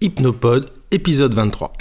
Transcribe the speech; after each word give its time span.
Hypnopod, 0.00 0.70
épisode 0.92 1.34
23. 1.34 1.72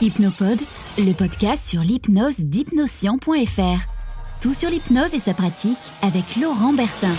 Hypnopod, 0.00 0.60
le 0.98 1.12
podcast 1.12 1.68
sur 1.68 1.80
l'hypnose 1.80 2.38
d'hypnoscient.fr. 2.38 4.40
Tout 4.40 4.54
sur 4.54 4.70
l'hypnose 4.70 5.12
et 5.12 5.18
sa 5.18 5.34
pratique 5.34 5.76
avec 6.02 6.36
Laurent 6.40 6.72
Bertin. 6.72 7.14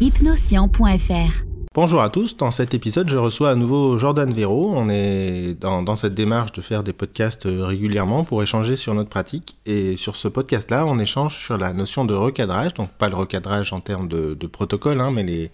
Hypnoscient.fr. 0.00 1.47
Bonjour 1.80 2.02
à 2.02 2.08
tous, 2.08 2.36
dans 2.36 2.50
cet 2.50 2.74
épisode 2.74 3.08
je 3.08 3.16
reçois 3.16 3.50
à 3.50 3.54
nouveau 3.54 3.98
Jordan 3.98 4.32
Véro. 4.32 4.72
On 4.74 4.88
est 4.88 5.54
dans, 5.60 5.94
cette 5.94 6.12
démarche 6.12 6.50
de 6.50 6.60
faire 6.60 6.82
des 6.82 6.92
podcasts 6.92 7.46
euh, 7.46 7.64
régulièrement 7.64 8.24
pour 8.24 8.42
échanger 8.42 8.74
sur 8.74 8.94
notre 8.94 9.10
pratique. 9.10 9.56
Et 9.64 9.96
sur 9.96 10.16
ce 10.16 10.26
podcast-là, 10.26 10.84
on 10.84 10.98
échange 10.98 11.38
sur 11.38 11.56
la 11.56 11.72
notion 11.72 12.04
de 12.04 12.14
recadrage, 12.14 12.74
donc 12.74 12.90
pas 12.90 13.08
le 13.08 13.14
recadrage 13.14 13.72
en 13.72 13.78
termes 13.78 14.08
de, 14.08 14.34
protocole, 14.48 15.00
hein, 15.00 15.12
mais 15.12 15.52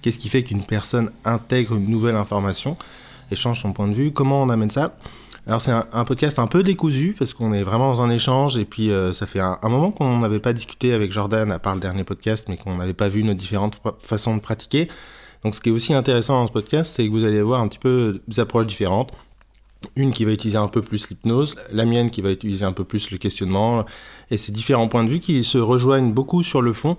qu'est-ce 0.00 0.20
qui 0.20 0.28
fait 0.28 0.44
qu'une 0.44 0.64
personne 0.64 1.10
intègre 1.24 1.74
une 1.74 1.90
nouvelle 1.90 2.14
information, 2.14 2.76
échange 3.32 3.60
son 3.60 3.72
point 3.72 3.88
de 3.88 3.94
vue, 3.94 4.12
comment 4.12 4.44
on 4.44 4.50
amène 4.50 4.70
ça. 4.70 4.94
Alors 5.48 5.60
c'est 5.60 5.72
un, 5.72 6.04
podcast 6.04 6.38
un 6.38 6.46
peu 6.46 6.62
décousu 6.62 7.16
parce 7.18 7.34
qu'on 7.34 7.52
est 7.52 7.64
vraiment 7.64 7.92
dans 7.92 8.00
un 8.00 8.10
échange 8.10 8.56
et 8.58 8.64
puis 8.64 8.92
euh, 8.92 9.12
ça 9.12 9.26
fait 9.26 9.40
un 9.40 9.58
moment 9.64 9.90
qu'on 9.90 10.20
n'avait 10.20 10.38
pas 10.38 10.52
discuté 10.52 10.94
avec 10.94 11.10
Jordan 11.10 11.50
à 11.50 11.58
part 11.58 11.74
le 11.74 11.80
dernier 11.80 12.04
podcast 12.04 12.46
mais 12.48 12.56
qu'on 12.56 12.76
n'avait 12.76 12.94
pas 12.94 13.08
vu 13.08 13.24
nos 13.24 13.34
différentes 13.34 13.82
façons 13.98 14.36
de 14.36 14.40
pratiquer. 14.40 14.88
Donc 15.44 15.54
ce 15.54 15.60
qui 15.60 15.68
est 15.68 15.72
aussi 15.72 15.94
intéressant 15.94 16.34
dans 16.34 16.46
ce 16.46 16.52
podcast 16.52 16.94
c'est 16.96 17.06
que 17.06 17.10
vous 17.10 17.24
allez 17.24 17.42
voir 17.42 17.60
un 17.60 17.68
petit 17.68 17.78
peu 17.78 18.20
des 18.26 18.40
approches 18.40 18.66
différentes. 18.66 19.12
Une 19.96 20.12
qui 20.12 20.24
va 20.24 20.32
utiliser 20.32 20.56
un 20.56 20.68
peu 20.68 20.80
plus 20.80 21.10
l'hypnose, 21.10 21.56
la 21.70 21.84
mienne 21.84 22.10
qui 22.10 22.22
va 22.22 22.30
utiliser 22.30 22.64
un 22.64 22.72
peu 22.72 22.84
plus 22.84 23.10
le 23.10 23.18
questionnement 23.18 23.84
et 24.30 24.38
ces 24.38 24.50
différents 24.50 24.88
points 24.88 25.04
de 25.04 25.10
vue 25.10 25.20
qui 25.20 25.44
se 25.44 25.58
rejoignent 25.58 26.12
beaucoup 26.12 26.42
sur 26.42 26.62
le 26.62 26.72
fond 26.72 26.96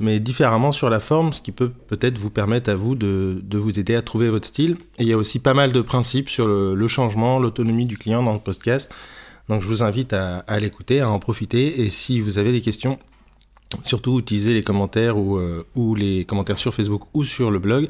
mais 0.00 0.18
différemment 0.20 0.72
sur 0.72 0.90
la 0.90 1.00
forme, 1.00 1.32
ce 1.32 1.40
qui 1.40 1.52
peut 1.52 1.68
peut-être 1.68 2.18
vous 2.18 2.30
permettre 2.30 2.70
à 2.70 2.74
vous 2.74 2.94
de, 2.94 3.40
de, 3.42 3.58
vous 3.58 3.78
aider 3.78 3.94
à 3.94 4.02
trouver 4.02 4.28
votre 4.28 4.46
style. 4.46 4.76
Et 4.98 5.02
il 5.02 5.08
y 5.08 5.12
a 5.12 5.16
aussi 5.16 5.38
pas 5.38 5.54
mal 5.54 5.72
de 5.72 5.80
principes 5.80 6.28
sur 6.28 6.46
le, 6.46 6.88
changement, 6.88 7.38
l'autonomie 7.38 7.86
du 7.86 7.96
client 7.96 8.22
dans 8.22 8.32
le 8.32 8.40
podcast. 8.40 8.90
Donc 9.48 9.62
je 9.62 9.68
vous 9.68 9.82
invite 9.82 10.12
à 10.12 10.58
l'écouter, 10.58 11.00
à 11.00 11.10
en 11.10 11.18
profiter. 11.18 11.82
Et 11.82 11.90
si 11.90 12.20
vous 12.20 12.38
avez 12.38 12.50
des 12.50 12.60
questions, 12.60 12.98
surtout 13.82 14.18
utilisez 14.18 14.54
les 14.54 14.62
commentaires 14.62 15.18
ou, 15.18 15.36
euh, 15.36 15.66
ou 15.74 15.94
les 15.94 16.24
commentaires 16.24 16.58
sur 16.58 16.72
Facebook 16.72 17.02
ou 17.14 17.24
sur 17.24 17.50
le 17.50 17.58
blog. 17.58 17.88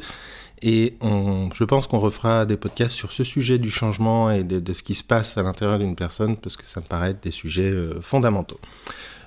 Et 0.62 0.94
on, 1.00 1.50
je 1.52 1.64
pense 1.64 1.86
qu'on 1.86 1.98
refera 1.98 2.46
des 2.46 2.56
podcasts 2.56 2.94
sur 2.94 3.12
ce 3.12 3.22
sujet 3.22 3.58
du 3.58 3.70
changement 3.70 4.30
et 4.30 4.44
de, 4.44 4.60
de 4.60 4.72
ce 4.72 4.82
qui 4.82 4.94
se 4.94 5.04
passe 5.04 5.36
à 5.36 5.42
l'intérieur 5.42 5.78
d'une 5.78 5.96
personne 5.96 6.36
parce 6.38 6.56
que 6.56 6.66
ça 6.66 6.80
me 6.80 6.86
paraît 6.86 7.10
être 7.10 7.22
des 7.22 7.30
sujets 7.30 7.70
euh, 7.70 8.00
fondamentaux. 8.00 8.58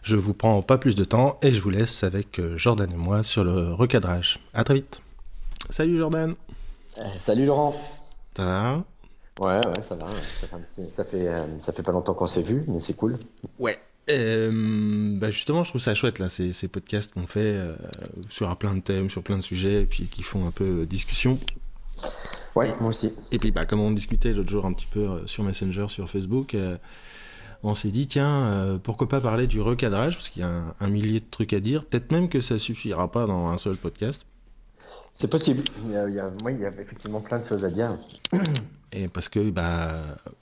Je 0.02 0.16
vous 0.16 0.34
prends 0.34 0.62
pas 0.62 0.78
plus 0.78 0.96
de 0.96 1.04
temps 1.04 1.38
et 1.42 1.52
je 1.52 1.62
vous 1.62 1.70
laisse 1.70 2.04
avec 2.04 2.40
euh, 2.40 2.58
Jordan 2.58 2.90
et 2.92 2.96
moi 2.96 3.24
sur 3.24 3.44
le 3.44 3.74
recadrage. 3.74 4.40
À 4.54 4.64
très 4.64 4.76
vite. 4.76 5.02
Salut 5.70 5.98
Jordan. 5.98 6.34
Euh, 7.00 7.04
salut 7.20 7.46
Laurent. 7.46 7.76
Ça 8.36 8.46
va? 8.46 8.84
Ouais, 9.40 9.58
ouais, 9.58 9.82
ça 9.82 9.96
va. 9.96 10.08
Ça, 10.96 11.04
fait, 11.04 11.28
euh, 11.28 11.60
ça 11.60 11.72
fait 11.72 11.84
pas 11.84 11.92
longtemps 11.92 12.16
qu'on 12.16 12.26
s'est 12.26 12.42
vu, 12.42 12.64
mais 12.68 12.80
c'est 12.80 12.96
cool. 12.96 13.16
Ouais. 13.60 13.78
Euh, 14.10 15.18
bah 15.20 15.32
justement, 15.32 15.64
je 15.64 15.70
trouve 15.70 15.82
ça 15.82 15.94
chouette 15.94 16.20
là, 16.20 16.30
ces, 16.30 16.54
ces 16.54 16.68
podcasts 16.68 17.14
qu'on 17.14 17.28
fait 17.28 17.58
euh, 17.58 17.76
sur 18.30 18.56
plein 18.58 18.76
de 18.76 18.82
thèmes, 18.82 19.10
sur 19.10 19.24
plein 19.24 19.38
de 19.38 19.44
sujets, 19.44 19.82
et 19.82 19.86
puis 19.86 20.06
qui 20.06 20.24
font 20.24 20.48
un 20.48 20.52
peu 20.52 20.86
discussion. 20.86 21.38
Ouais, 22.56 22.74
moi 22.80 22.90
aussi. 22.90 23.12
Et 23.32 23.38
puis, 23.38 23.52
bah, 23.52 23.66
comme 23.66 23.82
on 23.82 23.92
discutait 23.92 24.34
l'autre 24.34 24.50
jour 24.50 24.66
un 24.66 24.74
petit 24.74 24.88
peu 24.88 25.26
sur 25.26 25.44
Messenger, 25.44 25.88
sur 25.90 26.10
Facebook, 26.10 26.56
on 27.64 27.76
s'est 27.76 27.90
dit 27.90 28.08
tiens 28.08 28.46
euh, 28.48 28.78
pourquoi 28.78 29.10
pas 29.10 29.22
parler 29.22 29.48
du 29.48 29.62
recadrage 29.62 30.16
parce 30.16 30.30
qu'il 30.30 30.42
y 30.42 30.46
a 30.46 30.50
un, 30.50 30.76
un, 30.80 30.88
millier 30.88 31.20
de 31.20 31.26
trucs 31.30 31.54
à 31.54 31.60
dire 31.60 31.86
peut-être 31.86 32.12
même 32.12 32.30
que 32.30 32.42
ça 32.42 32.60
suffira 32.60 33.12
pas 33.12 33.26
dans 33.26 33.48
un 33.48 33.58
seul 33.58 33.76
podcast 33.76 34.26
c'est 35.18 35.28
possible. 35.28 35.64
Il 35.84 35.92
y 35.92 35.98
a, 35.98 36.08
il 36.08 36.14
y 36.14 36.20
a, 36.20 36.32
moi 36.42 36.52
il 36.52 36.60
y 36.60 36.66
a 36.66 36.70
effectivement 36.70 37.22
plein 37.22 37.40
de 37.40 37.46
choses 37.46 37.66
à 37.66 37.70
dire. 37.70 37.98
Et 38.94 39.08
parce 39.08 39.28
que 39.30 39.50
bah 39.50 39.90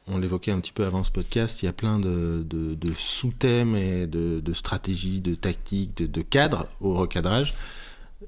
on 0.06 0.18
l'évoquait 0.18 0.52
un 0.52 0.60
petit 0.60 0.74
peu 0.74 0.86
avant 0.86 1.04
ce 1.04 1.12
podcast 1.12 1.64
il 1.64 1.66
y 1.66 1.70
a 1.70 1.74
plein 1.74 1.98
de, 1.98 2.46
de, 2.48 2.76
de 2.76 2.92
sous-thèmes 2.94 3.76
et 3.76 4.06
de, 4.06 4.40
de, 4.40 4.54
stratégies 4.54 5.20
de 5.20 5.34
tactiques 5.34 5.98
de, 5.98 6.06
de 6.06 6.22
cadres 6.22 6.68
au 6.80 6.94
recadrage. 6.94 7.56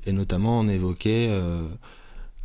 Et 0.06 0.14
notamment 0.14 0.60
on 0.60 0.70
évoquait 0.70 1.28
euh, 1.30 1.68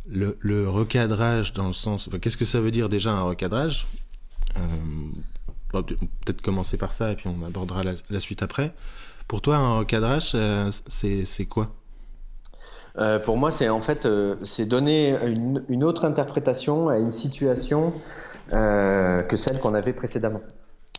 le, 0.07 0.37
le 0.41 0.69
recadrage 0.69 1.53
dans 1.53 1.67
le 1.67 1.73
sens 1.73 2.09
bah, 2.09 2.19
qu'est-ce 2.19 2.37
que 2.37 2.45
ça 2.45 2.59
veut 2.59 2.71
dire 2.71 2.89
déjà 2.89 3.11
un 3.11 3.23
recadrage? 3.23 3.87
Euh, 4.57 4.61
peut-être 5.71 6.41
commencer 6.41 6.77
par 6.77 6.93
ça 6.93 7.11
et 7.11 7.15
puis 7.15 7.27
on 7.27 7.43
abordera 7.43 7.83
la, 7.83 7.93
la 8.09 8.19
suite 8.19 8.43
après. 8.43 8.73
Pour 9.27 9.41
toi, 9.41 9.55
un 9.55 9.79
recadrage, 9.79 10.33
euh, 10.35 10.69
c'est 10.89 11.45
quoi? 11.45 11.73
Euh, 12.97 13.19
Pour 13.19 13.37
moi, 13.37 13.51
c'est 13.51 13.69
en 13.69 13.81
fait 13.81 14.05
euh, 14.05 14.35
c'est 14.43 14.65
donner 14.65 15.15
une, 15.69 15.83
autre 15.83 16.05
interprétation 16.05 16.89
à 16.89 16.97
une 16.97 17.11
situation 17.11 17.93
euh, 18.51 19.23
que 19.23 19.35
celle 19.35 19.59
qu'on 19.59 19.73
avait 19.73 19.93
précédemment. 19.93 20.41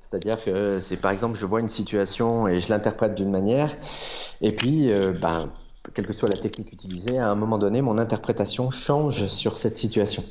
C'est-à-dire 0.03 0.43
que 0.45 0.79
c'est 0.79 0.97
par 0.97 1.11
exemple, 1.11 1.39
je 1.39 1.47
vois 1.47 1.61
une 1.61 1.69
situation 1.69 2.47
et 2.47 2.61
je 2.61 2.69
l'interprète 2.69 3.15
d'une 3.15 3.31
manière, 3.31 3.75
et 4.41 4.53
puis, 4.53 4.93
ben, 5.21 5.51
quelle 5.93 6.07
que 6.07 6.13
soit 6.13 6.29
la 6.33 6.41
technique 6.41 6.73
utilisée, 6.73 7.19
à 7.19 7.31
un 7.31 7.35
moment 7.35 7.59
donné, 7.59 7.83
mon 7.83 7.99
interprétation 7.99 8.71
change 8.71 9.27
sur 9.27 9.59
cette 9.59 9.77
situation. 9.77 10.23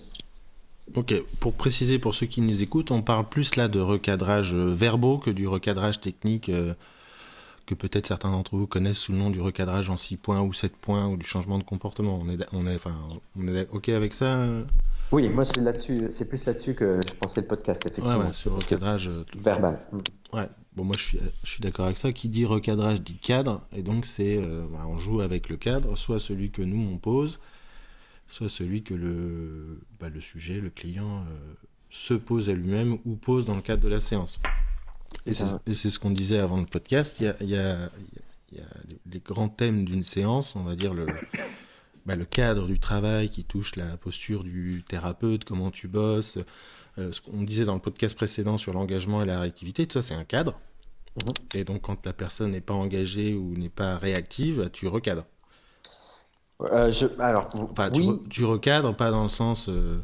Ok, 0.96 1.14
pour 1.42 1.54
préciser 1.54 2.00
pour 2.00 2.14
ceux 2.14 2.28
qui 2.28 2.40
nous 2.40 2.62
écoutent, 2.62 2.92
on 2.92 3.02
parle 3.02 3.28
plus 3.28 3.58
là 3.58 3.68
de 3.68 3.80
recadrage 3.80 4.56
verbaux 4.56 5.18
que 5.18 5.32
du 5.32 5.48
recadrage 5.48 6.00
technique 6.00 6.50
que 7.66 7.76
peut-être 7.76 8.08
certains 8.08 8.32
d'entre 8.32 8.56
vous 8.56 8.68
connaissent 8.68 8.98
sous 8.98 9.12
le 9.12 9.18
nom 9.18 9.30
du 9.30 9.42
recadrage 9.42 9.90
en 9.90 9.98
6 9.98 10.18
points 10.18 10.42
ou 10.42 10.54
7 10.54 10.76
points 10.76 11.08
ou 11.08 11.18
du 11.18 11.26
changement 11.26 11.58
de 11.58 11.64
comportement. 11.64 12.20
On 12.22 12.30
est, 12.30 12.46
on 12.52 12.68
est, 12.68 12.76
enfin, 12.76 12.96
on 13.38 13.48
est 13.48 13.68
ok 13.72 13.90
avec 13.90 14.14
ça 14.14 14.26
euh? 14.26 14.64
Oui, 15.12 15.30
moi 15.30 15.46
c'est 15.46 15.62
là-dessus, 15.62 16.08
c'est 16.12 16.28
plus 16.28 16.44
là-dessus 16.46 16.74
que 16.74 17.00
je 17.08 17.14
pensais 17.14 17.42
le 17.42 17.48
podcast 17.48 17.86
effectivement. 17.86 18.18
Ouais, 18.18 18.26
ouais 18.26 18.34
sur 18.34 18.56
recadrage 18.56 19.10
verbal. 19.38 19.78
Ouais, 20.32 20.50
bon 20.76 20.86
moi 20.86 20.96
je 20.98 21.04
suis, 21.04 21.20
je 21.44 21.50
suis 21.52 21.62
d'accord 21.62 21.86
avec 21.86 21.98
ça. 21.98 22.12
Qui 22.12 22.30
dit 22.30 22.46
recadrage 22.46 23.02
dit 23.02 23.18
cadre 23.18 23.62
et 23.76 23.84
donc 23.84 24.08
c'est, 24.08 24.38
euh, 24.38 24.66
bah, 24.72 24.86
on 24.88 24.98
joue 24.98 25.22
avec 25.22 25.50
le 25.50 25.58
cadre, 25.58 25.96
soit 25.98 26.18
celui 26.18 26.50
que 26.50 26.64
nous 26.64 26.90
on 26.92 26.98
pose 26.98 27.40
soit 28.34 28.50
celui 28.50 28.82
que 28.82 28.96
le, 28.96 29.80
bah, 30.00 30.10
le 30.10 30.20
sujet, 30.20 30.60
le 30.60 30.72
client, 30.72 31.24
euh, 31.30 31.54
se 31.92 32.16
pose 32.16 32.50
à 32.50 32.54
lui-même 32.54 32.98
ou 33.06 33.16
pose 33.16 33.46
dans 33.46 33.56
le 33.56 33.62
cadre 33.62 33.84
de 33.84 33.90
la 33.90 34.00
séance. 34.00 34.40
Et 35.26 35.34
c'est 35.34 35.90
ce 35.90 36.00
qu'on 36.00 36.12
disait 36.12 36.40
avant 36.40 36.60
le 36.60 36.66
podcast, 36.66 37.20
il 37.20 37.26
y 37.26 37.28
a, 37.28 37.36
il 37.42 37.50
y 37.50 37.58
a, 37.58 37.90
il 38.52 38.58
y 38.58 38.62
a 38.62 38.68
les 39.12 39.20
grands 39.20 39.50
thèmes 39.50 39.86
d'une 39.86 40.04
séance, 40.04 40.56
on 40.56 40.64
va 40.64 40.76
dire 40.76 40.94
le, 40.94 41.06
bah, 42.06 42.16
le 42.16 42.26
cadre 42.26 42.68
du 42.68 42.80
travail 42.80 43.30
qui 43.30 43.44
touche 43.44 43.76
la 43.76 43.98
posture 43.98 44.44
du 44.44 44.84
thérapeute, 44.88 45.44
comment 45.44 45.72
tu 45.72 45.88
bosses, 45.88 46.38
euh, 46.98 47.12
ce 47.12 47.22
qu'on 47.22 47.44
disait 47.44 47.66
dans 47.66 47.74
le 47.74 47.80
podcast 47.80 48.16
précédent 48.16 48.58
sur 48.58 48.74
l'engagement 48.74 49.24
et 49.24 49.26
la 49.26 49.40
réactivité, 49.40 49.88
tout 49.88 49.94
ça 49.94 50.02
c'est 50.02 50.14
un 50.14 50.26
cadre. 50.26 50.60
Mmh. 51.16 51.58
Et 51.58 51.64
donc 51.64 51.82
quand 51.82 52.06
la 52.06 52.14
personne 52.14 52.52
n'est 52.52 52.62
pas 52.62 52.74
engagée 52.74 53.34
ou 53.34 53.56
n'est 53.56 53.70
pas 53.70 53.98
réactive, 53.98 54.70
tu 54.74 54.88
recadres. 54.88 55.26
Euh, 56.62 56.92
je, 56.92 57.08
alors, 57.20 57.50
enfin, 57.56 57.90
oui. 57.94 58.22
tu, 58.24 58.30
tu, 58.30 58.46
recadres 58.46 58.96
pas 58.96 59.12
dans 59.12 59.24
le 59.24 59.30
sens. 59.30 59.68
Euh... 59.70 60.00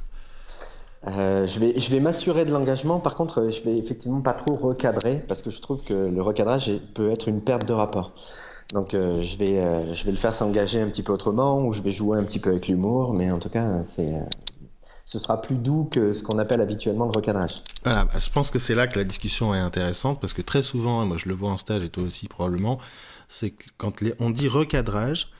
Euh, 1.07 1.47
je 1.47 1.59
vais, 1.59 1.99
m'assurer 1.99 2.45
de 2.45 2.51
l'engagement. 2.51 2.99
Par 2.99 3.15
contre, 3.15 3.51
je 3.51 3.63
vais 3.63 3.77
effectivement 3.77 4.21
pas 4.21 4.33
trop 4.33 4.55
recadrer 4.55 5.23
parce 5.27 5.41
que 5.41 5.49
je 5.49 5.61
trouve 5.61 5.81
que 5.83 5.93
le 5.93 6.21
recadrage 6.21 6.71
peut 6.93 7.11
être 7.11 7.27
une 7.29 7.41
perte 7.41 7.65
de 7.65 7.73
rapport. 7.73 8.13
Donc, 8.73 8.93
euh, 8.93 9.21
je 9.23 9.37
vais, 9.37 9.57
euh, 9.57 9.95
je 9.95 10.05
vais 10.05 10.11
le 10.11 10.17
faire 10.17 10.35
s'engager 10.35 10.79
un 10.79 10.89
petit 10.89 11.01
peu 11.01 11.13
autrement 11.13 11.65
ou 11.65 11.73
je 11.73 11.81
vais 11.81 11.91
jouer 11.91 12.19
un 12.19 12.23
petit 12.23 12.39
peu 12.39 12.49
avec 12.51 12.67
l'humour. 12.67 13.13
Mais 13.13 13.31
en 13.31 13.39
tout 13.39 13.49
cas, 13.49 13.83
ce 13.83 15.19
sera 15.19 15.41
plus 15.41 15.55
doux 15.55 15.87
que 15.89 16.13
ce 16.13 16.21
qu'on 16.21 16.37
appelle 16.37 16.61
habituellement 16.61 17.05
le 17.05 17.11
recadrage. 17.11 17.63
Voilà, 17.83 18.05
bah, 18.05 18.19
je 18.19 18.29
pense 18.29 18.51
que 18.51 18.59
c'est 18.59 18.75
là 18.75 18.85
que 18.85 18.99
la 18.99 19.05
discussion 19.05 19.55
est 19.55 19.59
intéressante 19.59 20.19
parce 20.19 20.33
que 20.33 20.41
très 20.41 20.61
souvent, 20.61 21.05
moi 21.05 21.17
je 21.17 21.29
le 21.29 21.33
vois 21.33 21.49
en 21.49 21.57
stage 21.57 21.83
et 21.83 21.89
toi 21.89 22.03
aussi 22.03 22.27
probablement, 22.27 22.77
c'est 23.27 23.53
quand 23.77 24.03
on 24.19 24.29
dit 24.29 24.47
recadrage 24.49 25.31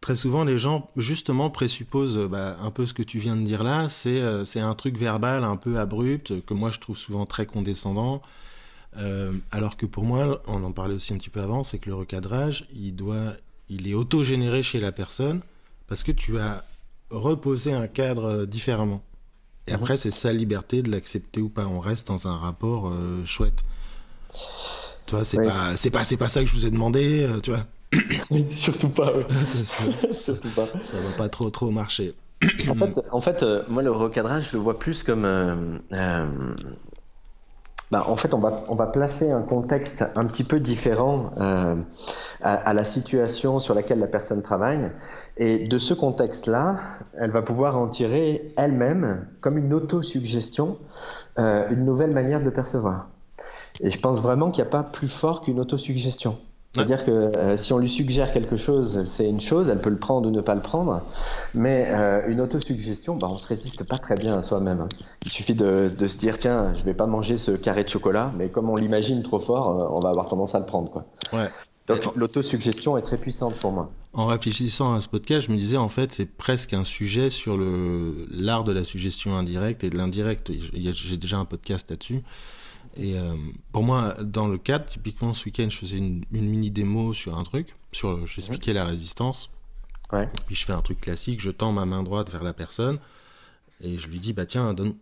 très 0.00 0.16
souvent, 0.16 0.44
les 0.44 0.58
gens, 0.58 0.90
justement, 0.96 1.50
présupposent 1.50 2.18
bah, 2.30 2.56
un 2.62 2.70
peu 2.70 2.86
ce 2.86 2.94
que 2.94 3.02
tu 3.02 3.18
viens 3.18 3.36
de 3.36 3.42
dire 3.42 3.62
là. 3.62 3.88
C'est 3.88 4.20
euh, 4.20 4.44
un 4.56 4.74
truc 4.74 4.96
verbal 4.96 5.44
un 5.44 5.56
peu 5.56 5.78
abrupt, 5.78 6.44
que 6.44 6.54
moi 6.54 6.70
je 6.70 6.78
trouve 6.78 6.96
souvent 6.96 7.26
très 7.26 7.46
condescendant. 7.46 8.22
Euh, 8.96 9.32
alors 9.52 9.76
que 9.76 9.86
pour 9.86 10.04
moi, 10.04 10.42
on 10.46 10.64
en 10.64 10.72
parlait 10.72 10.94
aussi 10.94 11.12
un 11.12 11.18
petit 11.18 11.30
peu 11.30 11.40
avant, 11.40 11.62
c'est 11.64 11.78
que 11.78 11.88
le 11.88 11.94
recadrage, 11.94 12.66
il, 12.74 12.96
doit, 12.96 13.34
il 13.68 13.88
est 13.88 13.94
autogénéré 13.94 14.62
chez 14.62 14.80
la 14.80 14.92
personne 14.92 15.42
parce 15.86 16.02
que 16.02 16.12
tu 16.12 16.38
as 16.38 16.64
reposé 17.10 17.72
un 17.72 17.86
cadre 17.86 18.46
différemment. 18.46 19.02
Et 19.66 19.72
mmh. 19.72 19.74
après, 19.74 19.96
c'est 19.96 20.10
sa 20.10 20.32
liberté 20.32 20.82
de 20.82 20.90
l'accepter 20.90 21.40
ou 21.40 21.48
pas. 21.48 21.66
On 21.66 21.80
reste 21.80 22.08
dans 22.08 22.26
un 22.26 22.36
rapport 22.36 22.88
euh, 22.88 23.24
chouette. 23.24 23.64
Tu 25.06 25.14
vois, 25.14 25.24
c'est 25.24 25.38
oui. 25.38 25.46
pas, 25.46 25.76
c'est 25.76 25.90
pas, 25.90 26.04
c'est 26.04 26.16
pas 26.16 26.28
ça 26.28 26.40
que 26.40 26.46
je 26.46 26.54
vous 26.54 26.66
ai 26.66 26.70
demandé, 26.70 27.22
euh, 27.22 27.40
tu 27.40 27.50
vois. 27.50 27.66
Oui, 28.30 28.46
surtout 28.46 28.88
pas. 28.88 29.12
Oui. 29.16 29.24
surtout 30.12 30.48
pas. 30.50 30.66
Ça 30.82 30.96
va 30.96 31.16
pas 31.16 31.28
trop 31.28 31.50
trop 31.50 31.70
marcher. 31.70 32.14
en 32.68 32.74
fait, 32.74 33.00
en 33.10 33.20
fait, 33.20 33.42
euh, 33.42 33.64
moi 33.68 33.82
le 33.82 33.90
recadrage, 33.90 34.50
je 34.50 34.56
le 34.56 34.62
vois 34.62 34.78
plus 34.78 35.02
comme 35.02 35.24
euh, 35.24 35.78
euh, 35.92 36.26
bah, 37.90 38.04
en 38.06 38.14
fait, 38.14 38.34
on 38.34 38.38
va, 38.38 38.62
on 38.68 38.76
va 38.76 38.86
placer 38.86 39.32
un 39.32 39.42
contexte 39.42 40.04
un 40.14 40.20
petit 40.20 40.44
peu 40.44 40.60
différent 40.60 41.32
euh, 41.40 41.74
à, 42.40 42.54
à, 42.54 42.72
la 42.72 42.84
situation 42.84 43.58
sur 43.58 43.74
laquelle 43.74 43.98
la 43.98 44.06
personne 44.06 44.42
travaille. 44.42 44.92
Et 45.38 45.66
de 45.66 45.78
ce 45.78 45.92
contexte-là, 45.92 46.78
elle 47.18 47.32
va 47.32 47.42
pouvoir 47.42 47.76
en 47.76 47.88
tirer 47.88 48.52
elle-même, 48.56 49.26
comme 49.40 49.58
une 49.58 49.74
autosuggestion, 49.74 50.78
euh, 51.40 51.68
une 51.70 51.84
nouvelle 51.84 52.12
manière 52.12 52.40
de 52.40 52.50
percevoir. 52.50 53.08
Et 53.80 53.90
je 53.90 53.98
pense 53.98 54.20
vraiment 54.20 54.52
qu'il 54.52 54.62
n'y 54.62 54.68
a 54.68 54.70
pas 54.70 54.84
plus 54.84 55.08
fort 55.08 55.40
qu'une 55.40 55.58
autosuggestion. 55.58 56.38
C'est-à-dire 56.72 57.04
que 57.04 57.10
euh, 57.10 57.56
si 57.56 57.72
on 57.72 57.78
lui 57.78 57.90
suggère 57.90 58.30
quelque 58.30 58.54
chose, 58.54 59.04
c'est 59.04 59.28
une 59.28 59.40
chose, 59.40 59.68
elle 59.68 59.80
peut 59.80 59.90
le 59.90 59.98
prendre 59.98 60.28
ou 60.28 60.30
ne 60.30 60.40
pas 60.40 60.54
le 60.54 60.60
prendre, 60.60 61.02
mais 61.52 61.88
euh, 61.90 62.22
une 62.28 62.40
autosuggestion, 62.40 63.16
bah, 63.16 63.28
on 63.28 63.38
se 63.38 63.48
résiste 63.48 63.82
pas 63.82 63.98
très 63.98 64.14
bien 64.14 64.38
à 64.38 64.42
soi-même. 64.42 64.86
Il 65.24 65.30
suffit 65.30 65.56
de, 65.56 65.92
de, 65.96 66.06
se 66.06 66.16
dire, 66.16 66.38
tiens, 66.38 66.72
je 66.74 66.84
vais 66.84 66.94
pas 66.94 67.06
manger 67.06 67.38
ce 67.38 67.50
carré 67.50 67.82
de 67.82 67.88
chocolat, 67.88 68.32
mais 68.38 68.50
comme 68.50 68.70
on 68.70 68.76
l'imagine 68.76 69.22
trop 69.22 69.40
fort, 69.40 69.70
euh, 69.70 69.88
on 69.90 69.98
va 69.98 70.10
avoir 70.10 70.26
tendance 70.26 70.54
à 70.54 70.60
le 70.60 70.66
prendre. 70.66 70.90
Quoi. 70.90 71.06
Ouais. 71.32 71.48
Donc 71.88 72.14
l'autosuggestion 72.14 72.96
est 72.96 73.02
très 73.02 73.16
puissante 73.16 73.56
pour 73.56 73.72
moi. 73.72 73.88
En 74.12 74.26
réfléchissant 74.26 74.94
à 74.94 75.00
ce 75.00 75.08
podcast, 75.08 75.48
je 75.48 75.52
me 75.52 75.56
disais 75.56 75.76
en 75.76 75.88
fait 75.88 76.12
c'est 76.12 76.26
presque 76.26 76.72
un 76.72 76.84
sujet 76.84 77.30
sur 77.30 77.56
le 77.56 78.28
l'art 78.30 78.62
de 78.62 78.70
la 78.70 78.84
suggestion 78.84 79.36
indirecte 79.36 79.82
et 79.82 79.90
de 79.90 79.96
l'indirect. 79.96 80.52
J'ai 80.52 81.16
déjà 81.16 81.38
un 81.38 81.44
podcast 81.44 81.90
là-dessus. 81.90 82.22
Et 82.96 83.18
euh, 83.18 83.34
pour 83.72 83.82
moi, 83.82 84.16
dans 84.20 84.48
le 84.48 84.58
cadre, 84.58 84.86
typiquement 84.86 85.32
ce 85.34 85.44
week-end, 85.44 85.68
je 85.70 85.76
faisais 85.76 85.96
une, 85.98 86.24
une, 86.32 86.48
mini 86.48 86.70
démo 86.70 87.14
sur 87.14 87.38
un 87.38 87.44
truc, 87.44 87.76
sur 87.92 88.26
j'expliquais 88.26 88.72
la 88.72 88.84
résistance. 88.84 89.50
Ouais. 90.12 90.28
Puis 90.46 90.56
je 90.56 90.64
fais 90.64 90.72
un 90.72 90.82
truc 90.82 91.00
classique, 91.00 91.40
je 91.40 91.50
tends 91.50 91.72
ma 91.72 91.86
main 91.86 92.02
droite 92.02 92.30
vers 92.30 92.42
la 92.42 92.52
personne 92.52 92.98
et 93.80 93.96
je 93.96 94.08
lui 94.08 94.18
dis 94.18 94.32
bah 94.32 94.44
tiens 94.44 94.74
donne, 94.74 94.94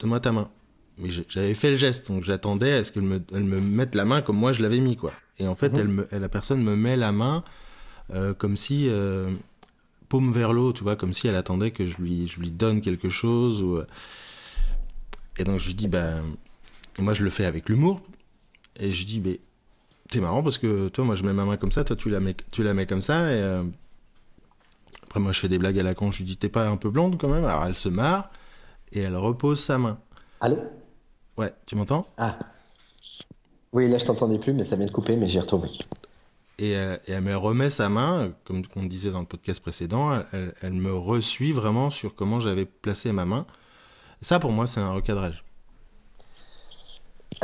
donne-moi 0.00 0.20
ta 0.20 0.32
main. 0.32 0.48
Mais 0.96 1.10
j'avais 1.28 1.54
fait 1.54 1.70
le 1.70 1.76
geste, 1.76 2.08
donc 2.10 2.24
j'attendais 2.24 2.72
à 2.72 2.84
ce 2.84 2.90
qu'elle 2.90 3.02
me, 3.04 3.22
elle 3.32 3.44
me 3.44 3.60
mette 3.60 3.94
la 3.94 4.04
main 4.04 4.22
comme 4.22 4.36
moi 4.36 4.52
je 4.52 4.62
l'avais 4.62 4.80
mis 4.80 4.96
quoi. 4.96 5.12
Et 5.38 5.46
en 5.46 5.54
fait, 5.54 5.68
Mhm. 5.68 5.78
elle 5.78 5.88
me, 5.88 6.08
la 6.10 6.28
personne 6.28 6.62
me 6.62 6.74
met 6.74 6.96
la 6.96 7.12
main 7.12 7.44
euh, 8.12 8.32
comme 8.34 8.56
si 8.56 8.88
euh, 8.88 9.30
paume 10.08 10.32
vers 10.32 10.52
l'eau, 10.52 10.72
tu 10.72 10.82
vois, 10.82 10.96
comme 10.96 11.12
si 11.12 11.28
elle 11.28 11.36
attendait 11.36 11.70
que 11.70 11.84
je 11.86 11.98
lui, 11.98 12.26
je 12.26 12.40
lui 12.40 12.50
donne 12.50 12.80
quelque 12.80 13.10
chose. 13.10 13.62
Ou... 13.62 13.80
Et 15.36 15.44
donc 15.44 15.60
je 15.60 15.66
lui 15.66 15.74
dis 15.74 15.88
bah 15.88 16.22
moi 17.02 17.14
je 17.14 17.24
le 17.24 17.30
fais 17.30 17.44
avec 17.44 17.68
l'humour. 17.68 18.00
Et 18.80 18.92
je 18.92 19.06
dis 19.06 19.20
mais 19.20 19.40
c'est 20.10 20.20
marrant 20.20 20.42
parce 20.42 20.58
que 20.58 20.88
toi 20.88 21.04
moi 21.04 21.14
je 21.14 21.24
mets 21.24 21.32
ma 21.32 21.44
main 21.44 21.56
comme 21.56 21.72
ça 21.72 21.84
toi 21.84 21.96
tu 21.96 22.10
la 22.10 22.20
mets 22.20 22.36
tu 22.50 22.62
la 22.62 22.74
mets 22.74 22.86
comme 22.86 23.00
ça 23.00 23.30
et 23.30 23.40
euh... 23.40 23.62
après 25.02 25.20
moi 25.20 25.32
je 25.32 25.40
fais 25.40 25.48
des 25.48 25.58
blagues 25.58 25.78
à 25.78 25.82
la 25.82 25.94
con 25.94 26.10
je 26.10 26.18
lui 26.18 26.24
dis 26.24 26.36
t'es 26.36 26.48
pas 26.48 26.68
un 26.68 26.76
peu 26.76 26.90
blonde 26.90 27.18
quand 27.18 27.28
même? 27.28 27.44
Alors 27.44 27.64
elle 27.64 27.74
se 27.74 27.88
marre 27.88 28.30
et 28.92 29.00
elle 29.00 29.16
repose 29.16 29.60
sa 29.60 29.78
main. 29.78 29.98
Allô? 30.40 30.58
Ouais 31.36 31.52
tu 31.66 31.76
m'entends? 31.76 32.06
Ah. 32.16 32.38
Oui 33.72 33.88
là 33.88 33.98
je 33.98 34.06
t'entendais 34.06 34.38
plus 34.38 34.52
mais 34.52 34.64
ça 34.64 34.76
vient 34.76 34.86
de 34.86 34.92
couper 34.92 35.16
mais 35.16 35.28
j'ai 35.28 35.40
retrouvé. 35.40 35.68
Et 36.60 36.70
elle, 36.70 37.00
et 37.06 37.12
elle, 37.12 37.22
me 37.22 37.36
remet 37.36 37.70
sa 37.70 37.88
main 37.88 38.32
comme 38.44 38.62
on 38.76 38.84
disait 38.84 39.10
dans 39.10 39.20
le 39.20 39.26
podcast 39.26 39.60
précédent 39.60 40.22
elle, 40.32 40.54
elle 40.62 40.72
me 40.72 40.94
resuit 40.94 41.52
vraiment 41.52 41.90
sur 41.90 42.14
comment 42.14 42.40
j'avais 42.40 42.64
placé 42.64 43.12
ma 43.12 43.24
main. 43.24 43.44
Ça 44.22 44.38
pour 44.38 44.52
moi 44.52 44.66
c'est 44.66 44.80
un 44.80 44.92
recadrage 44.92 45.44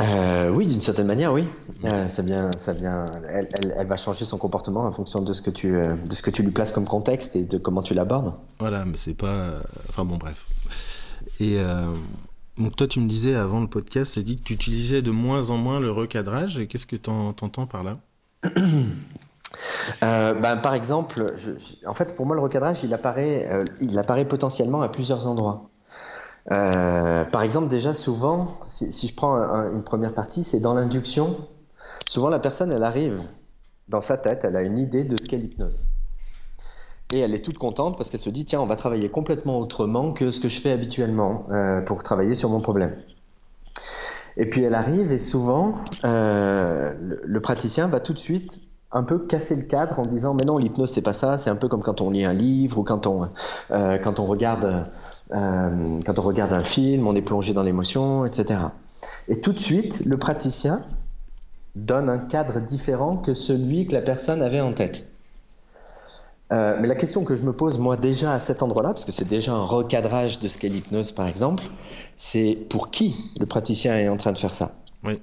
euh, 0.01 0.49
oui, 0.49 0.65
d'une 0.65 0.81
certaine 0.81 1.07
manière, 1.07 1.31
oui. 1.31 1.47
Euh, 1.85 2.07
ça 2.07 2.21
vient, 2.21 2.49
ça 2.57 2.73
vient. 2.73 3.05
Elle, 3.29 3.47
elle, 3.57 3.75
elle, 3.77 3.87
va 3.87 3.97
changer 3.97 4.25
son 4.25 4.37
comportement 4.37 4.81
en 4.81 4.91
fonction 4.91 5.21
de 5.21 5.31
ce 5.31 5.41
que 5.41 5.49
tu, 5.49 5.75
euh, 5.75 5.95
de 5.95 6.13
ce 6.13 6.21
que 6.21 6.31
tu 6.31 6.43
lui 6.43 6.51
places 6.51 6.73
comme 6.73 6.85
contexte 6.85 7.35
et 7.35 7.45
de 7.45 7.57
comment 7.57 7.81
tu 7.81 7.93
l'abordes. 7.93 8.33
Voilà, 8.59 8.83
mais 8.83 8.97
c'est 8.97 9.13
pas. 9.13 9.61
Enfin 9.89 10.03
bon, 10.03 10.17
bref. 10.17 10.45
Et 11.39 11.59
euh, 11.59 11.93
donc 12.57 12.75
toi, 12.75 12.87
tu 12.87 12.99
me 12.99 13.07
disais 13.07 13.35
avant 13.35 13.61
le 13.61 13.67
podcast, 13.67 14.13
c'est 14.15 14.23
dit 14.23 14.35
que 14.35 14.43
tu 14.43 14.53
utilisais 14.53 15.01
de 15.01 15.11
moins 15.11 15.49
en 15.49 15.57
moins 15.57 15.79
le 15.79 15.91
recadrage. 15.91 16.59
Et 16.59 16.67
qu'est-ce 16.67 16.87
que 16.87 16.97
tu 16.97 17.09
entends 17.09 17.65
par 17.65 17.83
là? 17.83 17.97
Ben, 20.01 20.57
Par 20.57 20.73
exemple, 20.73 21.35
je, 21.37 21.87
en 21.87 21.93
fait, 21.93 22.15
pour 22.17 22.25
moi, 22.25 22.35
le 22.35 22.41
recadrage, 22.41 22.83
il 22.83 22.93
apparaît, 22.93 23.47
euh, 23.49 23.63
il 23.79 23.97
apparaît 23.97 24.25
potentiellement 24.25 24.81
à 24.81 24.89
plusieurs 24.89 25.27
endroits. 25.27 25.69
Euh, 26.51 27.25
par 27.25 27.41
exemple, 27.41 27.69
déjà 27.69 27.93
souvent, 27.93 28.59
si, 28.67 29.07
je 29.07 29.15
prends 29.15 29.35
un, 29.35 29.71
une 29.71 29.83
première 29.83 30.13
partie, 30.13 30.43
c'est 30.43 30.59
dans 30.59 30.73
l'induction. 30.73 31.37
Souvent, 32.07 32.29
la 32.29 32.39
personne, 32.39 32.71
elle 32.71 32.83
arrive 32.83 33.19
dans 33.87 34.01
sa 34.01 34.17
tête, 34.17 34.43
elle 34.43 34.55
a 34.55 34.61
une 34.61 34.77
idée 34.77 35.03
de 35.03 35.15
ce 35.19 35.27
qu'est 35.27 35.37
l'hypnose. 35.37 35.83
Et 37.13 37.19
elle 37.19 37.35
est 37.35 37.43
toute 37.43 37.57
contente 37.57 37.97
parce 37.97 38.09
qu'elle 38.09 38.19
se 38.19 38.29
dit 38.29 38.45
tiens, 38.45 38.61
on 38.61 38.65
va 38.65 38.75
travailler 38.75 39.09
complètement 39.09 39.59
autrement 39.59 40.11
que 40.11 40.31
ce 40.31 40.39
que 40.39 40.49
je 40.49 40.59
fais 40.59 40.71
habituellement 40.71 41.45
euh, 41.51 41.81
pour 41.81 42.01
travailler 42.01 42.33
sur 42.33 42.49
mon 42.49 42.61
problème. 42.61 42.95
Et 44.37 44.49
puis 44.49 44.63
elle 44.63 44.73
arrive 44.73 45.11
et 45.11 45.19
souvent, 45.19 45.75
euh, 46.03 46.93
le, 46.99 47.41
praticien 47.41 47.87
va 47.87 47.99
tout 47.99 48.13
de 48.13 48.19
suite 48.19 48.59
un 48.91 49.03
peu 49.03 49.19
casser 49.19 49.55
le 49.55 49.61
cadre 49.61 49.99
en 49.99 50.01
disant 50.01 50.33
mais 50.33 50.45
non, 50.45 50.57
l'hypnose 50.57 50.91
c'est 50.91 51.01
pas 51.01 51.13
ça, 51.13 51.37
c'est 51.37 51.49
un 51.49 51.55
peu 51.55 51.67
comme 51.67 51.83
quand 51.83 52.01
on 52.01 52.09
lit 52.09 52.25
un 52.25 52.33
livre 52.33 52.79
ou 52.79 52.83
quand 52.83 53.07
on, 53.07 53.29
quand 53.69 54.19
on 54.19 54.25
regarde 54.25 54.85
euh, 55.33 55.99
quand 56.05 56.19
on 56.19 56.21
regarde 56.21 56.53
un 56.53 56.63
film, 56.63 57.07
on 57.07 57.15
est 57.15 57.21
plongé 57.21 57.53
dans 57.53 57.63
l'émotion, 57.63 58.25
etc. 58.25 58.59
Et 59.27 59.41
tout 59.41 59.53
de 59.53 59.59
suite, 59.59 60.03
le 60.05 60.17
praticien 60.17 60.81
donne 61.75 62.09
un 62.09 62.17
cadre 62.17 62.59
différent 62.59 63.17
que 63.17 63.33
celui 63.33 63.87
que 63.87 63.93
la 63.93 64.01
personne 64.01 64.41
avait 64.41 64.61
en 64.61 64.73
tête. 64.73 65.07
Euh, 66.53 66.77
mais 66.79 66.87
la 66.87 66.95
question 66.95 67.23
que 67.23 67.35
je 67.35 67.41
me 67.41 67.53
pose 67.53 67.79
moi 67.79 67.97
déjà 67.97 68.33
à 68.33 68.39
cet 68.39 68.61
endroit-là, 68.61 68.89
parce 68.89 69.03
que 69.03 69.11
c'est 69.11 69.27
déjà 69.27 69.51
un 69.53 69.65
recadrage 69.65 70.39
de 70.39 70.47
ce 70.47 70.59
qu'est 70.59 70.69
l'hypnose 70.69 71.11
par 71.11 71.27
exemple, 71.27 71.63
c'est 72.17 72.57
pour 72.69 72.91
qui 72.91 73.15
le 73.39 73.47
praticien 73.47 73.97
est 73.97 74.09
en 74.09 74.17
train 74.17 74.31
de 74.31 74.37
faire 74.37 74.53
ça? 74.53 74.73
Oui. 75.03 75.19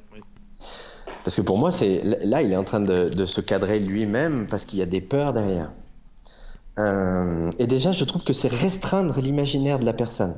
Parce 1.25 1.37
que 1.37 1.43
pour 1.43 1.59
moi, 1.59 1.71
c'est 1.71 2.03
là, 2.03 2.43
il 2.43 2.53
est 2.53 2.57
en 2.57 2.65
train 2.65 2.81
de, 2.81 3.09
de 3.09 3.25
se 3.27 3.41
cadrer 3.41 3.79
lui-même 3.79 4.49
parce 4.51 4.65
qu'il 4.65 4.81
y 4.81 4.83
a 4.83 4.87
des 4.87 5.01
peurs 5.01 5.33
derrière. 5.33 5.71
Euh, 6.79 7.51
et 7.59 7.67
déjà, 7.67 7.93
je 7.93 8.05
trouve 8.05 8.25
que 8.25 8.33
c'est 8.33 8.49
restreindre 8.49 9.21
l'imaginaire 9.21 9.79
de 9.79 9.85
la 9.85 9.93
personne. 9.93 10.37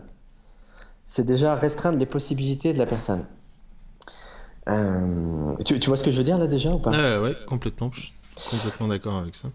C'est 1.07 1.27
déjà 1.27 1.55
restreindre 1.55 1.99
les 1.99 2.07
possibilités 2.07 2.73
de 2.73 2.79
la 2.79 2.87
personne. 2.87 3.25
Euh, 4.69 5.55
tu, 5.65 5.79
tu, 5.79 5.89
vois 5.89 5.97
ce 5.97 6.05
que 6.05 6.11
je 6.11 6.17
veux 6.17 6.25
dire 6.25 6.39
là 6.39 6.47
déjà 6.47 6.71
ou 6.71 6.79
pas? 6.79 6.91
Ouais, 6.91 7.37
complètement. 7.47 7.91
Je 7.93 8.01
suis 8.01 8.15
complètement 8.51 8.89
d'accord 8.89 9.17
avec 9.17 9.37
ça. 9.37 9.49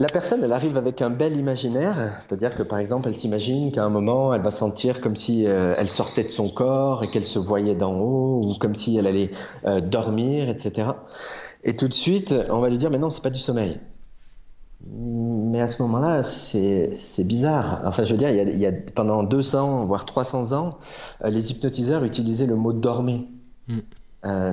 La 0.00 0.08
personne, 0.08 0.42
elle 0.42 0.52
arrive 0.52 0.76
avec 0.76 1.02
un 1.02 1.10
bel 1.10 1.36
imaginaire, 1.36 2.16
c'est-à-dire 2.18 2.56
que 2.56 2.64
par 2.64 2.80
exemple, 2.80 3.08
elle 3.08 3.16
s'imagine 3.16 3.70
qu'à 3.70 3.84
un 3.84 3.90
moment, 3.90 4.34
elle 4.34 4.42
va 4.42 4.50
sentir 4.50 5.00
comme 5.00 5.14
si 5.14 5.46
euh, 5.46 5.74
elle 5.78 5.88
sortait 5.88 6.24
de 6.24 6.30
son 6.30 6.48
corps 6.48 7.04
et 7.04 7.08
qu'elle 7.08 7.26
se 7.26 7.38
voyait 7.38 7.76
d'en 7.76 7.94
haut, 7.94 8.40
ou 8.44 8.54
comme 8.58 8.74
si 8.74 8.96
elle 8.96 9.06
allait 9.06 9.30
euh, 9.66 9.80
dormir, 9.80 10.48
etc. 10.48 10.88
Et 11.62 11.76
tout 11.76 11.86
de 11.86 11.94
suite, 11.94 12.34
on 12.50 12.58
va 12.58 12.70
lui 12.70 12.76
dire, 12.76 12.90
mais 12.90 12.98
non, 12.98 13.08
c'est 13.08 13.22
pas 13.22 13.30
du 13.30 13.38
sommeil. 13.38 13.78
Mais 14.86 15.60
à 15.60 15.68
ce 15.68 15.82
moment-là, 15.82 16.22
c'est 16.22 17.24
bizarre. 17.24 17.82
Enfin, 17.84 18.04
je 18.04 18.12
veux 18.12 18.18
dire, 18.18 18.30
il 18.30 18.36
y, 18.36 18.40
a, 18.40 18.42
il 18.42 18.58
y, 18.58 18.66
a, 18.66 18.72
pendant 18.94 19.22
200, 19.22 19.86
voire 19.86 20.04
300 20.04 20.52
ans, 20.52 20.70
euh, 21.24 21.30
les 21.30 21.50
hypnotiseurs 21.50 22.04
utilisaient 22.04 22.46
le 22.46 22.56
mot 22.56 22.72
dormir. 22.72 23.20
Mm. 23.66 23.78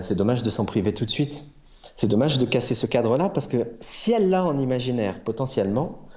c'est 0.02 0.16
dommage 0.16 0.42
de 0.42 0.50
s'en 0.50 0.64
priver 0.64 0.94
tout 0.94 1.06
de 1.06 1.12
suite. 1.12 1.44
C'est 1.96 2.08
dommage 2.08 2.38
de 2.38 2.46
casser 2.46 2.76
ce 2.76 2.86
cadre-là 2.86 3.30
parce 3.30 3.48
que 3.48 3.68
si 3.82 4.12
elle 4.14 4.30
l'a 4.30 4.46
en 4.46 4.58
imaginaire, 4.58 5.22
potentiellement, 5.24 6.08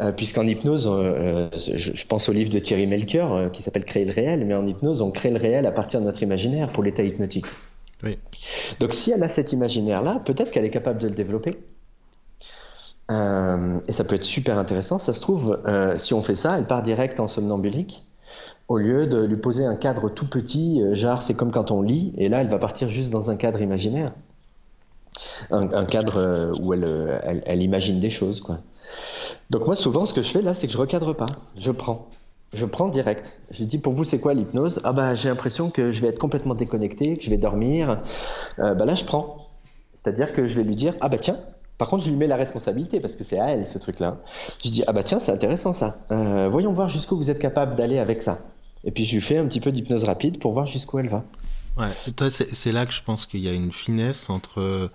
euh, 0.00 0.12
puisqu'en 0.12 0.46
hypnose, 0.46 0.86
euh, 0.90 1.48
je, 1.56 1.94
je, 1.94 2.06
pense 2.06 2.28
au 2.28 2.32
livre 2.32 2.50
de 2.50 2.58
Thierry 2.58 2.86
Melchior 2.86 3.34
euh, 3.34 3.48
qui 3.48 3.62
s'appelle 3.62 3.84
Créer 3.86 4.04
le 4.04 4.12
réel, 4.12 4.44
mais 4.44 4.54
en 4.54 4.66
hypnose, 4.66 5.00
on 5.00 5.10
crée 5.10 5.30
le 5.30 5.38
réel 5.38 5.64
à 5.64 5.72
partir 5.72 6.00
de 6.00 6.04
notre 6.04 6.22
imaginaire 6.22 6.70
pour 6.70 6.82
l'état 6.82 7.02
hypnotique. 7.02 7.46
Oui. 8.02 8.18
Donc 8.78 8.92
si 8.92 9.10
elle 9.10 9.22
a 9.22 9.28
cet 9.28 9.52
imaginaire-là, 9.52 10.20
peut-être 10.24 10.50
qu'elle 10.50 10.66
est 10.66 10.70
capable 10.70 11.00
de 11.00 11.08
le 11.08 11.14
développer. 11.14 11.52
Euh, 13.10 13.78
et 13.86 13.92
ça 13.92 14.04
peut 14.04 14.16
être 14.16 14.24
super 14.24 14.58
intéressant. 14.58 14.98
Ça 14.98 15.12
se 15.12 15.20
trouve, 15.20 15.60
euh, 15.66 15.96
si 15.98 16.14
on 16.14 16.22
fait 16.22 16.34
ça, 16.34 16.58
elle 16.58 16.66
part 16.66 16.82
direct 16.82 17.20
en 17.20 17.28
somnambulique 17.28 18.04
au 18.68 18.78
lieu 18.78 19.06
de 19.06 19.18
lui 19.24 19.36
poser 19.36 19.64
un 19.64 19.76
cadre 19.76 20.08
tout 20.08 20.28
petit, 20.28 20.82
euh, 20.82 20.96
genre 20.96 21.22
c'est 21.22 21.34
comme 21.34 21.52
quand 21.52 21.70
on 21.70 21.82
lit, 21.82 22.12
et 22.18 22.28
là 22.28 22.40
elle 22.40 22.48
va 22.48 22.58
partir 22.58 22.88
juste 22.88 23.12
dans 23.12 23.30
un 23.30 23.36
cadre 23.36 23.60
imaginaire 23.60 24.12
un, 25.50 25.84
cadre 25.86 26.52
où 26.60 26.74
elle, 26.74 27.42
elle, 27.46 27.62
imagine 27.62 28.00
des 28.00 28.10
choses. 28.10 28.40
Quoi. 28.40 28.58
Donc 29.50 29.66
moi, 29.66 29.76
souvent, 29.76 30.04
ce 30.04 30.12
que 30.12 30.22
je 30.22 30.28
fais 30.28 30.42
là, 30.42 30.54
c'est 30.54 30.66
que 30.66 30.72
je 30.72 30.78
recadre 30.78 31.14
pas. 31.14 31.26
Je 31.56 31.70
prends. 31.70 32.08
Je 32.52 32.64
prends 32.64 32.88
direct. 32.88 33.36
Je 33.50 33.64
dis, 33.64 33.78
pour 33.78 33.92
vous, 33.92 34.04
c'est 34.04 34.18
quoi 34.18 34.34
l'hypnose? 34.34 34.80
Ah 34.84 34.92
bah, 34.92 35.14
j'ai 35.14 35.28
l'impression 35.28 35.70
que 35.70 35.92
je 35.92 36.00
vais 36.00 36.08
être 36.08 36.18
complètement 36.18 36.54
déconnecté, 36.54 37.16
que 37.16 37.24
je 37.24 37.30
vais 37.30 37.36
dormir. 37.38 38.02
Euh, 38.58 38.74
bah 38.74 38.84
là, 38.84 38.94
je 38.94 39.04
prends. 39.04 39.46
C'est-à-dire 39.94 40.32
que 40.32 40.46
je 40.46 40.54
vais 40.56 40.62
lui 40.62 40.76
dire, 40.76 40.94
ah 41.00 41.08
bah 41.08 41.18
tiens, 41.18 41.38
par 41.78 41.88
contre, 41.88 42.04
je 42.04 42.10
lui 42.10 42.16
mets 42.16 42.26
la 42.26 42.36
responsabilité 42.36 43.00
parce 43.00 43.16
que 43.16 43.24
c'est 43.24 43.38
à 43.38 43.50
elle 43.50 43.66
ce 43.66 43.78
truc-là. 43.78 44.18
Je 44.64 44.70
dis, 44.70 44.82
ah 44.86 44.92
bah 44.92 45.02
tiens, 45.02 45.20
c'est 45.20 45.32
intéressant 45.32 45.72
ça. 45.72 45.98
Euh, 46.10 46.48
voyons 46.48 46.72
voir 46.72 46.88
jusqu'où 46.88 47.16
vous 47.16 47.30
êtes 47.30 47.38
capable 47.38 47.76
d'aller 47.76 47.98
avec 47.98 48.22
ça. 48.22 48.38
Et 48.84 48.90
puis 48.90 49.04
je 49.04 49.14
lui 49.14 49.20
fais 49.20 49.38
un 49.38 49.46
petit 49.46 49.60
peu 49.60 49.72
d'hypnose 49.72 50.04
rapide 50.04 50.38
pour 50.38 50.52
voir 50.52 50.66
jusqu'où 50.66 50.98
elle 50.98 51.08
va. 51.08 51.24
Ouais, 51.76 51.92
c'est 52.28 52.72
là 52.72 52.86
que 52.86 52.92
je 52.92 53.02
pense 53.02 53.26
qu'il 53.26 53.40
y 53.40 53.48
a 53.48 53.52
une 53.52 53.72
finesse 53.72 54.30
entre, 54.30 54.88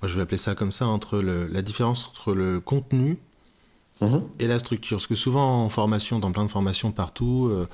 moi 0.00 0.08
je 0.08 0.16
vais 0.16 0.22
appeler 0.22 0.38
ça 0.38 0.56
comme 0.56 0.72
ça, 0.72 0.86
entre 0.86 1.18
le, 1.18 1.46
la 1.46 1.62
différence 1.62 2.06
entre 2.06 2.32
le 2.32 2.58
contenu 2.58 3.20
Mhm. 4.00 4.22
Et 4.40 4.46
la 4.46 4.58
structure, 4.58 4.98
parce 4.98 5.06
que 5.06 5.14
souvent 5.14 5.64
en 5.64 5.68
formation, 5.68 6.18
dans 6.18 6.30
plein 6.30 6.44
de 6.44 6.50
formations 6.50 6.92
partout, 6.92 7.48
euh, 7.50 7.66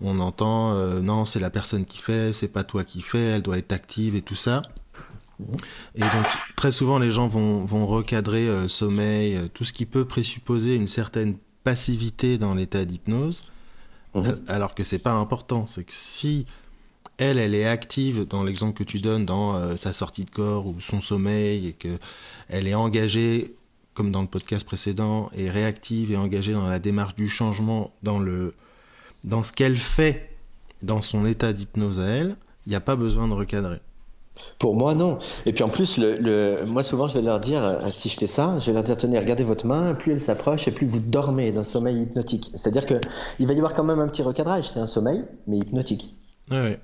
on 0.00 0.20
entend 0.20 0.72
euh, 0.72 1.00
non, 1.00 1.26
c'est 1.26 1.40
la 1.40 1.50
personne 1.50 1.84
qui 1.84 1.98
fait, 1.98 2.32
c'est 2.32 2.48
pas 2.48 2.64
toi 2.64 2.82
qui 2.82 3.02
fais, 3.02 3.18
elle 3.18 3.42
doit 3.42 3.58
être 3.58 3.72
active 3.72 4.14
et 4.14 4.22
tout 4.22 4.34
ça. 4.34 4.62
Et 5.94 6.00
donc 6.00 6.26
très 6.56 6.72
souvent 6.72 6.98
les 6.98 7.10
gens 7.10 7.26
vont, 7.26 7.64
vont 7.64 7.86
recadrer 7.86 8.48
euh, 8.48 8.68
sommeil, 8.68 9.50
tout 9.54 9.64
ce 9.64 9.72
qui 9.72 9.86
peut 9.86 10.04
présupposer 10.04 10.74
une 10.74 10.88
certaine 10.88 11.36
passivité 11.64 12.38
dans 12.38 12.54
l'état 12.54 12.84
d'hypnose, 12.84 13.52
mhm. 14.14 14.42
alors 14.48 14.74
que 14.74 14.84
c'est 14.84 14.98
pas 14.98 15.12
important. 15.12 15.66
C'est 15.66 15.84
que 15.84 15.92
si 15.92 16.46
elle, 17.18 17.38
elle 17.38 17.54
est 17.54 17.66
active 17.66 18.26
dans 18.26 18.44
l'exemple 18.44 18.78
que 18.78 18.84
tu 18.84 18.98
donnes 18.98 19.24
dans 19.24 19.76
sa 19.76 19.92
sortie 19.92 20.24
de 20.24 20.30
corps 20.30 20.66
ou 20.66 20.80
son 20.80 21.00
sommeil 21.00 21.68
et 21.68 21.72
que 21.72 21.98
elle 22.48 22.66
est 22.66 22.74
engagée 22.74 23.56
comme 23.96 24.12
dans 24.12 24.20
le 24.20 24.28
podcast 24.28 24.64
précédent, 24.64 25.30
est 25.36 25.50
réactive 25.50 26.12
et 26.12 26.16
engagée 26.16 26.52
dans 26.52 26.68
la 26.68 26.78
démarche 26.78 27.14
du 27.16 27.28
changement, 27.28 27.92
dans, 28.02 28.18
le, 28.18 28.54
dans 29.24 29.42
ce 29.42 29.52
qu'elle 29.52 29.78
fait 29.78 30.36
dans 30.82 31.00
son 31.00 31.24
état 31.24 31.52
d'hypnose 31.54 31.98
à 31.98 32.04
elle, 32.04 32.36
il 32.66 32.70
n'y 32.70 32.76
a 32.76 32.80
pas 32.80 32.94
besoin 32.94 33.26
de 33.26 33.32
recadrer. 33.32 33.80
Pour 34.58 34.74
moi, 34.74 34.94
non. 34.94 35.18
Et 35.46 35.52
puis 35.52 35.64
en 35.64 35.68
plus, 35.68 35.98
le, 35.98 36.64
moi 36.66 36.82
souvent, 36.82 37.08
je 37.08 37.14
vais 37.14 37.22
leur 37.22 37.40
dire, 37.40 37.64
euh, 37.64 37.88
si 37.90 38.08
je 38.08 38.18
fais 38.18 38.26
ça, 38.26 38.56
je 38.58 38.66
vais 38.66 38.72
leur 38.72 38.82
dire, 38.82 38.96
tenez, 38.96 39.18
regardez 39.18 39.44
votre 39.44 39.66
main, 39.66 39.94
plus 39.94 40.12
elle 40.12 40.20
s'approche 40.20 40.68
et 40.68 40.72
plus 40.72 40.86
vous 40.86 41.00
dormez 41.00 41.52
d'un 41.52 41.64
sommeil 41.64 42.02
hypnotique. 42.02 42.50
C'est-à-dire 42.54 42.86
qu'il 42.86 43.46
va 43.46 43.52
y 43.52 43.56
avoir 43.56 43.74
quand 43.74 43.84
même 43.84 44.00
un 44.00 44.08
petit 44.08 44.22
recadrage. 44.22 44.68
C'est 44.68 44.80
un 44.80 44.86
sommeil, 44.86 45.24
mais 45.46 45.58
hypnotique. 45.58 46.14
Ouais, 46.50 46.78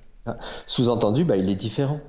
Sous-entendu, 0.65 1.23
bah, 1.25 1.37
il 1.37 1.49
est 1.49 1.55
différent. 1.55 1.99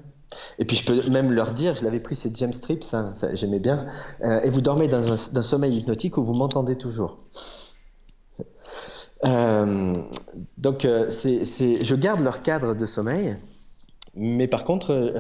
Et 0.59 0.65
puis 0.65 0.77
je 0.77 0.85
peux 0.85 1.11
même 1.11 1.33
leur 1.33 1.53
dire, 1.53 1.77
je 1.77 1.85
l'avais 1.85 2.01
pris, 2.01 2.17
c'est 2.17 2.35
James 2.37 2.53
Strip, 2.53 2.83
ça, 2.85 3.13
j'aimais 3.35 3.61
bien. 3.61 3.87
Euh, 4.23 4.41
et 4.43 4.51
vous 4.51 4.61
dormez 4.61 4.89
dans 4.89 5.13
un, 5.13 5.43
sommeil 5.43 5.77
hypnotique 5.77 6.17
où 6.17 6.25
vous 6.25 6.35
m'entendez 6.35 6.77
toujours. 6.77 7.19
Euh, 9.27 9.95
donc 10.59 10.85
euh, 10.85 11.09
je 11.11 11.95
garde 11.95 12.21
leur 12.21 12.43
cadre 12.43 12.75
de 12.75 12.87
sommeil, 12.87 13.37
mais 14.17 14.47
par 14.47 14.65
contre, 14.65 15.15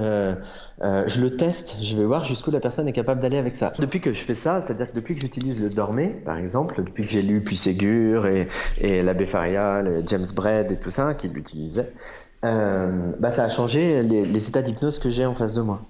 je 0.80 1.20
le 1.20 1.36
teste, 1.36 1.76
je 1.82 1.96
vais 1.96 2.04
voir 2.04 2.24
jusqu'où 2.24 2.50
la 2.50 2.60
personne 2.60 2.88
est 2.88 2.92
capable 2.92 3.20
d'aller 3.20 3.38
avec 3.38 3.56
ça. 3.56 3.72
Depuis 3.78 4.00
que 4.00 4.12
je 4.12 4.22
fais 4.22 4.34
ça, 4.34 4.60
c'est-à-dire 4.60 4.86
que 4.86 4.94
depuis 4.94 5.14
que 5.14 5.20
j'utilise 5.20 5.60
le 5.62 5.68
dormé, 5.68 6.08
par 6.08 6.38
exemple, 6.38 6.82
depuis 6.82 7.04
que 7.04 7.10
j'ai 7.10 7.22
lu 7.22 7.42
Puisségur 7.42 8.26
et, 8.26 8.48
et 8.78 9.02
l'abbé 9.02 9.26
Faria, 9.26 9.82
James 10.06 10.26
Bredd 10.34 10.70
et 10.70 10.78
tout 10.78 10.90
ça, 10.90 11.14
qui 11.14 11.28
l'utilisaient, 11.28 11.92
euh, 12.44 13.12
bah, 13.18 13.30
ça 13.30 13.44
a 13.44 13.48
changé 13.48 14.02
les, 14.02 14.48
états 14.48 14.62
d'hypnose 14.62 14.98
que 14.98 15.10
j'ai 15.10 15.24
en 15.24 15.34
face 15.34 15.54
de 15.54 15.62
moi. 15.62 15.80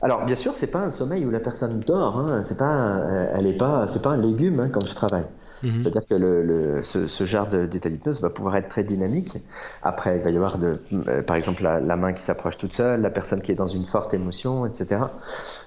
Alors 0.00 0.24
bien 0.24 0.36
sûr, 0.36 0.54
c'est 0.54 0.68
pas 0.68 0.78
un 0.78 0.90
sommeil 0.90 1.26
où 1.26 1.30
la 1.30 1.40
personne 1.40 1.80
dort, 1.80 2.16
hein, 2.16 2.42
c'est 2.42 2.56
pas, 2.56 2.96
euh, 2.96 3.32
elle 3.34 3.46
est 3.46 3.56
pas, 3.56 3.86
c'est 3.88 4.00
pas 4.00 4.10
un 4.10 4.16
légume 4.16 4.60
hein, 4.60 4.70
quand 4.72 4.84
je 4.84 4.94
travaille. 4.94 5.26
Mhm. 5.62 5.82
C'est-à-dire 5.82 6.06
que 6.06 6.14
le, 6.14 6.82
ce, 6.82 7.24
genre 7.24 7.46
d'état 7.46 7.88
d'hypnose 7.88 8.20
va 8.20 8.30
pouvoir 8.30 8.56
être 8.56 8.68
très 8.68 8.84
dynamique. 8.84 9.38
Après, 9.82 10.16
il 10.16 10.22
va 10.22 10.30
y 10.30 10.36
avoir 10.36 10.58
de, 10.58 10.80
euh, 11.08 11.22
par 11.22 11.36
exemple 11.36 11.62
la, 11.62 11.96
main 11.96 12.12
qui 12.12 12.22
s'approche 12.22 12.58
toute 12.58 12.72
seule, 12.72 13.00
la 13.00 13.10
personne 13.10 13.40
qui 13.40 13.52
est 13.52 13.56
dans 13.56 13.66
une 13.66 13.84
forte 13.84 14.14
émotion, 14.14 14.66
etc. 14.66 15.04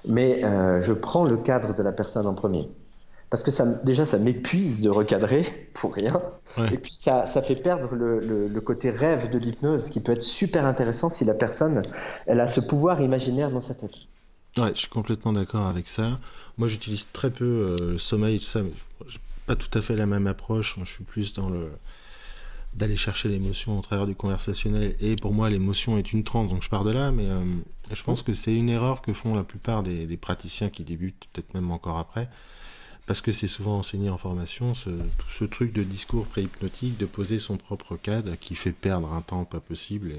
Mais 0.06 0.42
je 0.80 0.92
prends 0.92 1.24
le 1.24 1.36
cadre 1.36 1.74
de 1.74 1.82
la 1.82 1.92
personne 1.92 2.26
en 2.26 2.34
premier 2.34 2.68
parce 3.32 3.42
que 3.42 3.50
ça, 3.50 3.64
déjà 3.64 4.04
ça 4.04 4.18
m'épuise 4.18 4.82
de 4.82 4.90
recadrer 4.90 5.46
pour 5.72 5.94
rien, 5.94 6.20
et 6.70 6.76
puis 6.76 6.94
ça, 6.94 7.24
ça 7.24 7.40
fait 7.40 7.56
perdre 7.56 7.94
le, 7.94 8.20
le, 8.20 8.60
côté 8.60 8.90
rêve 8.90 9.30
de 9.30 9.38
l'hypnose 9.38 9.88
qui 9.88 10.00
peut 10.00 10.12
être 10.12 10.22
super 10.22 10.66
intéressant 10.66 11.08
si 11.08 11.24
la 11.24 11.32
personne 11.32 11.80
elle 12.26 12.40
a 12.40 12.46
ce 12.46 12.60
pouvoir 12.60 13.00
imaginaire 13.00 13.50
dans 13.50 13.62
sa 13.62 13.72
tête. 13.72 13.94
Ouais, 14.58 14.72
je 14.74 14.80
suis 14.80 14.88
complètement 14.88 15.32
d'accord 15.32 15.66
avec 15.66 15.88
ça. 15.88 16.18
Moi 16.58 16.68
j'utilise 16.68 17.08
très 17.10 17.30
peu 17.30 17.44
euh, 17.80 17.92
le 17.92 17.98
sommeil, 17.98 18.38
ça, 18.38 18.60
mais 18.62 18.72
pas 19.46 19.56
tout 19.56 19.76
à 19.76 19.82
fait 19.82 19.96
la 19.96 20.06
même 20.06 20.26
approche. 20.26 20.76
Je 20.80 20.90
suis 20.90 21.04
plus 21.04 21.32
dans 21.32 21.50
le 21.50 21.70
d'aller 22.74 22.96
chercher 22.96 23.28
l'émotion 23.28 23.78
au 23.78 23.82
travers 23.82 24.06
du 24.06 24.14
conversationnel 24.14 24.96
et 24.98 25.14
pour 25.16 25.34
moi 25.34 25.50
l'émotion 25.50 25.98
est 25.98 26.12
une 26.12 26.24
transe 26.24 26.48
donc 26.48 26.62
je 26.62 26.70
pars 26.70 26.84
de 26.84 26.90
là 26.90 27.10
mais 27.10 27.26
euh, 27.26 27.44
je 27.92 28.02
pense 28.02 28.22
que 28.22 28.32
c'est 28.32 28.54
une 28.54 28.70
erreur 28.70 29.02
que 29.02 29.12
font 29.12 29.34
la 29.34 29.44
plupart 29.44 29.82
des, 29.82 30.16
praticiens 30.16 30.70
qui 30.70 30.82
débutent 30.82 31.28
peut-être 31.32 31.52
même 31.52 31.70
encore 31.70 31.98
après 31.98 32.30
parce 33.06 33.20
que 33.20 33.32
c'est 33.32 33.48
souvent 33.48 33.78
enseigné 33.78 34.10
en 34.10 34.16
formation, 34.16 34.74
ce, 34.74 34.90
tout 34.90 35.30
ce 35.30 35.44
truc 35.44 35.72
de 35.72 35.82
discours 35.82 36.26
préhypnotique, 36.26 36.96
de 36.98 37.06
poser 37.06 37.38
son 37.40 37.56
propre 37.56 37.96
cadre 37.96 38.36
qui 38.36 38.54
fait 38.54 38.72
perdre 38.72 39.12
un 39.12 39.22
temps 39.22 39.44
pas 39.44 39.58
possible 39.60 40.14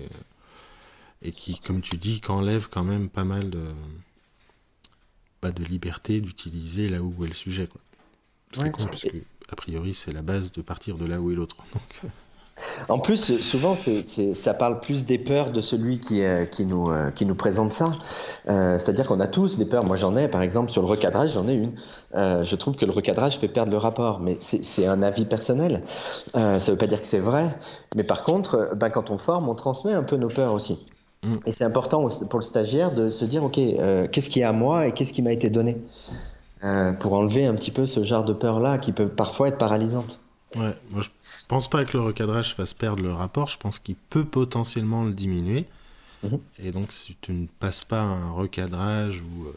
et, 1.22 1.32
qui, 1.32 1.58
comme 1.60 1.82
tu 1.82 1.96
dis, 1.96 2.22
enlève 2.27 2.68
quand 2.70 2.84
même 2.84 3.08
pas 3.08 3.24
mal 3.24 3.50
de, 3.50 3.63
pas 5.39 5.51
de 5.51 5.63
liberté 5.63 6.20
d'utiliser 6.20 6.89
là 6.89 7.01
où 7.01 7.24
est 7.24 7.30
le 7.30 7.34
sujet. 7.34 7.70
C'est 8.53 8.72
con, 8.72 8.86
parce 8.86 9.03
que, 9.03 9.17
a 9.50 9.55
priori, 9.55 9.93
c'est 9.93 10.13
la 10.13 10.22
base 10.22 10.51
de 10.51 10.62
partir 10.62 10.98
de 10.98 11.05
là 11.05 11.19
où 11.19 11.31
est 11.31 11.36
l'autre. 11.36 11.57
Donc... 11.74 12.10
En 12.89 13.00
plus, 13.00 13.39
souvent, 13.39 13.75
ça 14.33 14.53
parle 14.53 14.79
plus 14.79 15.05
des 15.05 15.17
peurs 15.17 15.51
de 15.51 15.62
celui 15.62 16.00
qui, 16.00 16.24
euh, 16.24 16.45
qui, 16.45 16.65
nous, 16.65 16.91
euh, 16.91 17.10
qui 17.12 17.25
nous 17.25 17.36
présente 17.36 17.74
ça. 17.74 17.91
Euh, 18.48 18.77
c'est-à-dire 18.77 19.07
qu'on 19.07 19.19
a 19.19 19.27
tous 19.27 19.57
des 19.57 19.65
peurs. 19.65 19.83
Moi, 19.86 19.95
j'en 19.95 20.15
ai, 20.15 20.27
par 20.27 20.41
exemple, 20.41 20.72
sur 20.72 20.81
le 20.81 20.88
recadrage, 20.88 21.33
j'en 21.33 21.48
ai 21.48 21.55
une. 21.55 21.74
je 22.13 22.55
trouve 22.55 22.75
que 22.75 22.86
le 22.86 22.91
recadrage 22.91 23.39
fait 23.39 23.48
perdre 23.48 23.72
le 23.72 23.77
rapport, 23.77 24.19
mais 24.19 24.38
c'est 24.39 24.86
un 24.86 25.01
avis 25.01 25.25
personnel. 25.25 25.83
ça 26.25 26.57
ne 26.57 26.72
veut 26.72 26.77
pas 26.77 26.88
dire 26.88 27.01
que 27.01 27.07
c'est 27.07 27.19
vrai. 27.19 27.57
Mais 27.95 28.03
par 28.03 28.24
contre, 28.24 28.74
ben, 28.75 28.89
quand 28.89 29.10
on 29.10 29.17
forme, 29.17 29.50
on 29.50 29.55
transmet 29.55 29.93
un 29.93 30.03
peu 30.03 30.17
nos 30.17 30.29
peurs 30.29 30.53
aussi. 30.53 30.79
Mm. 31.24 31.31
Et 31.45 31.51
c'est 31.51 31.63
important 31.63 32.07
pour 32.29 32.39
le 32.39 32.45
stagiaire 32.45 32.93
de 32.93 33.10
se 33.10 33.25
dire, 33.25 33.43
OK, 33.43 33.55
qu'est-ce 33.55 34.29
qui 34.29 34.41
est 34.41 34.43
à 34.43 34.53
moi 34.53 34.88
et 34.88 34.91
qu'est-ce 34.93 35.13
qui 35.13 35.22
m'a 35.22 35.31
été 35.31 35.50
donné? 35.50 35.77
Pour 37.00 37.13
enlever 37.13 37.46
un 37.46 37.55
petit 37.55 37.72
peu 37.72 37.86
ce 37.86 38.03
genre 38.03 38.24
de 38.24 38.34
peur-là 38.34 38.77
qui 38.77 38.93
peut 38.93 39.10
parfois 39.10 39.50
être 39.50 39.58
paralysante. 39.58 40.20
Ouais, 40.55 40.77
moi 40.91 41.01
je 41.01 41.10
pense 41.48 41.70
pas 41.70 41.84
que 41.84 41.98
le 41.98 42.03
recadrage 42.03 42.55
fasse 42.55 42.74
perdre 42.74 43.03
le 43.03 43.12
rapport, 43.12 43.50
je 43.50 43.58
pense 43.58 43.79
qu'il 43.79 43.96
peut 43.96 44.25
potentiellement 44.25 45.03
le 45.03 45.12
diminuer. 45.12 45.65
Mhm. 46.24 46.39
Et 46.60 46.72
donc, 46.72 46.91
si 46.91 47.17
tu 47.22 47.34
ne 47.34 47.48
passes 47.60 47.84
pas 47.84 48.01
un 48.01 48.32
recadrage 48.32 49.22
ou, 49.22 49.48
euh, 49.48 49.53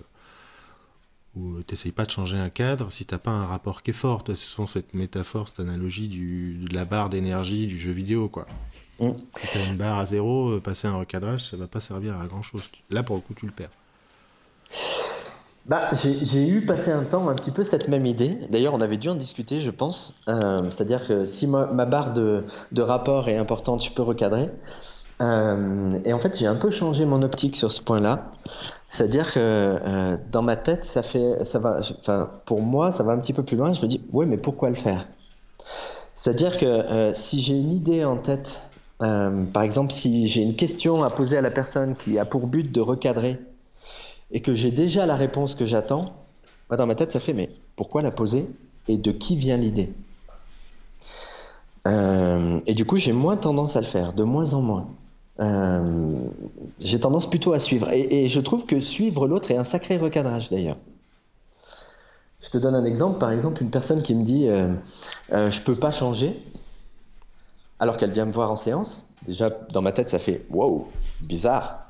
ou 1.37 1.63
t'essayes 1.63 1.93
pas 1.93 2.05
de 2.05 2.11
changer 2.11 2.39
un 2.39 2.51
cadre, 2.51 2.91
si 2.91 3.05
t'as 3.05 3.19
pas 3.19 3.31
un 3.31 3.47
rapport 3.47 3.83
qui 3.83 3.91
est 3.91 3.95
fort, 3.95 4.25
c'est 4.27 4.37
souvent 4.37 4.67
cette 4.67 4.95
métaphore, 4.95 5.49
cette 5.49 5.61
analogie 5.61 6.09
du, 6.09 6.59
de 6.69 6.75
la 6.75 6.85
barre 6.85 7.09
d'énergie 7.09 7.67
du 7.67 7.79
jeu 7.79 7.93
vidéo, 7.93 8.29
quoi. 8.29 8.47
Mhm. 8.99 9.15
Si 9.33 9.47
t'as 9.53 9.65
une 9.65 9.77
barre 9.77 9.99
à 9.99 10.07
zéro, 10.07 10.51
euh, 10.51 10.61
passer 10.61 10.89
un 10.89 10.97
recadrage, 10.97 11.51
ça 11.51 11.57
va 11.57 11.67
pas 11.67 11.81
servir 11.81 12.19
à 12.19 12.27
grand 12.27 12.43
chose. 12.43 12.69
Là, 12.91 13.03
pour 13.03 13.17
le 13.17 13.23
coup, 13.23 13.35
tu 13.35 13.47
le 13.47 13.53
perds. 13.53 13.71
Bah, 15.69 15.91
j'ai 15.95 16.49
eu 16.49 16.65
passé 16.65 16.93
un 16.93 17.03
temps 17.03 17.29
un 17.29 17.35
petit 17.35 17.51
peu 17.51 17.65
cette 17.65 17.89
même 17.89 18.07
idée. 18.07 18.39
D'ailleurs, 18.51 18.75
on 18.75 18.81
avait 18.81 18.99
dû 18.99 19.09
en 19.09 19.17
discuter, 19.17 19.59
je 19.59 19.71
pense. 19.71 20.15
Euh, 20.29 20.59
c'est-à-dire 20.71 21.09
que 21.09 21.25
si 21.25 21.49
ma, 21.49 21.67
barre 21.67 22.13
de, 22.13 22.45
rapport 22.79 23.29
est 23.29 23.37
importante, 23.37 23.83
je 23.83 23.91
peux 23.91 24.03
recadrer. 24.03 24.49
Euh, 25.21 25.99
et 26.05 26.13
en 26.13 26.21
fait, 26.21 26.39
j'ai 26.39 26.47
un 26.47 26.55
peu 26.55 26.71
changé 26.71 27.05
mon 27.05 27.21
optique 27.23 27.57
sur 27.57 27.73
ce 27.73 27.81
point-là. 27.81 28.31
C'est-à-dire 28.91 29.33
que 29.33 29.41
euh, 29.41 30.17
dans 30.31 30.43
ma 30.43 30.55
tête, 30.55 30.85
ça 30.85 31.03
fait, 31.03 31.45
ça 31.45 31.59
va, 31.59 31.81
enfin, 31.99 32.31
pour 32.45 32.63
moi, 32.63 32.93
ça 32.93 33.03
va 33.03 33.13
un 33.13 33.19
petit 33.19 33.33
peu 33.33 33.43
plus 33.43 33.57
loin. 33.57 33.73
Je 33.73 33.83
me 33.83 33.89
dis, 33.89 34.01
ouais, 34.13 34.25
mais 34.25 34.37
pourquoi 34.37 34.71
le 34.71 34.77
faire? 34.77 35.09
C'est-à-dire 36.15 36.59
que 36.59 37.13
si 37.15 37.43
j'ai 37.43 37.59
une 37.59 37.73
idée 37.73 38.05
en 38.05 38.19
tête, 38.19 38.63
par 39.01 39.63
exemple, 39.63 39.93
si 39.93 40.29
j'ai 40.29 40.43
une 40.43 40.55
question 40.55 41.03
à 41.03 41.11
poser 41.11 41.37
à 41.37 41.41
la 41.41 41.51
personne 41.51 41.97
qui 41.97 42.21
a 42.21 42.25
pour 42.25 42.47
but 42.47 42.71
de 42.71 42.81
recadrer 42.81 43.41
et 44.31 44.41
que 44.41 44.55
j'ai 44.55 44.71
déjà 44.71 45.07
la 45.07 45.17
réponse 45.17 45.55
que 45.55 45.67
j'attends, 45.67 46.15
dans 46.71 46.87
ma 46.87 46.95
tête, 46.95 47.13
ça 47.13 47.21
fait 47.21 47.33
mais 47.33 47.49
pourquoi 47.77 48.03
la 48.03 48.11
poser 48.11 48.47
et 48.89 48.97
de 48.97 49.13
qui 49.13 49.37
vient 49.37 49.57
l'idée? 49.57 49.93
Euh, 51.87 52.61
Et 52.67 52.75
du 52.75 52.85
coup, 52.85 52.97
j'ai 52.97 53.13
moins 53.13 53.37
tendance 53.37 53.77
à 53.77 53.81
le 53.81 53.87
faire, 53.87 54.13
de 54.13 54.25
moins 54.25 54.55
en 54.55 54.63
moins. 54.63 54.89
Euh, 55.39 56.15
j'ai 56.81 56.99
tendance 56.99 57.29
plutôt 57.29 57.53
à 57.53 57.61
suivre. 57.61 57.91
Et, 57.93 58.27
je 58.29 58.41
trouve 58.41 58.65
que 58.65 58.81
suivre 58.81 59.29
l'autre 59.29 59.51
est 59.51 59.57
un 59.57 59.65
sacré 59.65 59.97
recadrage 59.97 60.51
d'ailleurs. 60.51 60.79
Je 62.43 62.51
te 62.51 62.59
donne 62.59 62.75
un 62.75 62.85
exemple, 62.85 63.19
par 63.19 63.33
exemple, 63.33 63.63
une 63.63 63.71
personne 63.71 64.03
qui 64.03 64.15
me 64.15 64.25
dit 64.25 64.49
euh, 64.49 64.73
euh 65.33 65.51
Je 65.51 65.61
peux 65.63 65.75
pas 65.75 65.91
changer, 65.91 66.41
alors 67.79 67.97
qu'elle 67.97 68.13
vient 68.13 68.27
me 68.27 68.33
voir 68.33 68.51
en 68.51 68.57
séance. 68.57 69.05
Déjà, 69.27 69.51
dans 69.73 69.83
ma 69.83 69.93
tête, 69.93 70.11
ça 70.11 70.19
fait 70.19 70.47
Wow, 70.51 70.89
bizarre. 71.21 71.86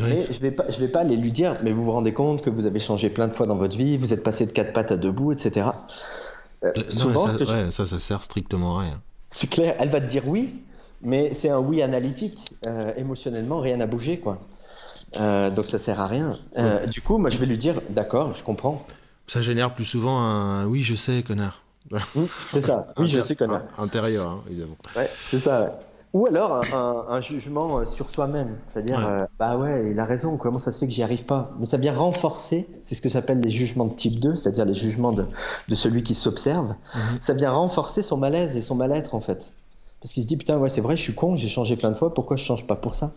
Mais 0.00 0.26
je 0.30 0.40
vais 0.40 0.50
pas, 0.50 0.64
je 0.70 0.80
vais 0.80 0.88
pas 0.88 1.00
aller 1.00 1.16
lui 1.16 1.32
dire, 1.32 1.56
mais 1.62 1.72
vous 1.72 1.84
vous 1.84 1.92
rendez 1.92 2.14
compte 2.14 2.42
que 2.42 2.50
vous 2.50 2.66
avez 2.66 2.80
changé 2.80 3.10
plein 3.10 3.28
de 3.28 3.34
fois 3.34 3.46
dans 3.46 3.56
votre 3.56 3.76
vie, 3.76 3.96
vous 3.96 4.14
êtes 4.14 4.22
passé 4.22 4.46
de 4.46 4.52
quatre 4.52 4.72
pattes 4.72 4.90
à 4.90 4.96
debout, 4.96 5.32
etc. 5.32 5.68
Euh, 6.64 6.72
souvent, 6.88 7.28
ça, 7.28 7.70
ça, 7.70 7.86
ça, 7.86 8.00
sert 8.00 8.22
strictement 8.22 8.78
à 8.78 8.82
rien. 8.82 9.00
C'est 9.30 9.50
clair, 9.50 9.76
elle 9.78 9.90
va 9.90 10.00
te 10.00 10.06
dire 10.06 10.26
oui, 10.26 10.62
mais 11.02 11.34
c'est 11.34 11.50
un 11.50 11.58
oui 11.58 11.82
analytique. 11.82 12.38
Euh, 12.66 12.92
émotionnellement, 12.96 13.60
rien 13.60 13.76
n'a 13.76 13.86
bougé, 13.86 14.18
quoi. 14.18 14.38
Euh, 15.20 15.50
donc 15.50 15.66
ça 15.66 15.78
sert 15.78 16.00
à 16.00 16.06
rien. 16.06 16.30
Du 16.90 17.02
coup, 17.02 17.18
moi, 17.18 17.28
je 17.28 17.38
vais 17.38 17.46
lui 17.46 17.58
dire, 17.58 17.82
d'accord, 17.90 18.34
je 18.34 18.42
comprends. 18.42 18.86
Ça 19.26 19.42
génère 19.42 19.74
plus 19.74 19.84
souvent 19.84 20.20
un 20.20 20.66
oui, 20.66 20.82
je 20.82 20.94
sais, 20.94 21.22
connard. 21.22 21.62
c'est 22.50 22.62
ça. 22.62 22.92
Oui, 22.96 23.08
je 23.08 23.20
sais, 23.20 23.36
connard. 23.36 23.62
Intérieur, 23.76 24.28
hein, 24.28 24.42
évidemment. 24.48 24.76
Ouais, 24.96 25.10
c'est 25.30 25.40
ça. 25.40 25.78
Ou 26.14 26.26
alors 26.26 26.62
un, 26.74 27.20
jugement 27.22 27.78
euh, 27.78 27.84
sur 27.86 28.10
soi-même, 28.10 28.58
c'est-à-dire 28.68 29.06
euh, 29.06 29.24
bah 29.38 29.56
ouais, 29.56 29.92
il 29.92 29.98
a 29.98 30.04
raison, 30.04 30.36
comment 30.36 30.58
ça 30.58 30.70
se 30.70 30.78
fait 30.78 30.86
que 30.86 30.92
j'y 30.92 31.02
arrive 31.02 31.24
pas? 31.24 31.50
Mais 31.58 31.64
ça 31.64 31.78
vient 31.78 31.96
renforcer, 31.96 32.68
c'est 32.82 32.94
ce 32.94 33.00
que 33.00 33.08
s'appelle 33.08 33.40
les 33.40 33.48
jugements 33.48 33.86
de 33.86 33.94
type 33.94 34.20
2, 34.20 34.36
c'est-à-dire 34.36 34.66
les 34.66 34.74
jugements 34.74 35.12
de, 35.12 35.24
de 35.68 35.74
celui 35.74 36.02
qui 36.02 36.14
s'observe. 36.14 36.74
Mhm. 36.94 37.18
Ça 37.20 37.32
vient 37.32 37.50
renforcer 37.50 38.02
son 38.02 38.18
malaise 38.18 38.56
et 38.56 38.62
son 38.62 38.74
mal-être 38.74 39.14
en 39.14 39.22
fait. 39.22 39.52
Parce 40.02 40.12
qu'il 40.12 40.22
se 40.22 40.28
dit 40.28 40.36
putain, 40.36 40.58
ouais, 40.58 40.68
c'est 40.68 40.82
vrai, 40.82 40.96
je 40.98 41.02
suis 41.02 41.14
con, 41.14 41.36
j'ai 41.36 41.48
changé 41.48 41.76
plein 41.76 41.90
de 41.90 41.96
fois, 41.96 42.12
pourquoi 42.12 42.36
je 42.36 42.44
change 42.44 42.66
pas 42.66 42.76
pour 42.76 42.94
ça? 42.94 43.14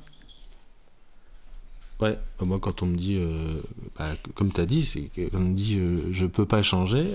Ouais, 2.00 2.18
bah, 2.40 2.46
moi 2.46 2.60
quand 2.62 2.82
on 2.82 2.86
me 2.86 2.96
dit, 2.96 3.18
euh, 3.18 3.62
bah, 4.00 4.06
comme 4.36 4.50
tu 4.50 4.62
as 4.62 4.66
dit, 4.66 4.86
c'est 4.86 5.10
quand 5.14 5.38
on 5.38 5.42
me 5.42 5.54
dit 5.54 5.82
je 6.12 6.26
peux 6.26 6.46
pas 6.46 6.64
changer, 6.64 7.14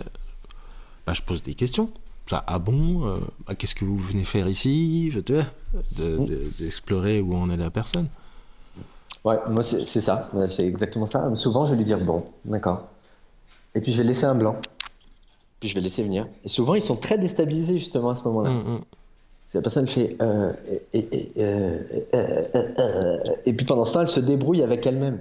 bah, 1.06 1.14
je 1.14 1.22
pose 1.22 1.42
des 1.42 1.54
questions 1.54 1.90
ah 2.32 2.58
bon, 2.58 3.06
euh, 3.06 3.18
bah, 3.46 3.54
qu'est-ce 3.54 3.75
que 3.75 3.84
vous 3.84 3.96
venez 3.96 4.25
faire 4.25 4.49
ici 4.49 5.12
D'explorer 6.58 7.20
où 7.20 7.34
en 7.34 7.50
est 7.50 7.56
la 7.56 7.70
personne. 7.70 8.08
Ouais, 9.25 9.37
moi 9.49 9.62
c'est 9.62 10.00
ça, 10.00 10.30
c'est 10.49 10.66
exactement 10.66 11.06
ça. 11.06 11.34
Souvent 11.34 11.66
je 11.66 11.72
vais 11.72 11.76
lui 11.76 11.84
dire 11.84 12.00
bon, 12.00 12.25
d'accord. 12.46 12.88
Et 13.75 13.80
puis 13.80 13.92
je 13.92 13.99
vais 13.99 14.08
laisser 14.08 14.25
un 14.25 14.34
blanc. 14.34 14.56
Puis 15.60 15.68
je 15.68 15.75
vais 15.75 15.82
laisser 15.82 16.02
venir. 16.02 16.26
Et 16.42 16.49
souvent 16.49 16.75
ils 16.75 16.82
sont 16.82 16.96
très 16.96 17.18
déstabilisés 17.18 17.78
justement 17.78 18.10
à 18.10 18.14
ce 18.14 18.25
moment-là. 18.25 18.50
Hum, 18.50 18.66
hum. 18.66 18.80
La 19.52 19.62
personne 19.62 19.88
fait 19.88 20.16
euh, 20.22 20.52
euh, 22.14 23.18
et 23.44 23.52
puis 23.52 23.66
pendant 23.66 23.84
ce 23.84 23.94
temps 23.94 24.00
elle 24.02 24.08
se 24.08 24.20
débrouille 24.20 24.62
avec 24.62 24.87
elle-même. 24.87 25.20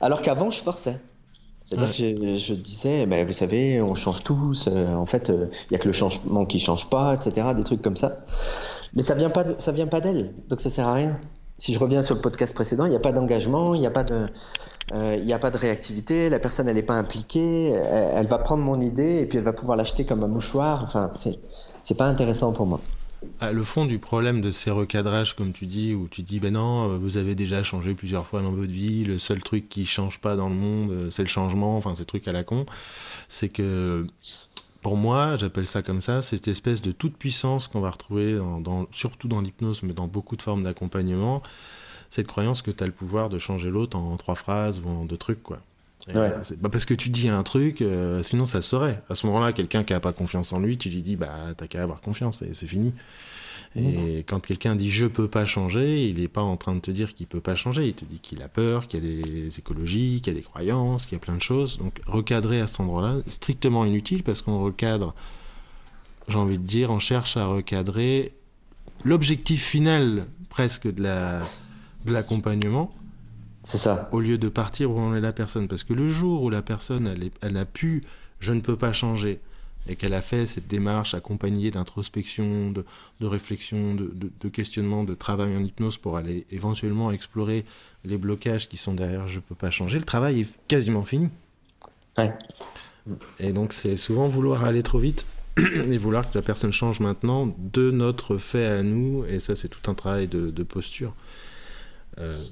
Alors 0.00 0.20
qu'avant 0.20 0.50
je 0.50 0.58
forçais. 0.58 0.98
C'est-à-dire 1.70 1.96
que 1.96 2.36
je, 2.36 2.54
disais, 2.54 3.06
bah, 3.06 3.22
vous 3.22 3.32
savez, 3.32 3.80
on 3.80 3.94
change 3.94 4.24
tous, 4.24 4.68
euh, 4.68 4.92
en 4.92 5.06
fait, 5.06 5.28
il 5.28 5.34
euh, 5.34 5.46
n'y 5.70 5.76
a 5.76 5.78
que 5.78 5.86
le 5.86 5.92
changement 5.92 6.44
qui 6.44 6.58
change 6.58 6.90
pas, 6.90 7.14
etc., 7.14 7.46
des 7.54 7.62
trucs 7.62 7.80
comme 7.80 7.96
ça. 7.96 8.24
Mais 8.94 9.02
ça 9.02 9.14
vient 9.14 9.30
pas, 9.30 9.44
ça 9.58 9.70
vient 9.70 9.86
pas 9.86 10.00
d'elle, 10.00 10.34
donc 10.48 10.60
ça 10.60 10.68
sert 10.68 10.88
à 10.88 10.94
rien. 10.94 11.14
Si 11.58 11.72
je 11.72 11.78
reviens 11.78 12.02
sur 12.02 12.16
le 12.16 12.22
podcast 12.22 12.54
précédent, 12.54 12.86
il 12.86 12.90
n'y 12.90 12.96
a 12.96 13.00
pas 13.00 13.12
d'engagement, 13.12 13.74
il 13.74 13.80
n'y 13.80 13.86
a 13.86 13.90
pas 13.92 14.02
de, 14.02 14.26
euh, 14.94 15.16
il 15.22 15.32
a 15.32 15.38
pas 15.38 15.52
de 15.52 15.58
réactivité, 15.58 16.28
la 16.28 16.40
personne 16.40 16.66
elle 16.68 16.74
n'est 16.74 16.82
pas 16.82 16.94
impliquée, 16.94 17.68
elle, 17.68 18.10
elle, 18.16 18.26
va 18.26 18.38
prendre 18.38 18.64
mon 18.64 18.80
idée 18.80 19.20
et 19.20 19.26
puis 19.26 19.38
elle 19.38 19.44
va 19.44 19.52
pouvoir 19.52 19.76
l'acheter 19.76 20.04
comme 20.04 20.24
un 20.24 20.28
mouchoir. 20.28 20.82
Enfin, 20.82 21.12
c'est, 21.14 21.38
c'est 21.84 21.96
pas 21.96 22.06
intéressant 22.06 22.52
pour 22.52 22.66
moi. 22.66 22.80
Ah, 23.40 23.52
le 23.52 23.64
fond 23.64 23.84
du 23.84 23.98
problème 23.98 24.40
de 24.40 24.50
ces 24.50 24.70
recadrages, 24.70 25.34
comme 25.34 25.52
tu 25.52 25.66
dis, 25.66 25.94
où 25.94 26.08
tu 26.08 26.22
dis, 26.22 26.40
ben 26.40 26.54
non, 26.54 26.98
vous 26.98 27.16
avez 27.16 27.34
déjà 27.34 27.62
changé 27.62 27.94
plusieurs 27.94 28.26
fois 28.26 28.42
dans 28.42 28.52
votre 28.52 28.72
vie, 28.72 29.04
le 29.04 29.18
seul 29.18 29.42
truc 29.42 29.68
qui 29.68 29.84
change 29.84 30.20
pas 30.20 30.36
dans 30.36 30.48
le 30.48 30.54
monde, 30.54 30.90
euh, 30.90 31.10
c'est 31.10 31.22
le 31.22 31.28
changement, 31.28 31.76
enfin 31.76 31.94
ces 31.94 32.04
trucs 32.04 32.28
à 32.28 32.32
la 32.32 32.44
con, 32.44 32.64
c'est 33.28 33.50
que 33.50 34.06
pour 34.82 34.96
moi, 34.96 35.36
j'appelle 35.36 35.66
ça 35.66 35.82
comme 35.82 36.00
ça, 36.00 36.22
cette 36.22 36.48
espèce 36.48 36.80
de 36.80 36.92
toute 36.92 37.16
puissance 37.16 37.68
qu'on 37.68 37.80
va 37.80 37.90
retrouver, 37.90 38.38
dans, 38.38 38.86
surtout 38.92 39.28
dans 39.28 39.40
l'hypnose, 39.42 39.82
mais 39.82 39.92
dans 39.92 40.06
beaucoup 40.06 40.36
de 40.36 40.42
formes 40.42 40.62
d'accompagnement, 40.62 41.42
cette 42.08 42.26
croyance 42.26 42.62
que 42.62 42.70
tu 42.70 42.82
as 42.82 42.86
le 42.86 42.92
pouvoir 42.92 43.28
de 43.28 43.38
changer 43.38 43.70
l'autre 43.70 43.96
en 43.96 44.16
trois 44.16 44.34
phrases 44.34 44.80
ou 44.84 44.88
en 44.88 45.04
deux 45.04 45.18
trucs, 45.18 45.42
quoi. 45.42 45.60
Ouais. 46.08 46.32
parce 46.70 46.84
que 46.84 46.94
tu 46.94 47.10
dis 47.10 47.28
un 47.28 47.42
truc, 47.42 47.82
euh, 47.82 48.22
sinon 48.22 48.46
ça 48.46 48.62
se 48.62 48.68
saurait. 48.68 49.02
À 49.10 49.14
ce 49.14 49.26
moment-là, 49.26 49.52
quelqu'un 49.52 49.84
qui 49.84 49.92
a 49.92 50.00
pas 50.00 50.12
confiance 50.12 50.52
en 50.52 50.60
lui, 50.60 50.78
tu 50.78 50.88
lui 50.88 51.02
dis 51.02 51.16
bah 51.16 51.32
t'as 51.56 51.66
qu'à 51.66 51.82
avoir 51.82 52.00
confiance 52.00 52.42
et 52.42 52.54
c'est 52.54 52.66
fini. 52.66 52.94
Et 53.76 53.80
mmh. 53.82 54.24
quand 54.26 54.40
quelqu'un 54.40 54.74
dit 54.74 54.90
je 54.90 55.06
peux 55.06 55.28
pas 55.28 55.46
changer, 55.46 56.08
il 56.08 56.20
n'est 56.20 56.28
pas 56.28 56.42
en 56.42 56.56
train 56.56 56.74
de 56.74 56.80
te 56.80 56.90
dire 56.90 57.14
qu'il 57.14 57.26
peut 57.26 57.40
pas 57.40 57.54
changer. 57.54 57.86
Il 57.86 57.94
te 57.94 58.04
dit 58.04 58.18
qu'il 58.18 58.42
a 58.42 58.48
peur, 58.48 58.88
qu'il 58.88 59.04
y 59.04 59.20
a 59.20 59.22
des 59.22 59.58
écologies, 59.58 60.20
qu'il 60.22 60.32
y 60.32 60.36
a 60.36 60.38
des 60.38 60.44
croyances, 60.44 61.06
qu'il 61.06 61.16
y 61.16 61.20
a 61.20 61.20
plein 61.20 61.36
de 61.36 61.42
choses. 61.42 61.78
Donc 61.78 62.00
recadrer 62.06 62.60
à 62.60 62.66
cet 62.66 62.80
endroit-là, 62.80 63.16
strictement 63.28 63.84
inutile 63.84 64.22
parce 64.22 64.42
qu'on 64.42 64.62
recadre. 64.62 65.14
J'ai 66.28 66.38
envie 66.38 66.58
de 66.58 66.66
dire, 66.66 66.90
on 66.90 66.98
cherche 66.98 67.36
à 67.36 67.46
recadrer 67.46 68.32
l'objectif 69.04 69.64
final 69.64 70.26
presque 70.48 70.92
de 70.92 71.02
la 71.02 71.42
de 72.06 72.12
l'accompagnement 72.12 72.92
c'est 73.70 73.78
ça. 73.78 74.08
Au 74.10 74.18
lieu 74.18 74.36
de 74.36 74.48
partir 74.48 74.90
où 74.90 74.98
on 74.98 75.14
est 75.14 75.20
la 75.20 75.32
personne. 75.32 75.68
Parce 75.68 75.84
que 75.84 75.92
le 75.92 76.08
jour 76.08 76.42
où 76.42 76.50
la 76.50 76.60
personne, 76.60 77.06
elle, 77.06 77.30
elle 77.40 77.56
a 77.56 77.64
pu, 77.64 78.02
je 78.40 78.52
ne 78.52 78.60
peux 78.60 78.76
pas 78.76 78.92
changer, 78.92 79.40
et 79.88 79.94
qu'elle 79.94 80.12
a 80.12 80.22
fait 80.22 80.46
cette 80.46 80.66
démarche 80.66 81.14
accompagnée 81.14 81.70
d'introspection, 81.70 82.72
de, 82.72 82.84
de, 83.20 83.26
réflexion, 83.26 83.94
de, 83.94 84.12
de, 84.12 84.48
questionnement, 84.48 85.04
de 85.04 85.14
travail 85.14 85.56
en 85.56 85.62
hypnose 85.62 85.98
pour 85.98 86.16
aller 86.16 86.46
éventuellement 86.50 87.12
explorer 87.12 87.64
les 88.04 88.18
blocages 88.18 88.68
qui 88.68 88.76
sont 88.76 88.94
derrière 88.94 89.28
je 89.28 89.36
ne 89.36 89.40
peux 89.40 89.54
pas 89.54 89.70
changer, 89.70 89.98
le 89.98 90.04
travail 90.04 90.40
est 90.40 90.48
quasiment 90.66 91.04
fini. 91.04 91.30
Ouais. 92.18 92.34
Et 93.38 93.52
donc 93.52 93.72
c'est 93.72 93.96
souvent 93.96 94.28
vouloir 94.28 94.64
aller 94.64 94.82
trop 94.82 94.98
vite 94.98 95.26
et 95.56 95.96
vouloir 95.96 96.28
que 96.30 96.36
la 96.36 96.42
personne 96.42 96.72
change 96.72 97.00
maintenant 97.00 97.54
de 97.58 97.90
notre 97.90 98.36
fait 98.36 98.66
à 98.66 98.82
nous, 98.82 99.24
et 99.26 99.40
ça 99.40 99.54
c'est 99.54 99.68
tout 99.68 99.90
un 99.90 99.94
travail 99.94 100.28
de, 100.28 100.62
posture. 100.62 101.14
Euh, 102.18 102.44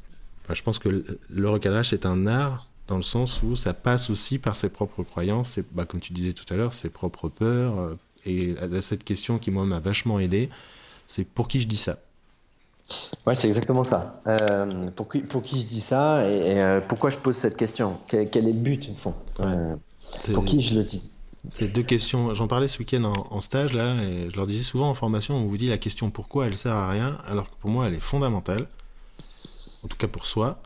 je 0.54 0.62
pense 0.62 0.78
que 0.78 1.04
le 1.28 1.50
recadrage, 1.50 1.90
c'est 1.90 2.06
un 2.06 2.26
art 2.26 2.68
dans 2.88 2.96
le 2.96 3.02
sens 3.02 3.42
où 3.42 3.54
ça 3.54 3.74
passe 3.74 4.10
aussi 4.10 4.38
par 4.38 4.56
ses 4.56 4.70
propres 4.70 5.02
croyances, 5.02 5.60
bah, 5.72 5.84
comme 5.84 6.00
tu 6.00 6.12
disais 6.12 6.32
tout 6.32 6.46
à 6.52 6.56
l'heure, 6.56 6.72
ses 6.72 6.88
propres 6.88 7.28
peurs. 7.28 7.78
Euh, 7.78 7.94
et 8.26 8.54
cette 8.80 9.04
question 9.04 9.38
qui, 9.38 9.50
moi, 9.50 9.64
m'a 9.64 9.78
vachement 9.78 10.18
aidé, 10.18 10.50
c'est 11.06 11.24
pour 11.24 11.48
qui 11.48 11.60
je 11.60 11.68
dis 11.68 11.76
ça 11.76 11.98
Ouais, 13.26 13.34
c'est 13.34 13.48
exactement 13.48 13.84
ça. 13.84 14.20
Euh, 14.26 14.66
pour, 14.96 15.08
qui, 15.10 15.20
pour 15.20 15.42
qui 15.42 15.60
je 15.60 15.66
dis 15.66 15.80
ça 15.80 16.28
et, 16.28 16.58
euh, 16.60 16.80
pourquoi 16.80 17.10
je 17.10 17.18
pose 17.18 17.36
cette 17.36 17.56
question? 17.56 17.98
Quel, 18.08 18.28
est 18.34 18.40
le 18.40 18.52
but, 18.52 18.90
au 18.90 18.94
fond? 18.94 19.14
Pour 20.34 20.44
qui 20.44 20.62
je 20.62 20.74
le 20.74 20.84
dis? 20.84 21.02
C'est 21.54 21.68
deux 21.68 21.82
questions. 21.82 22.34
J'en 22.34 22.48
parlais 22.48 22.68
ce 22.68 22.78
week-end 22.78 23.04
en, 23.04 23.26
en, 23.30 23.40
stage, 23.40 23.72
là, 23.72 23.94
et 24.02 24.30
je 24.30 24.36
leur 24.36 24.46
disais 24.46 24.62
souvent 24.62 24.88
en 24.90 24.94
formation, 24.94 25.36
on 25.36 25.46
vous 25.46 25.58
dit 25.58 25.68
la 25.68 25.78
question 25.78 26.10
pourquoi, 26.10 26.46
elle 26.46 26.56
sert 26.56 26.74
à 26.74 26.88
rien, 26.88 27.18
alors 27.26 27.50
que 27.50 27.56
pour 27.60 27.70
moi, 27.70 27.86
elle 27.86 27.94
est 27.94 28.00
fondamentale 28.00 28.66
en 29.84 29.88
tout 29.88 29.96
cas 29.96 30.08
pour 30.08 30.26
soi, 30.26 30.60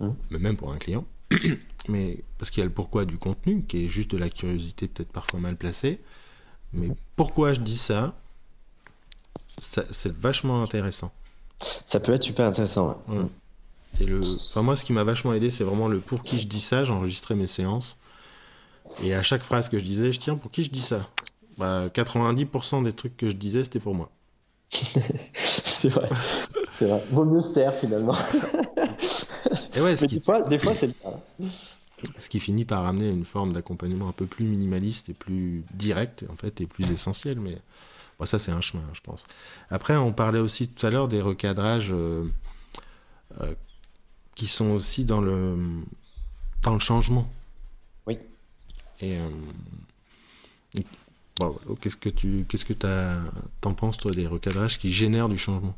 mmh. 0.00 0.08
mais 0.30 0.38
même 0.38 0.56
pour 0.56 0.72
un 0.72 0.78
client. 0.78 1.04
mais 1.88 2.18
parce 2.38 2.50
qu'il 2.50 2.60
y 2.60 2.62
a 2.62 2.66
le 2.66 2.72
pourquoi 2.72 3.04
du 3.04 3.18
contenu, 3.18 3.62
qui 3.62 3.84
est 3.84 3.88
juste 3.88 4.10
de 4.10 4.18
la 4.18 4.30
curiosité 4.30 4.88
peut-être 4.88 5.12
parfois 5.12 5.40
mal 5.40 5.56
placée. 5.56 6.00
Mais 6.72 6.88
mmh. 6.88 6.96
pourquoi 7.16 7.52
je 7.52 7.60
dis 7.60 7.76
ça, 7.76 8.14
c'est 9.60 10.12
vachement 10.12 10.62
intéressant. 10.62 11.12
Ça 11.86 12.00
peut 12.00 12.12
être 12.12 12.24
super 12.24 12.46
intéressant. 12.46 13.02
Ouais. 13.08 13.16
Mmh. 13.16 13.28
Et 14.00 14.06
le, 14.06 14.20
enfin 14.50 14.62
moi, 14.62 14.76
ce 14.76 14.84
qui 14.84 14.92
m'a 14.92 15.04
vachement 15.04 15.34
aidé, 15.34 15.50
c'est 15.50 15.64
vraiment 15.64 15.88
le 15.88 16.00
pour 16.00 16.22
qui 16.22 16.38
je 16.40 16.46
dis 16.46 16.60
ça. 16.60 16.84
J'enregistrais 16.84 17.36
mes 17.36 17.46
séances. 17.46 17.96
Et 19.02 19.14
à 19.14 19.22
chaque 19.22 19.42
phrase 19.42 19.68
que 19.68 19.78
je 19.78 19.84
disais, 19.84 20.12
je 20.12 20.18
tiens, 20.18 20.36
pour 20.36 20.50
qui 20.50 20.64
je 20.64 20.70
dis 20.70 20.82
ça? 20.82 21.08
Bah, 21.58 21.88
90% 21.88 22.84
des 22.84 22.92
trucs 22.92 23.16
que 23.16 23.28
je 23.28 23.34
disais, 23.34 23.64
c'était 23.64 23.80
pour 23.80 23.94
moi. 23.94 24.10
c'est 24.70 25.88
vrai. 25.88 26.08
C'est 26.78 26.86
vrai. 26.86 27.04
Vaut 27.10 27.24
mieux 27.24 27.40
se 27.40 27.54
taire 27.54 27.74
finalement. 27.74 28.16
Et 29.74 29.80
ouais, 29.80 29.94
Mais 30.00 30.08
des, 30.08 30.20
fois, 30.20 30.42
des 30.42 30.58
fois, 30.58 30.72
c'est 30.78 30.86
le 30.88 30.92
cas. 30.92 31.20
Ce 32.18 32.28
qui 32.28 32.40
finit 32.40 32.64
par 32.64 32.84
amener 32.84 33.08
une 33.08 33.24
forme 33.24 33.52
d'accompagnement 33.52 34.08
un 34.08 34.12
peu 34.12 34.26
plus 34.26 34.44
minimaliste 34.44 35.08
et 35.08 35.14
plus 35.14 35.64
direct, 35.72 36.24
en 36.30 36.36
fait, 36.36 36.60
et 36.60 36.66
plus 36.66 36.90
essentiel. 36.90 37.40
Mais 37.40 37.58
bon, 38.18 38.26
ça, 38.26 38.38
c'est 38.38 38.52
un 38.52 38.60
chemin, 38.60 38.84
je 38.92 39.00
pense. 39.00 39.26
Après, 39.70 39.96
on 39.96 40.12
parlait 40.12 40.40
aussi 40.40 40.68
tout 40.68 40.86
à 40.86 40.90
l'heure 40.90 41.08
des 41.08 41.20
recadrages 41.22 41.92
euh, 41.92 42.24
euh, 43.40 43.54
qui 44.34 44.46
sont 44.46 44.70
aussi 44.70 45.04
dans 45.04 45.20
le, 45.20 45.56
dans 46.62 46.74
le 46.74 46.80
changement. 46.80 47.28
Oui. 48.06 48.18
Et. 49.00 49.16
Euh, 49.18 50.80
bon, 51.38 51.56
qu'est-ce 51.80 51.96
que 51.96 52.08
tu 52.08 52.44
qu'est-ce 52.48 52.64
que 52.64 52.74
t'en 53.60 53.74
penses 53.74 53.96
toi 53.96 54.10
des 54.10 54.26
recadrages 54.26 54.78
qui 54.78 54.92
génèrent 54.92 55.28
du 55.28 55.38
changement? 55.38 55.74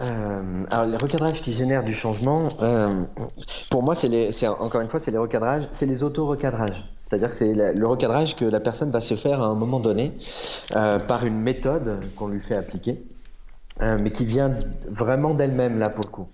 Euh, 0.00 0.64
alors 0.70 0.86
les 0.86 0.96
recadrages 0.96 1.40
qui 1.42 1.52
génèrent 1.52 1.82
du 1.82 1.92
changement, 1.92 2.48
euh, 2.62 3.02
pour 3.70 3.82
moi 3.82 3.94
c'est 3.94 4.46
encore 4.46 4.80
une 4.80 4.88
fois 4.88 5.00
c'est 5.00 5.10
les 5.10 5.18
recadrages, 5.18 5.68
c'est 5.72 5.86
les 5.86 6.02
auto-recadrages. 6.02 6.84
C'est-à-dire 7.06 7.30
que 7.30 7.34
c'est 7.34 7.54
le 7.54 7.86
recadrage 7.86 8.36
que 8.36 8.44
la 8.44 8.60
personne 8.60 8.90
va 8.90 9.00
se 9.00 9.14
faire 9.14 9.42
à 9.42 9.46
un 9.46 9.54
moment 9.54 9.80
donné 9.80 10.12
euh, 10.76 10.98
par 10.98 11.24
une 11.24 11.40
méthode 11.40 12.00
qu'on 12.16 12.28
lui 12.28 12.40
fait 12.40 12.54
appliquer, 12.54 13.02
euh, 13.80 13.96
mais 13.98 14.12
qui 14.12 14.26
vient 14.26 14.52
vraiment 14.88 15.32
d'elle-même 15.32 15.78
là 15.78 15.88
pour 15.88 16.04
le 16.04 16.10
coup. 16.10 16.28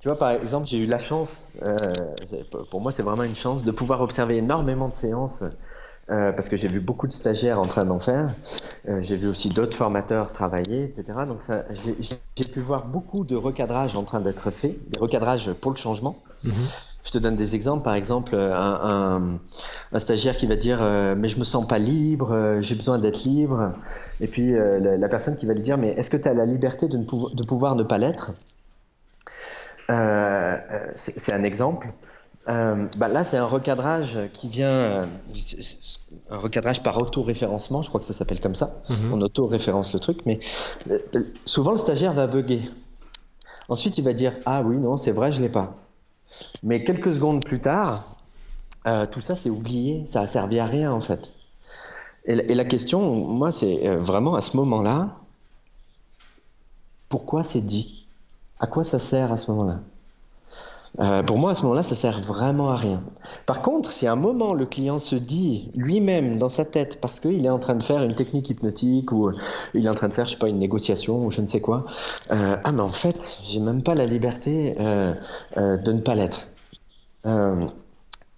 Tu 0.00 0.08
vois, 0.08 0.16
par 0.16 0.30
exemple, 0.30 0.66
j'ai 0.66 0.78
eu 0.78 0.86
la 0.86 0.98
chance, 0.98 1.42
euh, 1.62 1.92
pour 2.70 2.80
moi 2.80 2.90
c'est 2.90 3.02
vraiment 3.02 3.24
une 3.24 3.36
chance, 3.36 3.62
de 3.64 3.70
pouvoir 3.70 4.00
observer 4.00 4.38
énormément 4.38 4.88
de 4.88 4.94
séances 4.94 5.44
euh, 6.10 6.32
parce 6.32 6.48
que 6.48 6.56
j'ai 6.56 6.66
vu 6.68 6.80
beaucoup 6.80 7.06
de 7.06 7.12
stagiaires 7.12 7.60
en 7.60 7.66
train 7.66 7.84
d'en 7.84 8.00
faire. 8.00 8.28
Euh, 8.88 9.00
j'ai 9.00 9.16
vu 9.16 9.28
aussi 9.28 9.48
d'autres 9.48 9.76
formateurs 9.76 10.32
travailler, 10.32 10.84
etc. 10.84 11.20
Donc 11.26 11.38
j'ai 12.36 12.44
pu 12.46 12.60
voir 12.60 12.86
beaucoup 12.86 13.24
de 13.24 13.36
recadrages 13.36 13.94
en 13.94 14.02
train 14.02 14.20
d'être 14.20 14.50
faits, 14.50 14.76
des 14.90 14.98
recadrages 14.98 15.52
pour 15.52 15.70
le 15.70 15.76
changement. 15.76 16.16
Mhm. 16.42 16.52
Je 17.04 17.10
te 17.12 17.18
donne 17.18 17.36
des 17.36 17.54
exemples. 17.54 17.84
Par 17.84 17.94
exemple, 17.94 18.34
un, 18.34 19.38
un, 19.92 19.98
stagiaire 19.98 20.36
qui 20.36 20.46
va 20.46 20.56
dire 20.56 20.82
euh, 20.82 21.14
mais 21.16 21.28
je 21.28 21.38
me 21.38 21.44
sens 21.44 21.66
pas 21.66 21.78
libre, 21.78 22.58
j'ai 22.60 22.74
besoin 22.74 22.98
d'être 22.98 23.22
libre. 23.22 23.72
Et 24.20 24.26
puis 24.26 24.52
la, 24.52 25.08
personne 25.08 25.36
qui 25.36 25.46
va 25.46 25.54
lui 25.54 25.62
dire 25.62 25.78
mais 25.78 25.90
est-ce 25.90 26.10
que 26.10 26.16
tu 26.16 26.26
as 26.26 26.34
la 26.34 26.44
liberté 26.44 26.88
de, 26.88 26.96
ne 26.96 27.04
de 27.04 27.42
pouvoir 27.44 27.76
ne 27.76 27.84
pas 27.84 27.98
l'être? 27.98 28.32
C'est 30.96 31.32
un 31.32 31.44
exemple. 31.44 31.88
Euh, 32.48 32.86
bah 32.98 33.08
là, 33.08 33.22
c'est 33.24 33.36
un 33.36 33.44
recadrage 33.46 34.18
qui 34.32 34.48
vient, 34.48 34.70
euh, 34.70 35.06
un 36.30 36.36
recadrage 36.38 36.82
par 36.82 36.96
auto-référencement, 36.98 37.82
je 37.82 37.88
crois 37.88 38.00
que 38.00 38.06
ça 38.06 38.14
s'appelle 38.14 38.40
comme 38.40 38.54
ça. 38.54 38.82
Mhm. 38.88 39.12
On 39.12 39.20
auto-référence 39.20 39.92
le 39.92 40.00
truc, 40.00 40.20
mais 40.26 40.40
souvent 41.44 41.72
le 41.72 41.78
stagiaire 41.78 42.12
va 42.14 42.26
bugger. 42.26 42.62
Ensuite, 43.68 43.98
il 43.98 44.04
va 44.04 44.14
dire 44.14 44.34
Ah 44.46 44.62
oui, 44.62 44.76
non, 44.76 44.96
c'est 44.96 45.12
vrai, 45.12 45.32
je 45.32 45.40
l'ai 45.42 45.48
pas. 45.50 45.74
Mais 46.62 46.82
quelques 46.82 47.12
secondes 47.14 47.44
plus 47.44 47.60
tard, 47.60 48.16
euh, 48.86 49.06
tout 49.06 49.20
ça 49.20 49.36
c'est 49.36 49.50
oublié, 49.50 50.06
ça 50.06 50.22
a 50.22 50.26
servi 50.26 50.58
à 50.58 50.66
rien 50.66 50.90
en 50.92 51.00
fait. 51.00 51.32
Et, 52.24 52.34
la- 52.34 52.44
et 52.44 52.54
la 52.54 52.64
question, 52.64 53.00
moi, 53.26 53.52
c'est 53.52 53.86
vraiment 53.96 54.34
à 54.34 54.40
ce 54.42 54.56
moment-là, 54.56 55.16
pourquoi 57.08 57.42
c'est 57.44 57.60
dit? 57.60 58.08
À 58.58 58.66
quoi 58.66 58.82
ça 58.84 58.98
sert 58.98 59.30
à 59.32 59.36
ce 59.36 59.50
moment-là? 59.50 59.80
Euh, 60.98 61.22
Pour 61.22 61.38
moi, 61.38 61.52
à 61.52 61.54
ce 61.54 61.62
moment-là, 61.62 61.82
ça 61.82 61.94
sert 61.94 62.20
vraiment 62.20 62.70
à 62.70 62.76
rien. 62.76 63.02
Par 63.46 63.62
contre, 63.62 63.92
si 63.92 64.06
à 64.06 64.12
un 64.12 64.16
moment 64.16 64.54
le 64.54 64.66
client 64.66 64.98
se 64.98 65.14
dit 65.14 65.70
lui-même 65.76 66.38
dans 66.38 66.48
sa 66.48 66.64
tête, 66.64 67.00
parce 67.00 67.20
qu'il 67.20 67.46
est 67.46 67.50
en 67.50 67.60
train 67.60 67.76
de 67.76 67.82
faire 67.82 68.02
une 68.02 68.14
technique 68.14 68.50
hypnotique 68.50 69.12
ou 69.12 69.28
euh, 69.28 69.34
il 69.74 69.86
est 69.86 69.88
en 69.88 69.94
train 69.94 70.08
de 70.08 70.12
faire, 70.12 70.26
je 70.26 70.32
sais 70.32 70.38
pas, 70.38 70.48
une 70.48 70.58
négociation 70.58 71.24
ou 71.24 71.30
je 71.30 71.40
ne 71.40 71.46
sais 71.46 71.60
quoi, 71.60 71.84
euh, 72.32 72.56
ah 72.62 72.72
mais 72.72 72.82
en 72.82 72.88
fait, 72.88 73.38
j'ai 73.44 73.60
même 73.60 73.82
pas 73.82 73.94
la 73.94 74.04
liberté 74.04 74.74
de 74.76 75.92
ne 75.92 76.00
pas 76.00 76.14
l'être. 76.14 76.48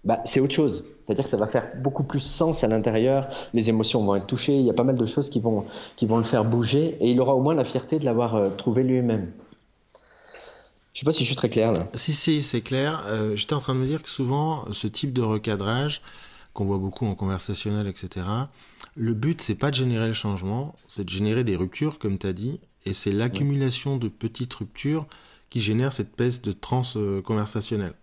Bah, 0.04 0.20
c'est 0.24 0.40
autre 0.40 0.54
chose. 0.54 0.84
C'est-à-dire 1.04 1.24
que 1.24 1.30
ça 1.30 1.36
va 1.36 1.46
faire 1.46 1.68
beaucoup 1.80 2.02
plus 2.02 2.20
sens 2.20 2.64
à 2.64 2.68
l'intérieur, 2.68 3.28
les 3.54 3.68
émotions 3.68 4.04
vont 4.04 4.16
être 4.16 4.26
touchées, 4.26 4.56
il 4.56 4.66
y 4.66 4.70
a 4.70 4.74
pas 4.74 4.84
mal 4.84 4.96
de 4.96 5.06
choses 5.06 5.30
qui 5.30 5.40
vont, 5.40 5.64
qui 5.96 6.06
vont 6.06 6.16
le 6.18 6.24
faire 6.24 6.44
bouger 6.44 6.96
et 7.00 7.10
il 7.10 7.20
aura 7.20 7.34
au 7.34 7.40
moins 7.40 7.54
la 7.54 7.64
fierté 7.64 7.98
de 7.98 8.04
l'avoir 8.04 8.56
trouvé 8.56 8.82
lui-même. 8.82 9.32
Je 10.94 11.00
sais 11.00 11.04
pas 11.06 11.12
si 11.12 11.20
je 11.20 11.26
suis 11.26 11.36
très 11.36 11.48
clair 11.48 11.72
là. 11.72 11.88
Si, 11.94 12.12
si, 12.12 12.42
c'est 12.42 12.60
clair. 12.60 13.02
Euh, 13.06 13.34
J'étais 13.36 13.54
en 13.54 13.60
train 13.60 13.74
de 13.74 13.80
me 13.80 13.86
dire 13.86 14.02
que 14.02 14.08
souvent, 14.10 14.70
ce 14.72 14.86
type 14.86 15.12
de 15.12 15.22
recadrage, 15.22 16.02
qu'on 16.52 16.66
voit 16.66 16.78
beaucoup 16.78 17.06
en 17.06 17.14
conversationnel, 17.14 17.86
etc., 17.86 18.26
le 18.94 19.14
but, 19.14 19.40
c'est 19.40 19.54
pas 19.54 19.70
de 19.70 19.76
générer 19.76 20.06
le 20.08 20.12
changement, 20.12 20.74
c'est 20.88 21.04
de 21.04 21.08
générer 21.10 21.44
des 21.44 21.56
ruptures, 21.56 21.98
comme 21.98 22.18
tu 22.18 22.26
as 22.26 22.34
dit, 22.34 22.60
et 22.84 22.92
c'est 22.92 23.12
l'accumulation 23.12 23.96
de 23.96 24.08
petites 24.08 24.52
ruptures 24.52 25.06
qui 25.48 25.60
génère 25.62 25.92
cette 25.94 26.14
peste 26.14 26.44
de 26.44 26.52
trans 26.52 26.82
conversationnelle. 27.24 27.94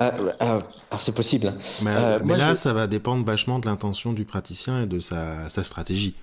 Euh, 0.00 0.10
euh, 0.42 0.60
alors 0.90 1.00
c'est 1.00 1.14
possible. 1.14 1.46
hein. 1.48 1.56
Mais, 1.82 1.94
Euh, 1.94 2.18
mais 2.22 2.36
là, 2.36 2.50
je- 2.50 2.56
ça 2.56 2.74
va 2.74 2.86
dépendre 2.86 3.24
vachement 3.24 3.58
de 3.60 3.66
l'intention 3.66 4.12
du 4.12 4.26
praticien 4.26 4.82
et 4.82 4.86
de 4.86 5.00
sa, 5.00 5.48
sa 5.48 5.64
stratégie. 5.64 6.14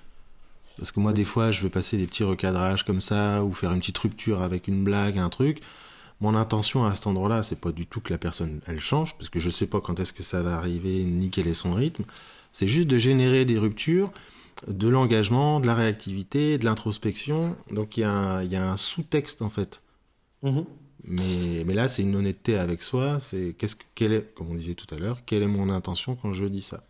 Parce 0.82 0.90
que 0.90 0.98
moi, 0.98 1.12
des 1.12 1.22
fois, 1.22 1.52
je 1.52 1.62
vais 1.62 1.68
passer 1.68 1.96
des 1.96 2.08
petits 2.08 2.24
recadrages 2.24 2.84
comme 2.84 3.00
ça, 3.00 3.44
ou 3.44 3.52
faire 3.52 3.70
une 3.70 3.78
petite 3.78 3.98
rupture 3.98 4.42
avec 4.42 4.66
une 4.66 4.82
blague, 4.82 5.16
un 5.16 5.28
truc. 5.28 5.60
Mon 6.20 6.34
intention 6.34 6.84
à 6.84 6.92
cet 6.96 7.06
endroit-là, 7.06 7.44
c'est 7.44 7.60
pas 7.60 7.70
du 7.70 7.86
tout 7.86 8.00
que 8.00 8.12
la 8.12 8.18
personne, 8.18 8.60
elle 8.66 8.80
change, 8.80 9.16
parce 9.16 9.30
que 9.30 9.38
je 9.38 9.48
sais 9.48 9.68
pas 9.68 9.80
quand 9.80 10.00
est-ce 10.00 10.12
que 10.12 10.24
ça 10.24 10.42
va 10.42 10.56
arriver, 10.56 11.04
ni 11.04 11.30
quel 11.30 11.46
est 11.46 11.54
son 11.54 11.72
rythme. 11.74 12.02
C'est 12.52 12.66
juste 12.66 12.88
de 12.88 12.98
générer 12.98 13.44
des 13.44 13.58
ruptures, 13.58 14.10
de 14.66 14.88
l'engagement, 14.88 15.60
de 15.60 15.68
la 15.68 15.76
réactivité, 15.76 16.58
de 16.58 16.64
l'introspection. 16.64 17.54
Donc, 17.70 17.96
il 17.96 18.00
y 18.00 18.04
a 18.04 18.40
un, 18.40 18.76
sous-texte, 18.76 19.40
en 19.40 19.50
fait. 19.50 19.84
Mhm. 20.42 20.64
Mais, 21.04 21.62
mais 21.64 21.74
là, 21.74 21.86
c'est 21.86 22.02
une 22.02 22.16
honnêteté 22.16 22.58
avec 22.58 22.82
soi. 22.82 23.20
C'est 23.20 23.54
qu'est-ce 23.56 23.76
que, 23.76 23.84
quelle 23.94 24.14
est, 24.14 24.34
comme 24.34 24.50
on 24.50 24.56
disait 24.56 24.74
tout 24.74 24.92
à 24.92 24.98
l'heure, 24.98 25.20
quelle 25.26 25.44
est 25.44 25.46
mon 25.46 25.70
intention 25.70 26.16
quand 26.16 26.32
je 26.32 26.46
dis 26.46 26.62
ça? 26.62 26.82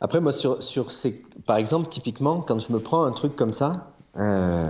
Après, 0.00 0.20
moi, 0.20 0.32
sur, 0.32 0.62
sur 0.62 0.92
ces... 0.92 1.22
par 1.46 1.56
exemple, 1.56 1.88
typiquement, 1.88 2.40
quand 2.40 2.58
je 2.58 2.72
me 2.72 2.78
prends 2.78 3.04
un 3.04 3.12
truc 3.12 3.36
comme 3.36 3.52
ça, 3.52 3.92
euh, 4.16 4.68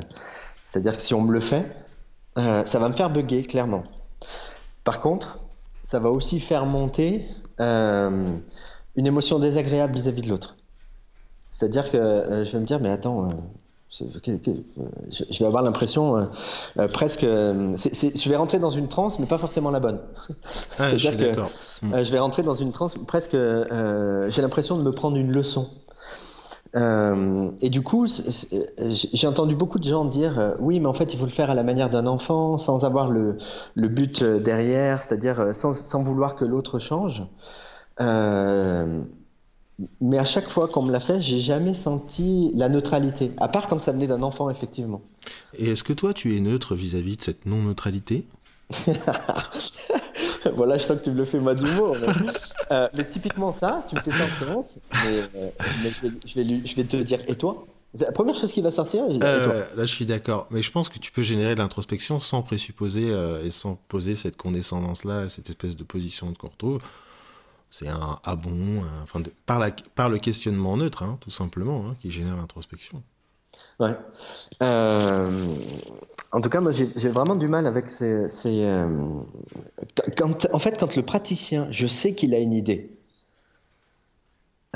c'est-à-dire 0.66 0.96
que 0.96 1.02
si 1.02 1.14
on 1.14 1.22
me 1.22 1.32
le 1.32 1.40
fait, 1.40 1.66
euh, 2.38 2.64
ça 2.64 2.78
va 2.78 2.88
me 2.88 2.94
faire 2.94 3.10
bugger, 3.10 3.44
clairement. 3.44 3.84
Par 4.84 5.00
contre, 5.00 5.38
ça 5.82 5.98
va 5.98 6.10
aussi 6.10 6.40
faire 6.40 6.66
monter 6.66 7.26
euh, 7.60 8.26
une 8.96 9.06
émotion 9.06 9.38
désagréable 9.38 9.94
vis-à-vis 9.94 10.22
de 10.22 10.28
l'autre. 10.28 10.56
C'est-à-dire 11.50 11.90
que 11.90 12.42
je 12.44 12.52
vais 12.52 12.58
me 12.58 12.66
dire, 12.66 12.80
mais 12.80 12.90
attends, 12.90 13.28
je, 13.98 15.38
vais 15.38 15.44
avoir 15.44 15.62
l'impression 15.62 16.16
euh, 16.16 16.24
euh, 16.78 16.88
presque. 16.88 17.24
euh, 17.24 17.76
je 17.76 18.28
vais 18.28 18.36
rentrer 18.36 18.58
dans 18.58 18.70
une 18.70 18.88
transe, 18.88 19.18
mais 19.18 19.26
pas 19.26 19.38
forcément 19.38 19.70
la 19.70 19.80
bonne. 19.80 20.00
Ah, 20.78 20.90
je 20.96 21.08
suis 21.08 21.16
que-. 21.16 21.40
Mm. 21.82 22.00
Je 22.00 22.12
vais 22.12 22.18
rentrer 22.18 22.42
dans 22.42 22.54
une 22.54 22.72
transe 22.72 22.96
presque. 23.06 23.36
J'ai 23.36 24.42
l'impression 24.42 24.76
de 24.76 24.82
me 24.82 24.90
prendre 24.90 25.16
une 25.16 25.32
leçon. 25.32 25.68
Et 26.76 27.70
du 27.70 27.82
coup, 27.82 28.08
j'ai 28.08 29.26
entendu 29.28 29.54
beaucoup 29.54 29.78
de 29.78 29.84
gens 29.84 30.04
dire 30.04 30.56
oui, 30.58 30.80
mais 30.80 30.86
en 30.86 30.92
fait, 30.94 31.12
il 31.14 31.18
faut 31.18 31.26
le 31.26 31.30
faire 31.30 31.50
à 31.50 31.54
la 31.54 31.62
manière 31.62 31.88
d'un 31.88 32.06
enfant, 32.06 32.58
sans 32.58 32.84
avoir 32.84 33.08
le, 33.08 33.38
le 33.76 33.88
but 33.88 34.24
derrière, 34.24 35.02
c'est-à-dire 35.02 35.54
sans, 35.54 35.72
sans 35.72 36.02
vouloir 36.02 36.34
que 36.34 36.44
l'autre 36.44 36.80
change. 36.80 37.24
Euh, 38.00 39.02
mais 40.00 40.18
à 40.18 40.24
chaque 40.24 40.48
fois 40.48 40.68
qu'on 40.68 40.82
me 40.82 40.92
l'a 40.92 41.00
fait, 41.00 41.20
j'ai 41.20 41.40
jamais 41.40 41.74
senti 41.74 42.52
la 42.54 42.68
neutralité, 42.68 43.32
à 43.38 43.48
part 43.48 43.66
quand 43.66 43.82
ça 43.82 43.92
venait 43.92 44.06
d'un 44.06 44.22
enfant, 44.22 44.48
effectivement. 44.50 45.00
Et 45.58 45.70
est-ce 45.70 45.82
que 45.82 45.92
toi, 45.92 46.12
tu 46.14 46.36
es 46.36 46.40
neutre 46.40 46.74
vis-à-vis 46.74 47.16
de 47.16 47.22
cette 47.22 47.46
non-neutralité? 47.46 48.24
Voilà, 50.56 50.76
je 50.78 50.84
sens 50.84 50.98
que 50.98 51.04
tu 51.04 51.10
me 51.10 51.16
le 51.16 51.24
fais 51.24 51.40
moi 51.40 51.54
d'humour. 51.54 51.96
Mais, 52.00 52.26
euh, 52.72 52.88
mais 52.96 53.08
typiquement 53.08 53.52
ça, 53.52 53.84
tu 53.88 53.94
me 53.96 54.00
fais 54.00 54.10
ça 54.10 54.24
en 54.24 54.46
séance, 54.46 54.78
mais, 54.92 55.18
euh, 55.36 55.48
mais 55.82 55.90
je, 55.90 56.06
vais, 56.08 56.14
je, 56.26 56.34
vais 56.34 56.44
lui- 56.44 56.66
je 56.66 56.76
vais 56.76 56.84
te 56.84 56.96
dire, 56.96 57.18
et 57.28 57.34
toi? 57.36 57.64
La 57.98 58.12
première 58.12 58.34
chose 58.34 58.52
qui 58.52 58.60
va 58.60 58.70
sortir, 58.70 59.04
je 59.08 59.12
vais 59.14 59.18
dire, 59.18 59.40
et 59.40 59.42
toi? 59.42 59.52
Euh, 59.52 59.64
Là, 59.76 59.86
je 59.86 59.94
suis 59.94 60.04
d'accord. 60.04 60.46
Mais 60.50 60.62
je 60.62 60.70
pense 60.70 60.88
que 60.88 60.98
tu 60.98 61.12
peux 61.12 61.22
générer 61.22 61.54
de 61.54 61.60
l'introspection 61.60 62.18
sans 62.20 62.42
présupposer 62.42 63.10
euh, 63.10 63.44
et 63.44 63.50
sans 63.50 63.76
poser 63.88 64.14
cette 64.16 64.36
condescendance-là, 64.36 65.28
cette 65.28 65.48
espèce 65.48 65.76
de 65.76 65.84
position 65.84 66.32
qu'on 66.38 66.48
retrouve. 66.48 66.80
C'est 67.74 67.88
un 67.88 68.20
ah 68.22 68.36
bon, 68.36 68.84
un- 68.84 69.02
enfin, 69.02 69.20
par, 69.46 70.08
le 70.08 70.18
questionnement 70.18 70.76
neutre, 70.76 71.02
hein, 71.02 71.18
tout 71.20 71.30
simplement, 71.30 71.88
hein, 71.88 71.96
qui 72.00 72.08
génère 72.08 72.36
l'introspection. 72.36 73.02
Ouais. 73.80 73.96
Euh, 74.62 75.28
en 76.32 76.40
tout 76.40 76.48
cas, 76.50 76.60
moi, 76.60 76.72
j'ai 76.72 77.08
vraiment 77.08 77.36
du 77.36 77.48
mal 77.48 77.66
avec 77.66 77.90
ces. 77.90 78.28
euh, 78.46 79.22
en 80.52 80.58
fait, 80.58 80.78
quand 80.78 80.96
le 80.96 81.02
praticien, 81.02 81.68
je 81.70 81.86
sais 81.86 82.14
qu'il 82.14 82.34
a 82.34 82.38
une 82.38 82.52
idée, 82.52 82.90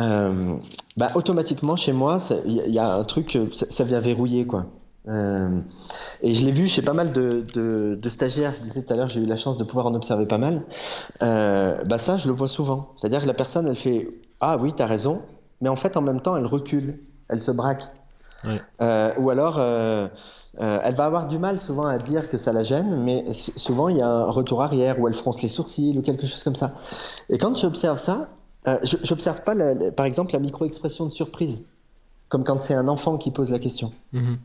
euh, 0.00 0.58
bah, 0.96 1.08
automatiquement, 1.14 1.76
chez 1.76 1.92
moi, 1.92 2.18
il 2.46 2.52
y, 2.68 2.72
y 2.72 2.78
a 2.78 2.94
un 2.94 3.04
truc, 3.04 3.36
ça 3.52 3.84
vient 3.84 4.00
verrouiller, 4.00 4.46
quoi. 4.46 4.66
Euh, 5.08 5.60
et 6.22 6.34
je 6.34 6.44
l'ai 6.44 6.52
vu 6.52 6.68
chez 6.68 6.82
pas 6.82 6.92
mal 6.92 7.12
de, 7.12 7.44
de- 7.54 7.94
de 7.94 8.08
stagiaires. 8.08 8.54
Je 8.54 8.60
disais 8.60 8.82
tout 8.82 8.92
à 8.92 8.96
l'heure, 8.96 9.08
j'ai 9.08 9.20
eu 9.20 9.26
la 9.26 9.36
chance 9.36 9.56
de 9.58 9.64
pouvoir 9.64 9.86
en 9.86 9.94
observer 9.94 10.26
pas 10.26 10.38
mal. 10.38 10.62
Euh, 11.22 11.82
bah 11.84 11.98
ça, 11.98 12.16
je 12.18 12.28
le 12.28 12.34
vois 12.34 12.48
souvent. 12.48 12.90
C'est-à-dire 12.96 13.22
que 13.22 13.26
la 13.26 13.34
personne, 13.34 13.66
elle 13.66 13.76
fait 13.76 14.08
Ah 14.40 14.56
oui, 14.60 14.72
t'as 14.76 14.86
raison, 14.86 15.22
mais 15.60 15.68
en 15.68 15.76
fait, 15.76 15.96
en 15.96 16.02
même 16.02 16.20
temps, 16.20 16.36
elle 16.36 16.46
recule, 16.46 16.94
elle 17.28 17.40
se 17.40 17.50
braque. 17.50 17.84
Euh, 18.80 19.12
ou 19.18 19.30
alors, 19.30 19.58
elle 19.58 20.94
va 20.94 21.04
avoir 21.04 21.26
du 21.28 21.38
mal 21.38 21.58
souvent 21.58 21.86
à 21.86 21.98
dire 21.98 22.28
que 22.28 22.36
ça 22.36 22.52
la 22.52 22.62
gêne, 22.62 23.02
mais 23.02 23.32
souvent 23.32 23.88
il 23.88 23.96
y 23.98 24.02
a 24.02 24.08
un 24.08 24.30
retour 24.30 24.62
arrière 24.62 24.98
où 25.00 25.08
elle 25.08 25.14
fronce 25.14 25.42
les 25.42 25.48
sourcils 25.48 25.96
ou 25.98 26.02
quelque 26.02 26.26
chose 26.26 26.42
comme 26.44 26.54
ça. 26.56 26.74
Et 27.30 27.38
quand 27.38 27.56
j'observe 27.58 27.98
ça, 27.98 28.28
je 28.66 28.96
j'observe 29.02 29.42
pas, 29.42 29.54
la- 29.54 29.74
la- 29.74 29.90
par 29.92 30.06
exemple, 30.06 30.32
la 30.32 30.38
micro-expression 30.38 31.06
de 31.06 31.10
surprise, 31.10 31.64
comme 32.28 32.44
quand 32.44 32.60
c'est 32.60 32.74
un 32.74 32.88
enfant 32.88 33.16
qui 33.18 33.30
pose 33.30 33.50
la 33.50 33.58
question. 33.58 33.92
Mhm. 34.12 34.38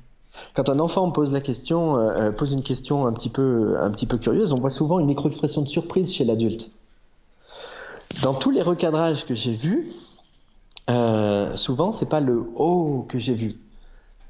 Quand 0.55 0.69
un 0.69 0.79
enfant 0.79 1.09
pose 1.11 1.31
la 1.31 1.41
question, 1.41 1.97
euh, 1.97 2.09
euh, 2.19 2.31
pose 2.31 2.51
une 2.51 2.63
question 2.63 3.05
un 3.07 3.13
petit 3.13 3.29
peu, 3.29 3.77
un 3.79 3.91
petit 3.91 4.05
peu 4.05 4.17
curieuse, 4.17 4.51
on 4.51 4.55
voit 4.55 4.69
souvent 4.69 4.99
une 4.99 5.05
micro-expression 5.07 5.61
de 5.61 5.67
surprise 5.67 6.13
chez 6.13 6.23
l'adulte. 6.25 6.71
Dans 8.21 8.33
tous 8.33 8.51
les 8.51 8.61
recadrages 8.61 9.25
que 9.25 9.33
j'ai 9.35 9.55
vus, 9.55 9.89
euh, 10.89 11.55
souvent 11.55 11.91
c'est 11.91 12.09
pas 12.09 12.19
le 12.19 12.43
oh 12.55 13.05
que 13.09 13.17
j'ai 13.17 13.33
vu. 13.33 13.53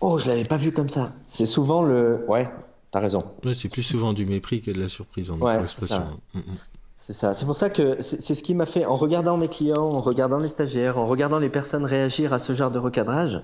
Oh, 0.02 0.20
je 0.20 0.28
l'avais 0.28 0.44
pas 0.44 0.58
vu 0.58 0.72
comme 0.72 0.89
ça. 0.89 1.13
C'est 1.28 1.46
souvent 1.46 1.84
le 1.84 2.26
ouais, 2.28 2.50
t'as 2.92 3.00
raison. 3.00 3.24
Ouais, 3.46 3.54
c'est 3.54 3.70
plus 3.70 3.84
souvent 3.84 4.13
du 4.13 4.26
mépris 4.26 4.62
que 4.62 4.72
de 4.72 4.80
la 4.82 4.89
surprise 4.89 5.32
en 5.32 5.38
Ouais, 5.39 5.60
expression. 5.60 6.04
c'est 6.34 6.42
C'est 7.06 7.12
ça. 7.12 7.34
C'est 7.34 7.46
pour 7.46 7.58
ça 7.58 7.70
que 7.70 8.02
c'est 8.02 8.34
ce 8.34 8.42
qui 8.42 8.54
m'a 8.54 8.66
fait, 8.66 8.86
en 8.86 8.96
regardant 8.96 9.36
mes 9.36 9.50
clients, 9.50 9.84
en 9.84 10.00
regardant 10.00 10.38
les 10.38 10.48
stagiaires, 10.48 10.98
en 10.98 11.06
regardant 11.06 11.38
les 11.38 11.50
personnes 11.50 11.84
réagir 11.84 12.32
à 12.32 12.39
ce 12.39 12.56
genre 12.56 12.72
de 12.72 12.80
recadrage, 12.80 13.42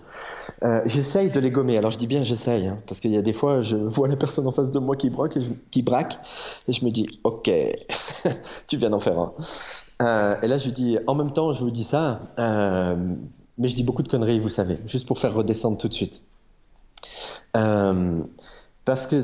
euh, 0.64 0.82
j'essaye 0.86 1.30
de 1.30 1.42
les 1.42 1.50
gommer. 1.50 1.78
Alors 1.78 1.92
je 1.92 1.98
dis 1.98 2.08
bien 2.08 2.24
j'essaye, 2.24 2.68
hein, 2.68 2.80
parce 2.88 3.02
qu'il 3.02 3.12
y 3.12 3.18
a 3.18 3.22
des 3.22 3.34
fois, 3.34 3.62
je 3.62 3.76
vois 3.76 4.08
la 4.08 4.16
personne 4.16 4.48
en 4.48 4.54
face 4.54 4.72
de 4.72 4.80
moi 4.80 4.96
qui 4.96 5.10
braque 5.10 5.36
et 5.36 5.42
je, 5.42 6.86
me 6.86 6.90
dis, 6.90 7.20
ok, 7.26 7.52
tu 8.68 8.78
viens 8.78 8.92
d'en 8.92 9.02
faire 9.02 9.20
un. 9.20 9.34
Euh, 10.04 10.36
et 10.42 10.48
là, 10.48 10.58
je 10.58 10.70
dis, 10.70 10.98
en 11.06 11.16
même 11.16 11.34
temps, 11.34 11.52
je 11.52 11.60
vous 11.60 11.72
dis 11.72 11.84
ça, 11.84 12.22
euh, 12.40 12.96
mais 13.58 13.68
je 13.68 13.76
dis 13.76 13.84
beaucoup 13.84 14.04
de 14.04 14.08
conneries, 14.08 14.40
vous 14.40 14.48
savez, 14.48 14.80
juste 14.86 15.06
pour 15.06 15.20
faire 15.20 15.34
redescendre 15.34 15.78
tout 15.78 15.90
de 15.90 15.94
suite. 15.94 16.22
Euh, 18.90 18.94
parce 18.94 19.08
que 19.08 19.22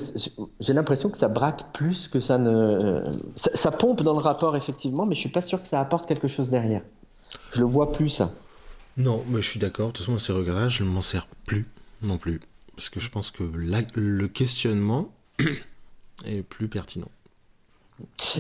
j'ai 0.60 0.74
l'impression 0.74 1.10
que 1.10 1.18
ça 1.18 1.28
braque 1.28 1.74
plus 1.74 2.08
que 2.08 2.20
ça 2.20 2.38
ne. 2.38 2.98
Ça, 3.36 3.52
ça 3.54 3.72
pompe 3.72 4.02
dans 4.04 4.14
le 4.14 4.22
rapport, 4.24 4.56
effectivement, 4.56 5.06
mais 5.06 5.16
je 5.16 5.22
suis 5.22 5.30
pas 5.30 5.42
sûr 5.42 5.62
que 5.62 5.68
ça 5.68 5.80
apporte 5.80 6.08
quelque 6.08 6.28
chose 6.28 6.50
derrière. 6.50 6.82
Je 7.52 7.60
le 7.60 7.66
vois 7.66 7.92
plus, 7.92 8.10
ça. 8.10 8.32
Non, 8.98 9.24
mais 9.28 9.42
je 9.42 9.50
suis 9.50 9.60
d'accord. 9.60 9.88
De 9.88 9.92
toute 9.94 10.06
façon, 10.06 10.18
ces 10.18 10.34
regardages, 10.34 10.78
je 10.78 10.84
ne 10.84 10.90
m'en 10.90 11.02
sers 11.02 11.28
plus 11.46 11.68
non 12.02 12.18
plus. 12.18 12.40
Parce 12.76 12.90
que 12.90 13.00
je 13.00 13.10
pense 13.10 13.32
que 13.32 13.44
la- 13.44 13.82
le 13.96 14.28
questionnement 14.28 15.10
est 16.26 16.44
plus 16.44 16.68
pertinent. 16.68 17.10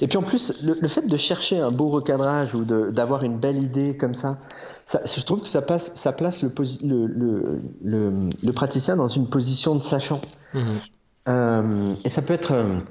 Et 0.02 0.08
puis 0.08 0.18
en 0.18 0.22
plus, 0.22 0.64
le, 0.64 0.88
fait 0.90 1.08
de 1.08 1.18
chercher 1.18 1.60
un 1.60 1.72
beau 1.72 1.88
recadrage 1.88 2.54
ou 2.56 2.66
d'avoir 2.66 3.24
une 3.24 3.38
belle 3.38 3.58
idée 3.58 3.96
comme 3.96 4.14
ça, 4.14 4.38
ça, 4.86 5.02
je 5.06 5.22
trouve 5.22 5.42
que 5.44 5.50
ça, 5.50 5.62
passe, 5.62 5.94
ça 5.96 6.12
place 6.12 6.42
le, 6.42 6.52
le, 6.84 7.60
le, 7.82 8.52
praticien 8.52 8.98
dans 8.98 9.08
une 9.08 9.28
position 9.28 9.76
de 9.76 9.82
sachant. 9.82 10.20
Mhm. 10.54 10.80
Euh, 11.28 11.96
et 12.04 12.10
ça 12.10 12.22
peut 12.22 12.34
être, 12.34 12.82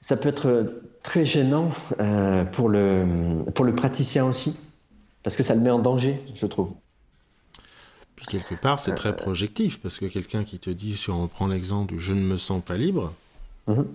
ça 0.00 0.16
peut 0.16 0.28
être 0.28 0.80
très 1.02 1.24
gênant 1.24 1.70
euh, 2.00 2.44
pour, 2.44 2.68
le, 2.68 3.44
pour 3.54 3.64
le 3.64 3.74
praticien 3.74 4.24
aussi, 4.26 4.58
parce 5.22 5.36
que 5.36 5.42
ça 5.42 5.54
le 5.54 5.60
met 5.60 5.70
en 5.70 5.78
danger, 5.78 6.22
je 6.34 6.46
trouve. 6.46 6.70
Puis 8.16 8.26
quelque 8.26 8.54
part, 8.54 8.80
c'est 8.80 8.94
très 8.94 9.14
projectif, 9.14 9.80
parce 9.80 9.98
que 9.98 10.06
quelqu'un 10.06 10.44
qui 10.44 10.58
te 10.58 10.70
dit, 10.70 10.96
si 10.96 11.10
on 11.10 11.28
prend 11.28 11.46
l'exemple 11.46 11.94
du 11.94 12.00
je 12.00 12.12
ne 12.12 12.20
me 12.20 12.38
sens 12.38 12.62
pas 12.64 12.76
libre, 12.76 13.12
mhm 13.66 13.86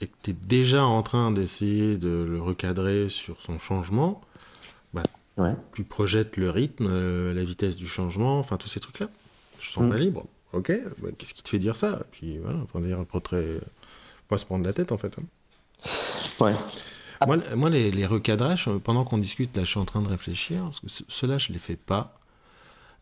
et 0.00 0.06
que 0.06 0.16
tu 0.22 0.30
es 0.30 0.34
déjà 0.34 0.84
en 0.84 1.02
train 1.02 1.30
d'essayer 1.30 1.96
de 1.96 2.26
le 2.28 2.40
recadrer 2.40 3.08
sur 3.08 3.40
son 3.42 3.58
changement, 3.58 4.20
bah, 4.94 5.02
tu 5.74 5.84
projettes 5.84 6.36
le 6.36 6.50
rythme, 6.50 6.86
euh, 6.88 7.34
la 7.34 7.44
vitesse 7.44 7.76
du 7.76 7.86
changement, 7.86 8.38
enfin 8.38 8.56
tous 8.56 8.68
ces 8.68 8.80
trucs-là. 8.80 9.08
Je 9.60 9.70
sens 9.70 9.84
mm. 9.84 9.90
pas 9.90 9.98
libre. 9.98 10.26
Ok, 10.52 10.72
bah, 10.98 11.08
qu'est-ce 11.16 11.34
qui 11.34 11.42
te 11.42 11.48
fait 11.48 11.58
dire 11.58 11.76
ça? 11.76 12.00
Puis 12.10 12.38
voilà, 12.38 12.58
on 12.74 12.80
dire, 12.80 13.04
pas, 13.04 13.20
très... 13.20 13.60
pas 14.28 14.38
se 14.38 14.44
prendre 14.44 14.64
la 14.64 14.72
tête 14.72 14.92
en 14.92 14.98
fait. 14.98 15.16
Hein. 15.18 15.24
Ouais. 16.40 16.54
Moi, 17.26 17.36
moi 17.56 17.70
les, 17.70 17.90
les, 17.90 18.06
recadrages, 18.06 18.68
euh, 18.68 18.78
pendant 18.78 19.04
qu'on 19.04 19.18
discute, 19.18 19.54
là 19.56 19.64
je 19.64 19.70
suis 19.70 19.80
en 19.80 19.84
train 19.84 20.02
de 20.02 20.08
réfléchir, 20.08 20.62
parce 20.64 20.80
que 20.80 20.86
ceux-là 21.08 21.38
je 21.38 21.52
les 21.52 21.58
fais 21.58 21.76
pas. 21.76 22.18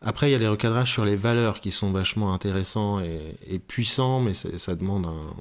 Après, 0.01 0.29
il 0.29 0.31
y 0.31 0.35
a 0.35 0.37
les 0.37 0.47
recadrages 0.47 0.91
sur 0.91 1.03
les 1.03 1.15
valeurs 1.15 1.59
qui 1.59 1.71
sont 1.71 1.91
vachement 1.91 2.33
intéressants 2.33 3.01
et, 3.01 3.35
et 3.47 3.59
puissants, 3.59 4.21
mais 4.21 4.33
ça 4.33 4.75
demande 4.75 5.05
un, 5.05 5.35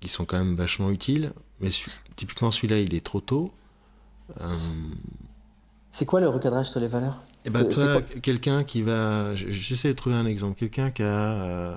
qui 0.00 0.08
sont 0.08 0.24
quand 0.24 0.38
même 0.38 0.54
vachement 0.54 0.90
utiles. 0.90 1.32
Mais 1.60 1.70
typiquement, 2.16 2.50
celui-là, 2.50 2.78
il 2.78 2.94
est 2.94 3.04
trop 3.04 3.20
tôt. 3.20 3.52
Euh, 4.40 4.56
c'est 5.90 6.06
quoi 6.06 6.20
le 6.20 6.28
recadrage 6.28 6.70
sur 6.70 6.80
les 6.80 6.88
valeurs? 6.88 7.22
Eh 7.44 7.50
ben, 7.50 7.64
toi, 7.64 8.02
quelqu'un 8.22 8.64
qui 8.64 8.82
va. 8.82 9.34
J'essaie 9.34 9.88
de 9.88 9.94
trouver 9.94 10.16
un 10.16 10.26
exemple. 10.26 10.58
Quelqu'un 10.58 10.90
qui 10.90 11.02
a. 11.02 11.06
Euh, 11.06 11.76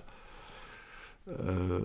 euh, 1.29 1.79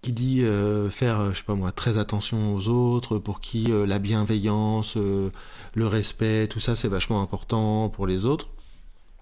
qui 0.00 0.12
dit 0.12 0.44
faire, 0.90 1.32
je 1.32 1.38
sais 1.38 1.44
pas 1.44 1.56
moi, 1.56 1.72
très 1.72 1.98
attention 1.98 2.54
aux 2.54 2.68
autres, 2.68 3.18
pour 3.18 3.40
qui 3.40 3.66
la 3.86 3.98
bienveillance, 3.98 4.96
le 4.96 5.86
respect, 5.86 6.46
tout 6.48 6.60
ça, 6.60 6.76
c'est 6.76 6.88
vachement 6.88 7.20
important 7.20 7.88
pour 7.88 8.06
les 8.06 8.24
autres, 8.24 8.48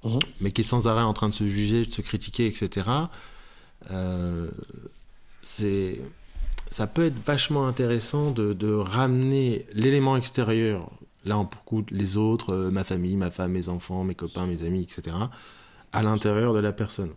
mhm. 0.05 0.19
mais 0.41 0.53
qui 0.53 0.61
est 0.61 0.65
sans 0.65 0.87
arrêt 0.87 1.03
en 1.03 1.15
train 1.15 1.29
de 1.29 1.35
se 1.35 1.47
juger, 1.47 1.87
de 1.87 1.93
se 1.93 2.03
critiquer, 2.03 2.47
etc. 2.47 2.89
Euh, 3.91 4.49
c'est 5.43 6.01
ça 6.69 6.89
peut 6.89 7.07
être 7.07 7.25
vachement 7.25 7.69
intéressant 7.69 8.33
de, 8.33 8.53
de 8.53 8.73
ramener 8.73 9.67
l'élément 9.73 10.17
extérieur, 10.17 10.91
là 11.27 11.37
en 11.39 11.45
beaucoup 11.45 11.85
les 11.91 12.17
autres, 12.17 12.55
euh, 12.55 12.71
ma 12.71 12.85
famille, 12.85 13.17
ma 13.17 13.31
femme, 13.31 13.53
mes 13.53 13.69
enfants, 13.69 14.05
mes 14.05 14.15
copains, 14.15 14.47
mes 14.47 14.65
amis, 14.65 14.83
etc., 14.83 15.17
à 15.93 16.03
l'intérieur 16.03 16.55
de 16.55 16.61
la 16.61 16.73
personne. 16.73 17.13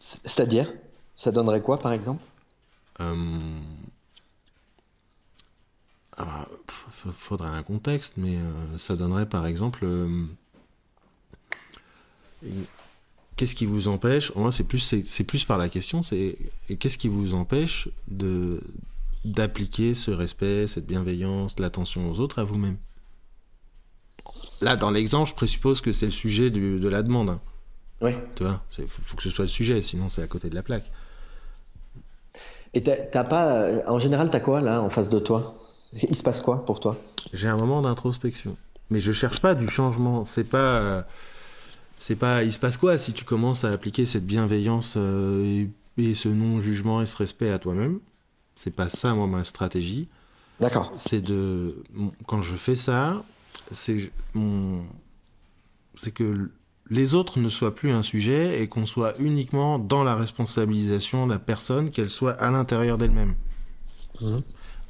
C'est-à-dire 0.00 0.72
Ça 1.16 1.32
donnerait 1.32 1.62
quoi 1.62 1.78
par 1.78 1.92
exemple? 1.92 2.22
Euh... 3.00 3.38
Ah, 6.16 6.46
faudrait 7.16 7.50
un 7.50 7.62
contexte, 7.62 8.14
mais 8.16 8.36
euh, 8.36 8.76
ça 8.76 8.96
donnerait 8.96 9.28
par 9.28 9.46
exemple 9.46 9.86
qu'est-ce 13.36 13.54
qui 13.54 13.66
vous 13.66 13.88
empêche 13.88 14.34
Moi, 14.34 14.52
c'est 14.52 14.64
plus, 14.64 14.80
c'est 15.06 15.24
plus 15.24 15.44
par 15.44 15.58
la 15.58 15.68
question, 15.68 16.02
c'est 16.02 16.36
qu'est-ce 16.78 16.98
qui 16.98 17.08
vous 17.08 17.34
empêche 17.34 17.88
de 18.08 18.60
d'appliquer 19.24 19.94
ce 19.94 20.10
respect, 20.10 20.68
cette 20.68 20.86
bienveillance, 20.86 21.58
l'attention 21.58 22.10
aux 22.10 22.20
autres 22.20 22.38
à 22.38 22.44
vous-même? 22.44 22.76
Là, 24.60 24.76
dans 24.76 24.90
l'exemple, 24.90 25.28
je 25.28 25.34
présuppose 25.34 25.80
que 25.80 25.92
c'est 25.92 26.06
le 26.06 26.12
sujet 26.12 26.50
de 26.50 26.88
la 26.88 27.02
demande. 27.02 27.38
Oui. 28.00 28.12
Tu 28.36 28.44
vois, 28.44 28.60
il 28.78 28.86
faut, 28.86 29.16
que 29.16 29.22
ce 29.22 29.30
soit 29.30 29.44
le 29.44 29.48
sujet, 29.48 29.82
sinon 29.82 30.08
c'est 30.08 30.22
à 30.22 30.26
côté 30.26 30.48
de 30.48 30.54
la 30.54 30.62
plaque. 30.62 30.88
Et 32.74 32.82
t'as 32.82 33.24
pas, 33.24 33.46
euh, 33.46 33.80
en 33.88 33.98
général, 33.98 34.30
t'as 34.30 34.40
quoi 34.40 34.60
là 34.60 34.80
en 34.82 34.90
face 34.90 35.08
de 35.08 35.18
toi? 35.18 35.56
Il 35.92 36.14
se 36.14 36.22
passe 36.22 36.40
quoi 36.40 36.64
pour 36.64 36.80
toi? 36.80 36.96
J'ai 37.32 37.48
un 37.48 37.56
moment 37.56 37.80
d'introspection, 37.82 38.56
mais 38.90 39.00
je 39.00 39.10
cherche 39.10 39.40
pas 39.40 39.54
du 39.54 39.68
changement. 39.68 40.24
C'est 40.24 40.48
pas 40.48 40.58
euh, 40.58 41.02
c'est 41.98 42.16
pas 42.16 42.44
il 42.44 42.52
se 42.52 42.60
passe 42.60 42.76
quoi 42.76 42.98
si 42.98 43.12
tu 43.12 43.24
commences 43.24 43.64
à 43.64 43.70
appliquer 43.70 44.04
cette 44.04 44.26
bienveillance 44.26 44.94
euh, 44.96 45.66
et, 45.96 46.14
ce 46.14 46.28
non 46.28 46.60
jugement 46.60 47.00
et 47.00 47.06
ce 47.06 47.16
respect 47.16 47.50
à 47.50 47.58
toi-même? 47.58 48.00
C'est 48.54 48.74
pas 48.74 48.88
ça 48.88 49.14
moi 49.14 49.26
ma 49.26 49.44
stratégie 49.44 50.08
d'accord 50.60 50.92
c'est 50.96 51.20
de 51.20 51.82
quand 52.26 52.42
je 52.42 52.56
fais 52.56 52.74
ça 52.74 53.22
c'est 53.72 54.10
mon 54.34 54.82
que 56.14 56.50
les 56.90 57.14
autres 57.14 57.38
ne 57.38 57.50
soient 57.50 57.74
plus 57.74 57.90
un 57.90 58.02
sujet 58.02 58.62
et 58.62 58.68
qu'on 58.68 58.86
soit 58.86 59.12
uniquement 59.18 59.78
dans 59.78 60.04
la 60.04 60.14
responsabilisation 60.14 61.26
de 61.26 61.32
la 61.32 61.38
personne 61.38 61.90
qu'elle 61.90 62.08
soit 62.08 62.32
à 62.32 62.50
l'intérieur 62.50 62.96
d'elle-même 62.96 63.34
mmh. 64.22 64.36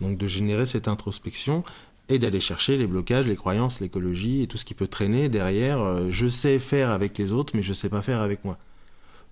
donc 0.02 0.16
de 0.16 0.26
générer 0.28 0.66
cette 0.66 0.86
introspection 0.86 1.64
et 2.08 2.18
d'aller 2.18 2.40
chercher 2.40 2.76
les 2.76 2.86
blocages, 2.86 3.26
les 3.26 3.36
croyances, 3.36 3.80
l'écologie 3.80 4.42
et 4.42 4.46
tout 4.46 4.56
ce 4.56 4.64
qui 4.64 4.74
peut 4.74 4.86
traîner 4.86 5.28
derrière. 5.28 5.80
Euh, 5.80 6.06
je 6.10 6.26
sais 6.26 6.58
faire 6.58 6.90
avec 6.90 7.18
les 7.18 7.32
autres, 7.32 7.54
mais 7.54 7.62
je 7.62 7.72
sais 7.72 7.88
pas 7.88 8.00
faire 8.00 8.20
avec 8.20 8.44
moi. 8.44 8.58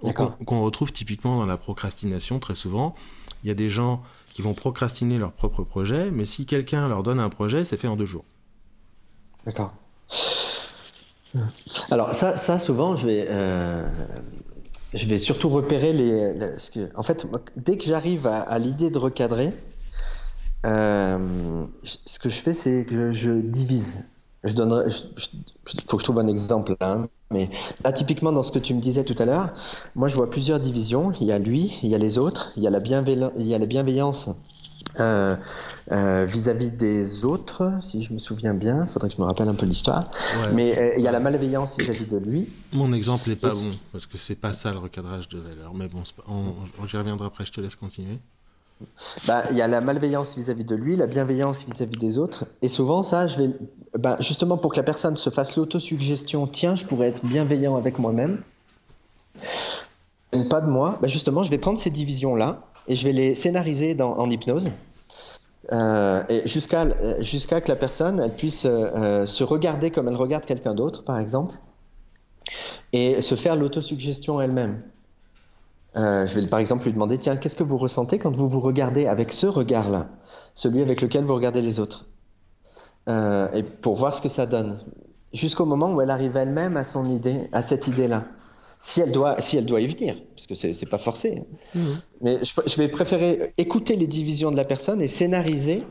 Qu'on 0.00 0.62
retrouve 0.62 0.92
typiquement 0.92 1.38
dans 1.38 1.46
la 1.46 1.56
procrastination 1.56 2.38
très 2.38 2.54
souvent. 2.54 2.94
Il 3.42 3.48
y 3.48 3.50
a 3.50 3.54
des 3.54 3.70
gens 3.70 4.02
qui 4.34 4.42
vont 4.42 4.52
procrastiner 4.52 5.18
leur 5.18 5.32
propre 5.32 5.62
projet, 5.62 6.10
mais 6.10 6.26
si 6.26 6.44
quelqu'un 6.44 6.86
leur 6.86 7.02
donne 7.02 7.18
un 7.18 7.30
projet, 7.30 7.64
c'est 7.64 7.78
fait 7.78 7.88
en 7.88 7.96
deux 7.96 8.04
jours. 8.04 8.24
D'accord. 9.46 9.72
Alors 11.90 12.14
ça, 12.14 12.36
ça 12.36 12.58
souvent, 12.58 12.96
je 12.96 13.06
vais, 13.06 13.26
euh, 13.28 13.88
surtout 15.18 15.48
repérer 15.48 15.92
les. 15.92 16.34
en 16.96 17.02
fait, 17.02 17.26
dès 17.56 17.78
que 17.78 17.84
j'arrive 17.84 18.26
à 18.26 18.58
l'idée 18.58 18.90
de 18.90 18.98
recadrer, 18.98 19.52
euh, 20.64 21.64
ce 21.82 22.18
que 22.18 22.28
je 22.28 22.36
fais, 22.36 22.52
c'est 22.52 22.84
que 22.88 23.12
je 23.12 23.30
divise. 23.30 23.98
Je 24.42 24.54
donnerai, 24.54 24.90
faut 25.86 25.96
que 25.96 26.00
je 26.00 26.04
trouve 26.04 26.20
un 26.20 26.28
exemple 26.28 26.76
hein. 26.80 27.08
mais 27.32 27.50
là 27.82 27.90
typiquement 27.90 28.30
dans 28.30 28.44
ce 28.44 28.52
que 28.52 28.60
tu 28.60 28.74
me 28.74 28.80
disais 28.80 29.02
tout 29.02 29.16
à 29.18 29.24
l'heure, 29.24 29.52
moi 29.96 30.06
je 30.06 30.14
vois 30.14 30.30
plusieurs 30.30 30.60
divisions. 30.60 31.12
Il 31.20 31.26
y 31.26 31.32
a 31.32 31.38
lui, 31.38 31.78
il 31.82 31.88
y 31.88 31.94
a 31.94 31.98
les 31.98 32.18
autres, 32.18 32.52
il 32.56 32.62
y 32.62 32.66
a 32.66 32.70
la, 32.70 32.78
il 33.36 33.46
y 33.46 33.54
a 33.54 33.58
la 33.58 33.66
bienveillance 33.66 34.30
euh, 35.00 35.36
euh, 35.92 36.24
vis-à-vis 36.26 36.70
des 36.70 37.24
autres, 37.24 37.78
si 37.82 38.02
je 38.02 38.12
me 38.12 38.18
souviens 38.18 38.54
bien. 38.54 38.84
Il 38.86 38.92
faudrait 38.92 39.08
que 39.08 39.16
je 39.16 39.20
me 39.20 39.26
rappelle 39.26 39.48
un 39.48 39.54
peu 39.54 39.66
l'histoire. 39.66 40.04
Mais 40.54 40.94
il 40.96 41.02
y 41.02 41.08
a 41.08 41.12
la 41.12 41.20
malveillance 41.20 41.76
vis-à-vis 41.78 42.06
de 42.06 42.18
lui. 42.18 42.48
Mon 42.72 42.92
exemple 42.92 43.28
n'est 43.28 43.36
pas 43.36 43.50
bon 43.50 43.70
parce 43.92 44.06
que 44.06 44.18
c'est 44.18 44.36
pas 44.36 44.52
ça 44.52 44.72
le 44.72 44.78
recadrage 44.78 45.28
de 45.28 45.38
valeur. 45.38 45.74
Mais 45.74 45.88
bon, 45.88 46.02
j'y 46.86 46.96
reviendrai 46.96 47.26
après. 47.26 47.44
Je 47.44 47.52
te 47.52 47.60
laisse 47.60 47.76
continuer. 47.76 48.18
Bah, 49.26 49.44
il 49.50 49.56
y 49.56 49.62
a 49.62 49.68
la 49.68 49.80
malveillance 49.80 50.36
vis-à-vis 50.36 50.64
de 50.64 50.74
lui, 50.74 50.96
la 50.96 51.06
bienveillance 51.06 51.64
vis-à-vis 51.64 51.96
des 51.96 52.18
autres. 52.18 52.44
Et 52.60 52.68
souvent, 52.68 53.02
ça, 53.02 53.26
je 53.26 53.38
vais, 53.38 53.50
bah, 53.98 54.16
justement 54.20 54.58
pour 54.58 54.72
que 54.72 54.76
la 54.76 54.82
personne 54.82 55.16
se 55.16 55.30
fasse 55.30 55.56
l'autosuggestion, 55.56 56.46
tiens, 56.46 56.76
je 56.76 56.84
pourrais 56.84 57.08
être 57.08 57.24
bienveillant 57.24 57.76
avec 57.76 57.98
moi-même, 57.98 58.40
pas 60.50 60.60
de 60.60 60.68
moi, 60.68 60.98
bah, 61.00 61.08
justement, 61.08 61.42
je 61.42 61.50
vais 61.50 61.58
prendre 61.58 61.78
ces 61.78 61.90
divisions-là 61.90 62.66
et 62.88 62.96
je 62.96 63.04
vais 63.04 63.12
les 63.12 63.34
scénariser 63.34 63.94
dans, 63.94 64.16
en 64.18 64.28
hypnose. 64.30 64.70
Euh, 65.72 66.22
jusqu'à 66.44 66.86
jusqu'à 67.22 67.60
que 67.60 67.68
la 67.68 67.76
personne 67.76 68.30
puisse 68.36 68.66
euh, 68.66 69.26
se 69.26 69.42
regarder 69.42 69.90
comme 69.90 70.06
elle 70.06 70.14
regarde 70.14 70.44
quelqu'un 70.44 70.74
d'autre, 70.74 71.02
par 71.02 71.18
exemple, 71.18 71.56
et 72.92 73.20
se 73.20 73.34
faire 73.34 73.56
l'autosuggestion 73.56 74.40
elle-même. 74.40 74.82
Euh, 75.96 76.26
je 76.26 76.38
vais 76.38 76.46
par 76.46 76.58
exemple 76.58 76.84
lui 76.84 76.92
demander, 76.92 77.18
tiens, 77.18 77.36
qu'est-ce 77.36 77.58
que 77.58 77.64
vous 77.64 77.78
ressentez 77.78 78.18
quand 78.18 78.34
vous 78.36 78.48
vous 78.48 78.60
regardez 78.60 79.06
avec 79.06 79.32
ce 79.32 79.46
regard-là, 79.46 80.08
celui 80.54 80.82
avec 80.82 81.00
lequel 81.00 81.24
vous 81.24 81.34
regardez 81.34 81.62
les 81.62 81.80
autres, 81.80 82.06
euh, 83.08 83.50
et 83.52 83.62
pour 83.62 83.96
voir 83.96 84.12
ce 84.14 84.20
que 84.20 84.28
ça 84.28 84.46
donne, 84.46 84.78
jusqu'au 85.32 85.64
moment 85.64 85.90
où 85.90 86.00
elle 86.00 86.10
arrive 86.10 86.36
elle-même 86.36 86.76
à 86.76 86.84
son 86.84 87.04
idée, 87.04 87.48
à 87.52 87.62
cette 87.62 87.88
idée-là. 87.88 88.24
Si 88.78 89.00
elle 89.00 89.10
doit, 89.10 89.40
si 89.40 89.56
elle 89.56 89.64
doit 89.64 89.80
y 89.80 89.86
venir, 89.86 90.16
parce 90.34 90.46
que 90.46 90.54
c'est 90.54 90.88
pas 90.88 90.98
forcé. 90.98 91.44
Mmh. 91.74 91.80
Mais 92.20 92.44
je, 92.44 92.52
je, 92.66 92.76
vais 92.76 92.88
préférer 92.88 93.52
écouter 93.58 93.96
les 93.96 94.06
divisions 94.06 94.50
de 94.50 94.56
la 94.56 94.64
personne 94.64 95.00
et 95.00 95.08
scénariser 95.08 95.84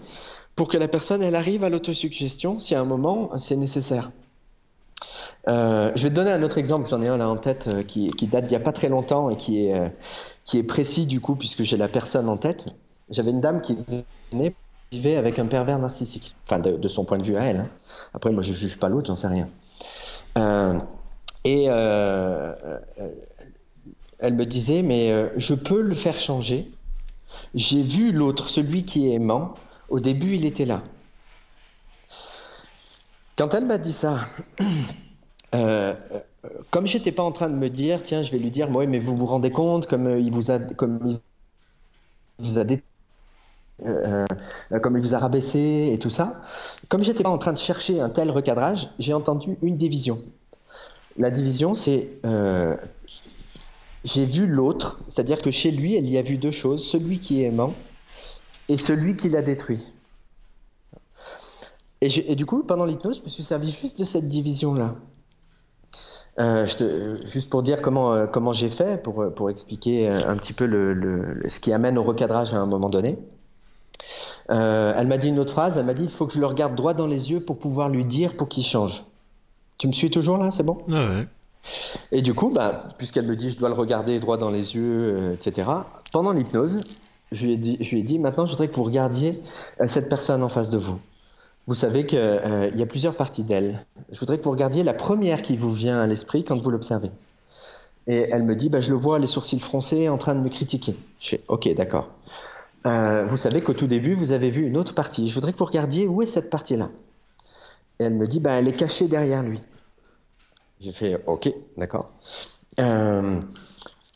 pour 0.56 0.70
que 0.70 0.78
la 0.78 0.88
personne 0.88 1.22
elle 1.22 1.36
arrive 1.36 1.64
à 1.64 1.70
l'autosuggestion 1.70 2.60
si 2.60 2.76
à 2.76 2.82
un 2.82 2.86
moment 2.86 3.32
c'est 3.40 3.58
nécessaire. 3.58 4.12
Euh, 5.48 5.92
je 5.96 6.04
vais 6.04 6.10
te 6.10 6.16
donner 6.16 6.32
un 6.32 6.42
autre 6.42 6.58
exemple, 6.58 6.90
j'en 6.90 7.02
ai 7.02 7.08
un 7.08 7.18
là 7.18 7.30
en 7.30 7.38
tête 7.38 7.68
euh, 7.68 7.84
qui, 7.84 8.08
date 8.28 8.46
d'il 8.46 8.52
n'y 8.52 8.56
a 8.56 8.60
pas 8.60 8.72
très 8.72 8.90
longtemps 8.90 9.30
et 9.30 9.38
qui 9.38 9.66
est, 9.66 9.76
euh, 9.76 9.90
qui 10.44 10.58
est 10.58 10.64
précis 10.64 11.06
du 11.06 11.22
coup 11.22 11.36
puisque 11.36 11.64
j'ai 11.64 11.78
la 11.78 11.88
personne 11.88 12.30
en 12.30 12.38
tête. 12.38 12.66
J'avais 13.10 13.32
une 13.32 13.42
dame 13.42 13.62
qui 13.62 13.78
venait 14.32 14.56
vivait 14.92 15.16
avec 15.18 15.40
un 15.40 15.46
pervers 15.46 15.80
narcissique, 15.80 16.36
enfin 16.48 16.60
de, 16.60 16.88
son 16.88 17.06
point 17.06 17.18
de 17.18 17.24
vue 17.24 17.36
à 17.36 17.44
elle. 17.44 17.58
Hein. 17.58 17.70
Après 18.14 18.32
moi 18.32 18.42
je 18.42 18.54
juge 18.54 18.80
pas 18.80 18.88
l'autre, 18.88 19.08
j'en 19.08 19.16
sais 19.16 19.28
rien. 19.28 19.50
Et 21.46 21.66
elle 24.20 24.34
me 24.34 24.46
disait 24.46 24.82
mais 24.82 25.32
je 25.38 25.54
peux 25.54 25.82
le 25.82 25.96
faire 25.96 26.20
changer 26.20 26.70
J'ai 27.54 27.84
vu 27.84 28.12
l'autre, 28.12 28.50
celui 28.50 28.84
qui 28.84 29.08
est 29.08 29.14
aimant. 29.14 29.54
Au 29.90 30.00
début, 30.00 30.36
il 30.36 30.46
était 30.46 30.66
là. 30.66 30.82
Quand 33.38 33.54
elle 33.54 33.66
m'a 33.66 33.78
dit 33.78 33.92
ça, 33.92 34.22
euh, 35.56 35.94
euh, 36.14 36.50
comme 36.72 36.88
j'étais 36.88 37.12
pas 37.12 37.24
en 37.24 37.32
train 37.32 37.50
de 37.50 37.56
me 37.56 37.70
dire, 37.70 38.02
tiens, 38.02 38.24
je 38.24 38.32
vais 38.32 38.40
lui 38.40 38.50
dire, 38.50 38.70
ouais, 38.72 38.88
mais 38.88 39.00
vous 39.00 39.16
vous 39.16 39.26
rendez 39.26 39.52
compte, 39.52 39.88
comme 39.88 40.08
euh, 40.08 40.20
il 40.20 40.32
vous 40.32 40.52
a, 40.52 40.60
comme 40.60 41.00
il 41.06 41.20
vous 42.40 42.58
a 42.58 42.66
comme 44.82 44.96
il 44.96 45.02
vous 45.02 45.14
a 45.14 45.20
rabaissé 45.20 45.90
et 45.92 46.00
tout 46.00 46.10
ça. 46.10 46.42
Comme 46.88 47.04
j'étais 47.04 47.24
pas 47.24 47.30
en 47.30 47.38
train 47.38 47.52
de 47.52 47.58
chercher 47.58 48.00
un 48.00 48.10
tel 48.10 48.32
recadrage, 48.32 48.90
j'ai 49.00 49.14
entendu 49.14 49.58
une 49.62 49.76
division. 49.76 50.24
La 51.18 51.30
division, 51.32 51.74
c'est 51.74 52.10
j'ai 54.06 54.26
vu 54.26 54.46
l'autre, 54.46 55.00
c'est-à-dire 55.08 55.42
que 55.42 55.50
chez 55.50 55.72
lui, 55.72 55.96
elle 55.96 56.08
y 56.08 56.18
a 56.18 56.22
vu 56.22 56.38
deux 56.38 56.52
choses, 56.52 56.88
celui 56.88 57.20
qui 57.20 57.42
est 57.42 57.48
aimant 57.48 57.74
et 58.70 58.78
celui 58.78 59.18
qui 59.18 59.30
l'a 59.30 59.42
détruit. 59.42 59.84
Et, 62.02 62.36
du 62.36 62.46
coup, 62.46 62.62
pendant 62.62 62.86
l'hypnose, 62.86 63.18
je 63.20 63.24
me 63.24 63.30
suis 63.30 63.44
servi 63.44 63.72
juste 63.72 63.98
de 63.98 64.06
cette 64.06 64.30
division-là. 64.30 64.96
Euh, 66.40 66.68
juste 67.26 67.50
pour 67.50 67.64
dire 67.64 67.82
comment, 67.82 68.14
euh, 68.14 68.28
comment 68.28 68.54
j'ai 68.54 68.70
fait, 68.70 69.02
pour, 69.02 69.34
pour 69.34 69.50
expliquer 69.50 70.10
euh, 70.10 70.28
un 70.28 70.36
petit 70.36 70.54
peu 70.54 70.66
le, 70.66 71.42
ce 71.48 71.60
qui 71.60 71.74
amène 71.74 71.98
au 71.98 72.04
recadrage 72.04 72.54
à 72.54 72.58
un 72.58 72.66
moment 72.68 72.90
donné. 72.90 73.18
elle 74.50 75.08
m'a 75.08 75.18
dit 75.18 75.30
une 75.30 75.40
autre 75.40 75.54
phrase, 75.54 75.78
elle 75.78 75.86
m'a 75.86 75.94
dit 75.96 76.04
il 76.04 76.12
faut 76.12 76.28
que 76.28 76.34
je 76.34 76.40
le 76.40 76.46
regarde 76.46 76.76
droit 76.76 76.94
dans 76.94 77.08
les 77.08 77.32
yeux 77.32 77.40
pour 77.40 77.58
pouvoir 77.58 77.90
lui 77.90 78.06
dire 78.06 78.36
pour 78.36 78.50
qu'il 78.50 78.66
change. 78.66 79.06
Tu 79.78 79.88
me 79.88 79.92
suis 79.92 80.10
toujours 80.10 80.38
là, 80.38 80.52
c'est 80.52 80.64
bon? 80.64 80.78
Ouais. 80.88 81.28
Et 82.12 82.22
du 82.22 82.34
coup, 82.34 82.52
bah, 82.52 82.88
puisqu'elle 82.98 83.26
me 83.26 83.36
dit 83.36 83.50
je 83.50 83.58
dois 83.58 83.70
le 83.70 83.76
regarder 83.76 84.20
droit 84.20 84.38
dans 84.38 84.52
les 84.52 84.76
yeux, 84.76 85.34
etc., 85.34 85.70
pendant 86.12 86.32
l'hypnose, 86.32 86.82
je, 87.32 87.46
lui 87.46 87.54
ai 87.54 87.58
dit, 87.58 87.78
je 87.82 87.92
lui 87.92 88.02
ai 88.02 88.04
dit 88.04 88.20
maintenant 88.20 88.46
je 88.46 88.52
voudrais 88.52 88.68
que 88.68 88.76
vous 88.76 88.84
regardiez 88.84 89.42
cette 89.88 90.10
personne 90.10 90.44
en 90.44 90.50
face 90.50 90.70
de 90.70 90.78
vous. 90.78 91.00
Vous 91.68 91.74
savez 91.74 92.06
qu'il 92.06 92.20
euh, 92.20 92.70
y 92.76 92.84
a 92.84 92.86
plusieurs 92.86 93.16
parties 93.16 93.44
d'elle. 93.44 93.86
Je 94.12 94.20
voudrais 94.20 94.38
que 94.38 94.44
vous 94.44 94.52
regardiez 94.52 94.84
la 94.84 94.94
première 94.94 95.42
qui 95.42 95.58
vous 95.58 95.74
vient 95.74 96.00
à 96.00 96.06
l'esprit 96.06 96.44
quand 96.44 96.56
vous 96.62 96.70
l'observez. 96.70 97.10
Et 98.08 98.28
elle 98.30 98.44
me 98.44 98.56
dit, 98.56 98.70
bah, 98.70 98.82
je 98.82 98.92
le 98.92 98.96
vois, 98.96 99.18
les 99.18 99.28
sourcils 99.28 99.60
froncés, 99.60 100.08
en 100.10 100.18
train 100.18 100.36
de 100.36 100.42
me 100.42 100.50
critiquer. 100.50 100.96
Je 101.20 101.30
fais, 101.30 101.42
ok, 101.48 101.74
d'accord. 101.74 102.10
Euh, 102.86 103.26
vous 103.26 103.38
savez 103.38 103.62
qu'au 103.62 103.74
tout 103.74 103.88
début, 103.88 104.14
vous 104.14 104.32
avez 104.32 104.52
vu 104.52 104.68
une 104.68 104.78
autre 104.78 104.94
partie. 104.94 105.28
Je 105.28 105.34
voudrais 105.34 105.54
que 105.54 105.58
vous 105.58 105.66
regardiez 105.66 106.08
où 106.08 106.22
est 106.22 106.28
cette 106.28 106.52
partie-là. 106.52 106.90
Et 108.00 108.04
elle 108.04 108.14
me 108.14 108.28
dit, 108.28 108.40
bah, 108.40 108.54
elle 108.54 108.68
est 108.68 108.78
cachée 108.78 109.08
derrière 109.08 109.44
lui. 109.44 109.62
J'ai 110.82 110.92
fait, 110.92 111.22
ok, 111.26 111.50
d'accord. 111.78 112.14
Euh, 112.80 113.40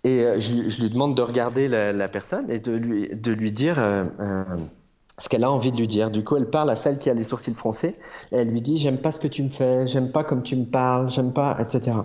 et 0.03 0.23
je, 0.39 0.81
lui 0.81 0.89
demande 0.89 1.15
de 1.15 1.21
regarder 1.21 1.67
la, 1.67 2.07
personne 2.09 2.49
et 2.49 2.59
de 2.59 2.73
lui, 2.73 3.09
de 3.13 3.31
lui 3.31 3.51
dire 3.51 3.77
ce 5.19 5.27
qu'elle 5.29 5.43
a 5.43 5.51
envie 5.51 5.71
de 5.71 5.77
lui 5.77 5.87
dire. 5.87 6.09
Du 6.09 6.23
coup, 6.23 6.37
elle 6.37 6.49
parle 6.49 6.69
à 6.69 6.75
celle 6.75 6.97
qui 6.97 7.09
a 7.09 7.13
les 7.13 7.23
sourcils 7.23 7.53
froncés 7.53 7.95
et 8.31 8.37
elle 8.37 8.49
lui 8.49 8.61
dit 8.61 8.77
J'aime 8.77 8.97
pas 8.97 9.11
ce 9.11 9.19
que 9.19 9.27
tu 9.27 9.43
me 9.43 9.49
fais, 9.49 9.85
j'aime 9.85 10.11
pas 10.11 10.23
comme 10.23 10.43
tu 10.43 10.55
me 10.55 10.65
parles, 10.65 11.11
j'aime 11.11 11.33
pas, 11.33 11.57
etc. 11.59 11.97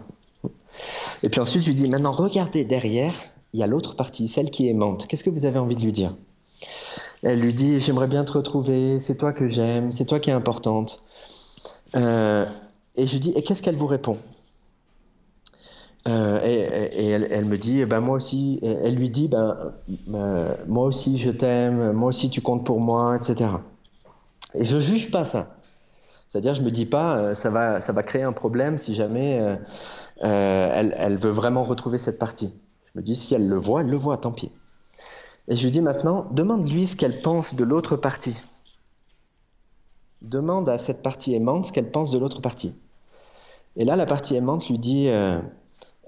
Et 1.23 1.29
puis 1.29 1.41
ensuite, 1.41 1.63
je 1.63 1.69
lui 1.69 1.75
dis 1.75 1.89
Maintenant, 1.89 2.13
regardez 2.13 2.65
derrière, 2.65 3.15
il 3.53 3.61
y 3.61 3.63
a 3.63 3.67
l'autre 3.67 3.95
partie, 3.95 4.29
celle 4.29 4.51
qui 4.51 4.69
aimante. 4.69 5.07
Qu'est-ce 5.07 5.25
que 5.25 5.31
vous 5.31 5.47
avez 5.47 5.59
envie 5.59 5.77
de 5.77 5.83
lui 5.83 5.93
dire? 5.93 6.15
Elle 7.23 7.41
lui 7.41 7.55
dit 7.55 7.81
J'aimerais 7.81 8.09
bien 8.09 8.25
te 8.25 8.33
retrouver, 8.33 9.01
c'est 9.01 9.17
toi 9.17 9.33
que 9.33 9.49
j'aime, 9.49 9.93
c'est 9.93 10.05
toi 10.05 10.19
qui 10.19 10.31
es 10.31 10.35
importante. 10.35 11.03
Euh, 11.97 12.47
et 12.95 13.07
je 13.07 13.19
dis 13.19 13.33
Et 13.37 13.43
qu'est-ce 13.43 13.63
qu'elle 13.63 13.77
vous 13.77 13.87
répond 13.87 14.19
euh, 16.07 16.39
et, 16.45 17.09
elle, 17.09 17.47
me 17.47 17.57
dit, 17.57 17.83
ben 17.87 18.01
moi 18.01 18.17
aussi, 18.17 18.59
elle 18.63 18.95
lui 18.95 19.09
dit, 19.09 19.27
ben, 19.27 19.73
moi 20.67 20.85
aussi 20.85 21.17
je 21.17 21.31
t'aime, 21.31 21.93
moi 21.93 22.11
aussi 22.11 22.29
tu 22.29 22.43
comptes 22.43 22.67
pour 22.67 22.79
moi, 22.79 23.17
etc. 23.17 23.53
Et 24.53 24.67
je 24.67 24.79
juge 24.79 25.11
pas 25.11 25.25
ça. 25.25 25.57
C'est-à-dire, 26.29 26.53
je 26.53 26.61
me 26.61 26.71
dis 26.71 26.85
pas, 26.85 27.17
euh, 27.17 27.35
ça 27.35 27.49
va, 27.49 27.81
ça 27.81 27.93
va 27.93 28.03
créer 28.03 28.23
un 28.23 28.33
problème 28.33 28.77
si 28.77 28.93
jamais 28.93 29.57
elle, 30.21 30.95
elle, 30.99 31.17
veut 31.17 31.31
vraiment 31.31 31.65
retrouver 31.65 31.97
cette 31.97 32.19
partie. 32.19 32.53
Je 32.93 32.99
me 32.99 33.03
dis, 33.03 33.17
si 33.17 33.35
elle 33.35 33.49
le 33.49 33.57
voit, 33.57 33.81
elle 33.81 33.89
le 33.89 33.97
voit, 33.97 34.19
tant 34.19 34.33
pis. 34.33 34.51
Et 35.49 35.57
je 35.57 35.65
lui 35.65 35.71
dis 35.71 35.81
maintenant, 35.81 36.27
demande-lui 36.33 36.87
ce 36.87 36.97
qu'elle 36.97 37.23
pense 37.23 37.55
de 37.55 37.65
l'autre 37.65 37.97
partie. 37.97 38.37
Demande 40.25 40.69
à 40.69 40.79
cette 40.79 41.03
partie 41.03 41.35
aimante 41.35 41.67
ce 41.67 41.73
qu'elle 41.73 41.91
pense 41.91 42.11
de 42.11 42.19
l'autre 42.19 42.41
partie. 42.41 42.75
Et 43.77 43.85
là, 43.85 43.95
la 43.95 44.07
partie 44.07 44.35
aimante 44.35 44.69
lui 44.69 44.79
dit, 44.79 45.09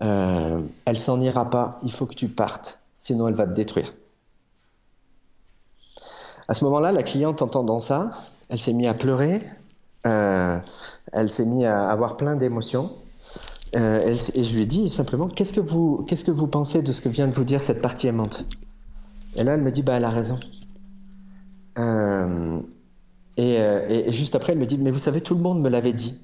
euh, 0.02 0.61
elle 0.85 0.98
s'en 0.98 1.20
ira 1.20 1.48
pas, 1.48 1.81
il 1.83 1.92
faut 1.92 2.07
que 2.07 2.14
tu 2.14 2.29
partes, 2.29 2.79
sinon 2.98 3.29
elle 3.29 3.35
va 3.35 3.46
te 3.46 3.52
détruire. 3.52 3.94
À 6.48 6.55
ce 6.55 6.64
moment-là, 6.64 6.92
la 6.92 7.02
cliente, 7.02 7.42
entendant 7.42 7.79
ça, 7.79 8.12
elle 8.48 8.61
s'est 8.61 8.72
mise 8.72 8.88
à 8.88 8.94
pleurer, 8.94 9.42
euh, 10.07 10.59
elle 11.12 11.31
s'est 11.31 11.44
mise 11.44 11.64
à 11.64 11.90
avoir 11.90 12.16
plein 12.16 12.37
d'émotions. 12.37 12.92
Euh, 13.74 13.98
et 14.35 14.44
je 14.44 14.55
lui 14.55 14.62
ai 14.62 14.66
dit 14.66 14.88
simplement, 14.88 15.29
qu'est-ce 15.29 15.52
que 15.52 15.61
vous, 15.61 16.07
que 16.09 16.31
vous 16.31 16.46
pensez 16.46 16.83
de 16.83 16.92
ce 16.92 17.02
que 17.02 17.09
vient 17.09 17.26
de 17.26 17.33
vous 17.33 17.44
dire 17.44 17.62
cette 17.62 17.83
partie 17.83 18.07
aimante? 18.07 18.44
Et 19.35 19.44
là, 19.44 19.55
elle 19.55 19.62
me 19.62 19.72
dit, 19.72 19.83
bah, 19.83 19.94
elle 19.94 20.05
a 20.05 20.11
raison. 20.11 20.38
Et, 23.37 23.55
et, 23.55 24.12
juste 24.12 24.35
après, 24.35 24.53
elle 24.53 24.59
me 24.59 24.66
dit, 24.66 24.79
mais 24.79 24.90
vous 24.90 24.99
savez, 24.99 25.20
tout 25.20 25.35
le 25.35 25.40
monde 25.40 25.61
me 25.61 25.68
l'avait 25.68 25.92
dit. 25.92 26.18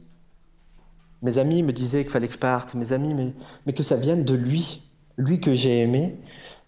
Mes 1.20 1.38
amis 1.38 1.62
me 1.62 1.72
disaient 1.72 2.02
qu'il 2.02 2.10
fallait 2.10 2.26
que 2.26 2.34
je 2.34 2.38
parte, 2.38 2.74
mes 2.74 2.92
amis, 2.92 3.14
mais, 3.14 3.32
mais 3.66 3.72
que 3.74 3.82
ça 3.82 3.96
vienne 3.96 4.24
de 4.24 4.34
lui, 4.34 4.82
lui 5.16 5.40
que 5.40 5.54
j'ai 5.54 5.80
aimé, 5.80 6.16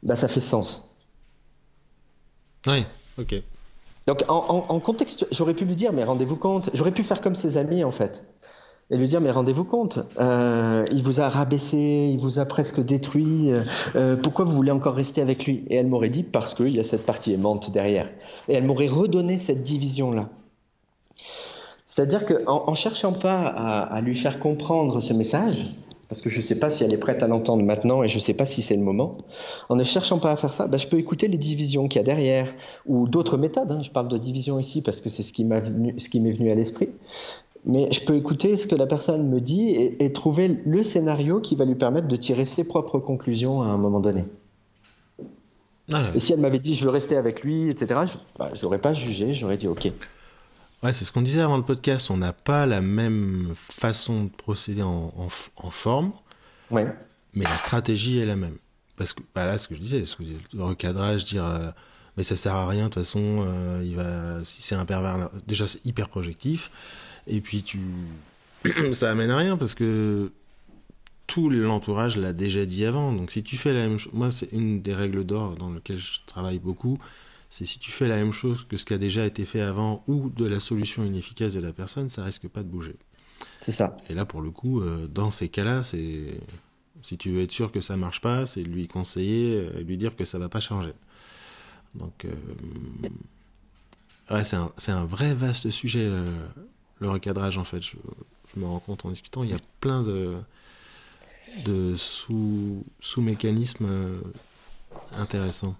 bah, 0.03 0.17
ça 0.17 0.29
fait 0.29 0.41
sens. 0.41 0.97
Oui, 2.67 2.85
ok. 3.19 3.43
Donc 4.07 4.23
en, 4.29 4.81
contexte, 4.81 5.27
j'aurais 5.31 5.55
pu 5.55 5.65
lui 5.65 5.77
dire, 5.77 5.93
mais 5.93 6.05
rendez-vous 6.05 6.37
compte, 6.37 6.69
j'aurais 6.75 6.93
pu 6.93 7.03
faire 7.03 7.23
comme 7.23 7.35
ses 7.35 7.57
amis 7.57 7.85
en 7.85 7.93
fait, 7.93 8.27
et 8.91 8.97
lui 8.97 9.09
dire, 9.09 9.21
mais 9.21 9.31
rendez-vous 9.31 9.65
compte, 9.65 9.99
euh, 10.21 10.85
il 10.93 11.03
vous 11.03 11.21
a 11.21 11.29
rabaissé, 11.29 12.11
il 12.13 12.19
vous 12.19 12.39
a 12.39 12.45
presque 12.45 12.81
détruit, 12.81 13.51
euh, 13.51 13.61
euh, 13.97 14.17
pourquoi 14.17 14.45
vous 14.45 14.55
voulez 14.55 14.71
encore 14.71 14.95
rester 14.95 15.23
avec 15.23 15.47
lui? 15.47 15.65
Et 15.69 15.77
elle 15.77 15.87
m'aurait 15.87 16.11
dit, 16.11 16.23
parce 16.23 16.55
qu'il 16.55 16.75
y 16.75 16.81
a 16.81 16.85
cette 16.85 17.07
partie 17.07 17.33
aimante 17.33 17.71
derrière. 17.71 18.09
Et 18.49 18.55
elle 18.55 18.65
m'aurait 18.65 18.89
redonné 18.89 19.39
cette 19.39 19.63
division-là. 19.63 20.29
C'est-à-dire 21.87 22.27
qu'en 22.27 22.65
en, 22.67 22.75
cherchant 22.75 23.13
pas 23.13 23.43
à, 23.47 24.01
lui 24.01 24.17
faire 24.17 24.41
comprendre 24.41 25.01
ce 25.01 25.13
message, 25.13 25.69
parce 26.09 26.21
que 26.21 26.29
je 26.29 26.39
ne 26.39 26.43
sais 26.43 26.59
pas 26.59 26.69
si 26.69 26.85
elle 26.85 26.93
est 26.93 26.99
prête 26.99 27.23
à 27.23 27.29
l'entendre 27.29 27.63
maintenant 27.63 28.03
et 28.03 28.09
je 28.09 28.17
ne 28.17 28.21
sais 28.21 28.35
pas 28.35 28.47
si 28.47 28.63
c'est 28.63 28.77
le 28.77 28.83
moment, 28.83 29.17
en 29.69 29.77
ne 29.77 29.85
cherchant 29.85 30.19
pas 30.19 30.33
à 30.33 30.37
faire 30.37 30.53
ça, 30.53 30.67
ben, 30.67 30.77
je 30.79 30.89
peux 30.89 30.99
écouter 30.99 31.29
les 31.29 31.39
divisions 31.39 31.89
qu'il 31.89 32.01
y 32.01 32.03
a 32.03 32.05
derrière 32.05 32.53
ou 32.85 33.09
d'autres 33.09 33.39
méthodes. 33.39 33.71
Hein. 33.71 33.81
Je 33.83 33.91
parle 33.91 34.09
de 34.09 34.19
division 34.19 34.59
ici 34.59 34.83
parce 34.83 35.01
que 35.01 35.09
c'est 35.09 35.23
ce 35.23 35.33
qui 35.33 35.45
m'est 35.45 35.61
venu, 35.61 36.51
à 36.51 36.55
l'esprit. 36.55 36.89
Mais 37.67 37.91
je 37.93 38.05
peux 38.05 38.15
écouter 38.15 38.57
ce 38.57 38.67
que 38.67 38.75
la 38.75 38.87
personne 38.87 39.29
me 39.29 39.41
dit 39.41 39.71
et, 39.71 40.13
trouver 40.13 40.49
le 40.67 40.83
scénario 40.83 41.41
qui 41.41 41.57
va 41.57 41.65
lui 41.65 41.75
permettre 41.75 42.09
de 42.09 42.17
tirer 42.17 42.45
ses 42.45 42.65
propres 42.65 42.99
conclusions 42.99 43.63
à 43.63 43.67
un 43.67 43.79
moment 43.79 44.01
donné. 44.01 44.25
Ah 45.93 46.05
et 46.15 46.21
si 46.21 46.33
elle 46.33 46.41
m'avait 46.41 46.59
dit 46.59 46.75
je 46.75 46.85
veux 46.85 46.91
rester 46.91 47.17
avec 47.17 47.43
lui, 47.43 47.69
etc., 47.69 48.01
je 48.55 48.63
n'aurais 48.63 48.79
bah, 48.79 48.91
pas 48.91 48.95
jugé, 48.95 49.35
j'aurais 49.35 49.57
dit 49.57 49.69
ok. 49.69 49.91
Ouais, 50.85 50.93
c'est 50.93 51.07
ce 51.07 51.13
qu'on 51.13 51.23
disait 51.23 51.41
avant 51.41 51.57
le 51.57 51.63
podcast. 51.63 52.11
On 52.11 52.19
n'a 52.19 52.35
pas 52.35 52.67
la 52.67 52.83
même 52.83 53.55
façon 53.55 54.25
de 54.25 54.29
procéder 54.29 54.83
en, 54.83 55.15
en, 55.57 55.71
forme. 55.71 56.13
Ouais. 56.71 56.87
Mais 57.33 57.45
la 57.45 57.57
stratégie 57.57 58.19
est 58.19 58.27
la 58.27 58.37
même. 58.37 58.59
Parce 58.99 59.15
que, 59.15 59.23
bah 59.35 59.47
là, 59.47 59.57
ce 59.57 59.67
que 59.67 59.75
je 59.75 59.81
disais, 59.81 60.05
ce 60.05 60.17
que, 60.17 60.25
le 60.53 60.63
recadrage, 60.63 61.25
dire, 61.25 61.45
euh, 61.45 61.71
mais 62.19 62.23
ça 62.23 62.37
sert 62.37 62.53
à 62.53 62.69
rien, 62.69 62.85
de 62.85 62.89
toute 62.89 63.03
façon, 63.03 63.39
euh, 63.47 63.81
il 63.83 63.97
va, 63.97 64.45
si 64.45 64.61
c'est 64.61 64.75
un 64.75 64.85
pervers, 64.85 65.31
déjà, 65.47 65.67
c'est 65.67 65.85
hyper 65.87 66.11
projectif. 66.11 66.71
Et 67.27 67.41
puis, 67.41 67.63
tu, 67.63 67.81
ça 68.93 69.11
amène 69.11 69.31
à 69.31 69.37
rien 69.37 69.57
parce 69.57 69.75
que 69.75 70.33
tout 71.27 71.49
l'entourage 71.51 72.19
l'a 72.19 72.33
déjà 72.33 72.67
dit 72.67 72.85
avant. 72.85 73.13
Donc, 73.13 73.31
si 73.31 73.43
tu 73.43 73.57
fais 73.57 73.73
la 73.73 73.87
même 73.87 73.99
chose, 73.99 74.13
moi, 74.13 74.31
c'est 74.31 74.51
une 74.53 74.83
des 74.83 74.95
règles 74.95 75.25
d'or 75.25 75.57
dans 75.57 75.73
lesquelles 75.73 75.99
je 75.99 76.21
travaille 76.27 76.59
beaucoup 76.59 76.99
c'est 77.55 77.67
si 77.67 77.79
tu 77.79 77.93
fais 77.93 78.09
la 78.09 78.17
même 78.17 78.33
chose 78.33 78.67
que 78.69 78.77
ce 78.77 78.85
qui 78.85 78.95
a 78.95 78.99
déjà 78.99 79.25
été 79.25 79.45
fait 79.45 79.61
avant 79.61 80.03
ou 80.09 80.29
de 80.29 80.45
la 80.45 80.59
solution 80.59 81.05
inefficace 81.05 81.53
de 81.53 81.61
la 81.61 81.73
personne, 81.73 82.09
ça 82.09 82.25
risque 82.25 82.49
pas 82.49 82.65
de 82.65 82.69
bouger. 82.69 82.97
C'est 83.61 83.71
ça. 83.71 83.97
Et 84.11 84.15
là, 84.15 84.25
pour 84.25 84.43
le 84.43 84.51
coup, 84.51 84.81
euh, 84.81 85.07
dans 85.07 85.31
ces 85.31 85.49
cas-là, 85.49 85.85
c'est 85.85 86.41
si 87.03 87.17
tu 87.17 87.31
veux 87.31 87.43
être 87.43 87.53
sûr 87.53 87.71
que 87.71 87.81
ça 87.81 87.97
marche 87.97 88.21
pas, 88.21 88.45
c'est 88.45 88.65
lui 88.65 88.89
conseiller, 88.89 89.69
euh, 89.73 89.85
lui 89.85 89.97
dire 89.97 90.17
que 90.17 90.25
ça 90.25 90.41
va 90.41 90.49
pas 90.49 90.59
changer. 90.59 90.95
Donc, 91.95 92.25
euh, 92.25 92.31
ouais, 94.35 94.43
c'est 94.43 94.57
un, 94.57 94.73
un, 94.89 95.05
vrai 95.05 95.33
vaste 95.33 95.71
sujet, 95.71 96.11
le 97.01 97.11
recadrage, 97.11 97.59
en 97.59 97.65
fait. 97.65 97.81
Je, 97.81 97.97
me 98.57 98.67
rends 98.67 98.79
compte 98.79 99.05
en 99.05 99.09
discutant, 99.09 99.43
il 99.43 99.51
y 99.51 99.55
a 99.55 99.59
plein 99.81 100.03
de, 100.03 100.37
de 101.65 101.97
sous-mécanismes 101.97 103.89
sous 103.89 105.21
intéressants. 105.21 105.75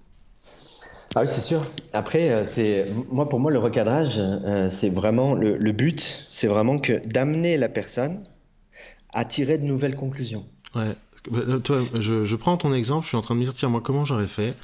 Ah 1.17 1.21
oui, 1.23 1.29
c'est 1.29 1.41
sûr. 1.41 1.63
Après, 1.93 2.31
euh, 2.31 2.45
c'est 2.45 2.87
moi 3.09 3.29
pour 3.29 3.39
moi 3.39 3.53
le 3.53 3.61
recadrage, 3.61 4.19
euh, 4.19 4.69
c'est 4.69 4.91
vraiment 4.91 5.35
le, 5.35 5.73
but, 5.73 6.27
c'est 6.31 6.49
vraiment 6.49 6.79
que 6.79 7.07
d'amener 7.07 7.57
la 7.57 7.69
personne 7.69 8.25
à 9.13 9.25
tirer 9.25 9.59
de 9.59 9.65
nouvelles 9.65 9.95
conclusions. 9.95 10.45
Ouais. 10.75 10.97
Bah, 11.31 11.41
toi, 11.63 11.83
je, 11.95 12.37
prends 12.37 12.57
ton 12.57 12.75
exemple. 12.75 13.05
Je 13.05 13.09
suis 13.09 13.17
en 13.17 13.21
train 13.21 13.35
de 13.35 13.41
me 13.41 13.45
dire 13.45 13.55
tiens 13.55 13.69
moi 13.69 13.81
comment 13.81 14.05
j'aurais 14.05 14.27
fait? 14.27 14.55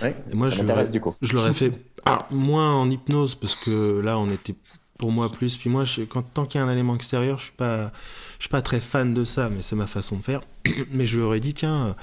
Ouais, 0.00 0.16
moi, 0.32 0.50
ça 0.50 0.56
je 0.56 0.62
l'aurais- 0.62 0.88
du 0.88 1.00
coup. 1.00 1.14
Je 1.20 1.34
l'aurais 1.34 1.52
fait 1.52 1.70
alors, 2.06 2.26
moins 2.30 2.74
en 2.74 2.90
hypnose 2.90 3.34
parce 3.34 3.54
que 3.54 4.00
là, 4.00 4.18
on 4.18 4.30
était 4.30 4.54
pour 5.00 5.10
moi 5.10 5.32
plus. 5.32 5.56
Puis 5.56 5.70
moi, 5.70 5.84
quand 6.10 6.22
tant 6.22 6.44
qu'il 6.44 6.60
y 6.60 6.62
a 6.62 6.66
un 6.66 6.70
élément 6.70 6.94
extérieur, 6.94 7.38
je 7.38 7.44
suis 7.44 7.52
pas, 7.52 7.90
suis 8.38 8.50
pas 8.50 8.60
très 8.60 8.80
fan 8.80 9.14
de 9.14 9.24
ça, 9.24 9.48
mais 9.48 9.62
c'est 9.62 9.74
ma 9.74 9.86
façon 9.86 10.18
de 10.18 10.22
faire. 10.22 10.42
mais 10.90 11.06
je 11.06 11.16
lui 11.16 11.24
aurais 11.24 11.40
dit, 11.40 11.54
tiens, 11.54 11.96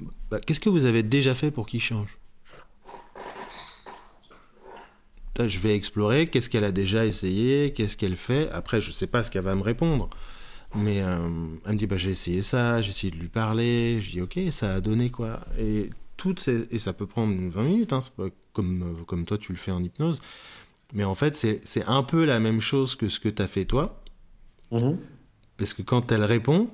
euh, 0.00 0.04
bah, 0.30 0.38
qu'est-ce 0.38 0.60
que 0.60 0.68
vous 0.68 0.84
avez 0.84 1.02
déjà 1.02 1.34
fait 1.34 1.50
pour 1.50 1.66
qu'il 1.66 1.80
change? 1.80 2.16
Je 5.40 5.58
vais 5.58 5.74
explorer. 5.74 6.28
Qu'est-ce 6.28 6.48
qu'elle 6.48 6.62
a 6.62 6.70
déjà 6.70 7.04
essayé 7.04 7.72
Qu'est-ce 7.72 7.96
qu'elle 7.96 8.14
fait 8.14 8.48
Après, 8.52 8.80
je 8.80 8.92
sais 8.92 9.08
pas 9.08 9.24
ce 9.24 9.30
qu'elle 9.32 9.42
va 9.42 9.56
me 9.56 9.62
répondre. 9.62 10.08
Mais 10.76 11.02
euh, 11.02 11.18
elle 11.66 11.72
me 11.72 11.76
dit 11.76 11.86
bah 11.86 11.96
j'ai 11.96 12.10
essayé 12.10 12.42
ça, 12.42 12.80
j'ai 12.80 12.90
essayé 12.90 13.10
de 13.10 13.18
lui 13.18 13.28
parler, 13.28 14.00
je 14.00 14.12
dis 14.12 14.20
ok 14.22 14.38
ça 14.52 14.74
a 14.74 14.80
donné 14.80 15.10
quoi? 15.10 15.40
Et 15.58 15.88
toutes 16.16 16.48
et 16.48 16.78
ça 16.78 16.94
peut 16.94 17.06
prendre 17.06 17.34
20 17.36 17.62
minutes 17.62 17.92
hein, 17.92 17.98
comme 18.54 19.04
comme 19.06 19.26
toi 19.26 19.36
tu 19.36 19.52
le 19.52 19.58
fais 19.58 19.70
en 19.70 19.82
hypnose 19.82 20.22
mais 20.92 21.04
en 21.04 21.14
fait 21.14 21.34
c'est 21.34 21.84
un 21.86 22.02
peu 22.02 22.24
la 22.24 22.40
même 22.40 22.60
chose 22.60 22.94
que 22.96 23.08
ce 23.08 23.20
que 23.20 23.28
t'as 23.28 23.46
fait 23.46 23.64
toi 23.64 24.02
Mhm. 24.70 24.96
parce 25.58 25.74
que 25.74 25.82
quand 25.82 26.10
elle 26.12 26.24
répond 26.24 26.70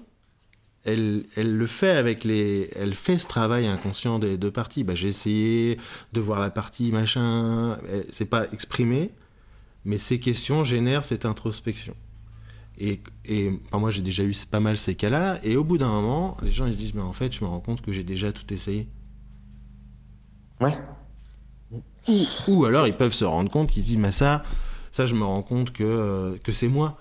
elle 0.85 1.25
elle 1.37 1.57
le 1.57 1.67
fait 1.67 1.91
avec 1.91 2.23
les 2.25 2.71
elle 2.77 2.95
fait 2.95 3.19
ce 3.19 3.27
travail 3.27 3.67
inconscient 3.67 4.19
des 4.21 4.39
deux 4.39 4.53
parties 4.53 4.85
bah 4.85 4.95
j'ai 4.95 5.09
essayé 5.09 5.79
de 6.13 6.21
voir 6.21 6.39
la 6.39 6.51
partie 6.51 6.93
machin 6.93 7.79
c'est 8.11 8.31
pas 8.31 8.47
exprimé 8.53 9.11
mais 9.85 9.99
ces 9.99 10.21
questions 10.21 10.63
génèrent 10.65 11.05
cette 11.05 11.25
introspection 11.25 11.95
et, 12.81 13.01
et 13.25 13.51
enfin, 13.67 13.79
moi 13.81 13.91
j'ai 13.91 14.03
déjà 14.03 14.23
eu 14.23 14.33
pas 14.49 14.61
mal 14.61 14.79
ces 14.79 14.95
cas-là, 14.95 15.41
et 15.43 15.57
au 15.57 15.65
bout 15.65 15.79
d'un 15.79 15.89
moment, 15.89 16.37
les 16.43 16.53
gens 16.53 16.65
ils 16.67 16.73
se 16.75 16.79
disent 16.79 16.95
mais 16.95 17.03
en 17.03 17.13
fait 17.13 17.35
je 17.35 17.43
me 17.43 17.49
rends 17.49 17.59
compte 17.59 17.83
que 17.83 17.93
j'ai 17.93 18.05
déjà 18.05 18.31
tout 18.33 18.55
essayé. 18.55 18.87
Ouais. 20.61 20.79
Ou, 22.09 22.27
ou 22.49 22.65
alors 22.65 22.87
ils 22.87 22.97
peuvent 22.97 23.13
se 23.13 23.25
rendre 23.25 23.51
compte, 23.51 23.77
ils 23.77 23.81
se 23.83 23.87
disent 23.87 23.97
mais 23.99 24.13
ça, 24.13 24.43
ça 24.91 25.07
je 25.07 25.15
me 25.15 25.25
rends 25.25 25.43
compte 25.43 25.73
que, 25.73 25.85
euh, 25.85 26.37
que 26.43 26.53
c'est 26.53 26.69
moi 26.69 26.97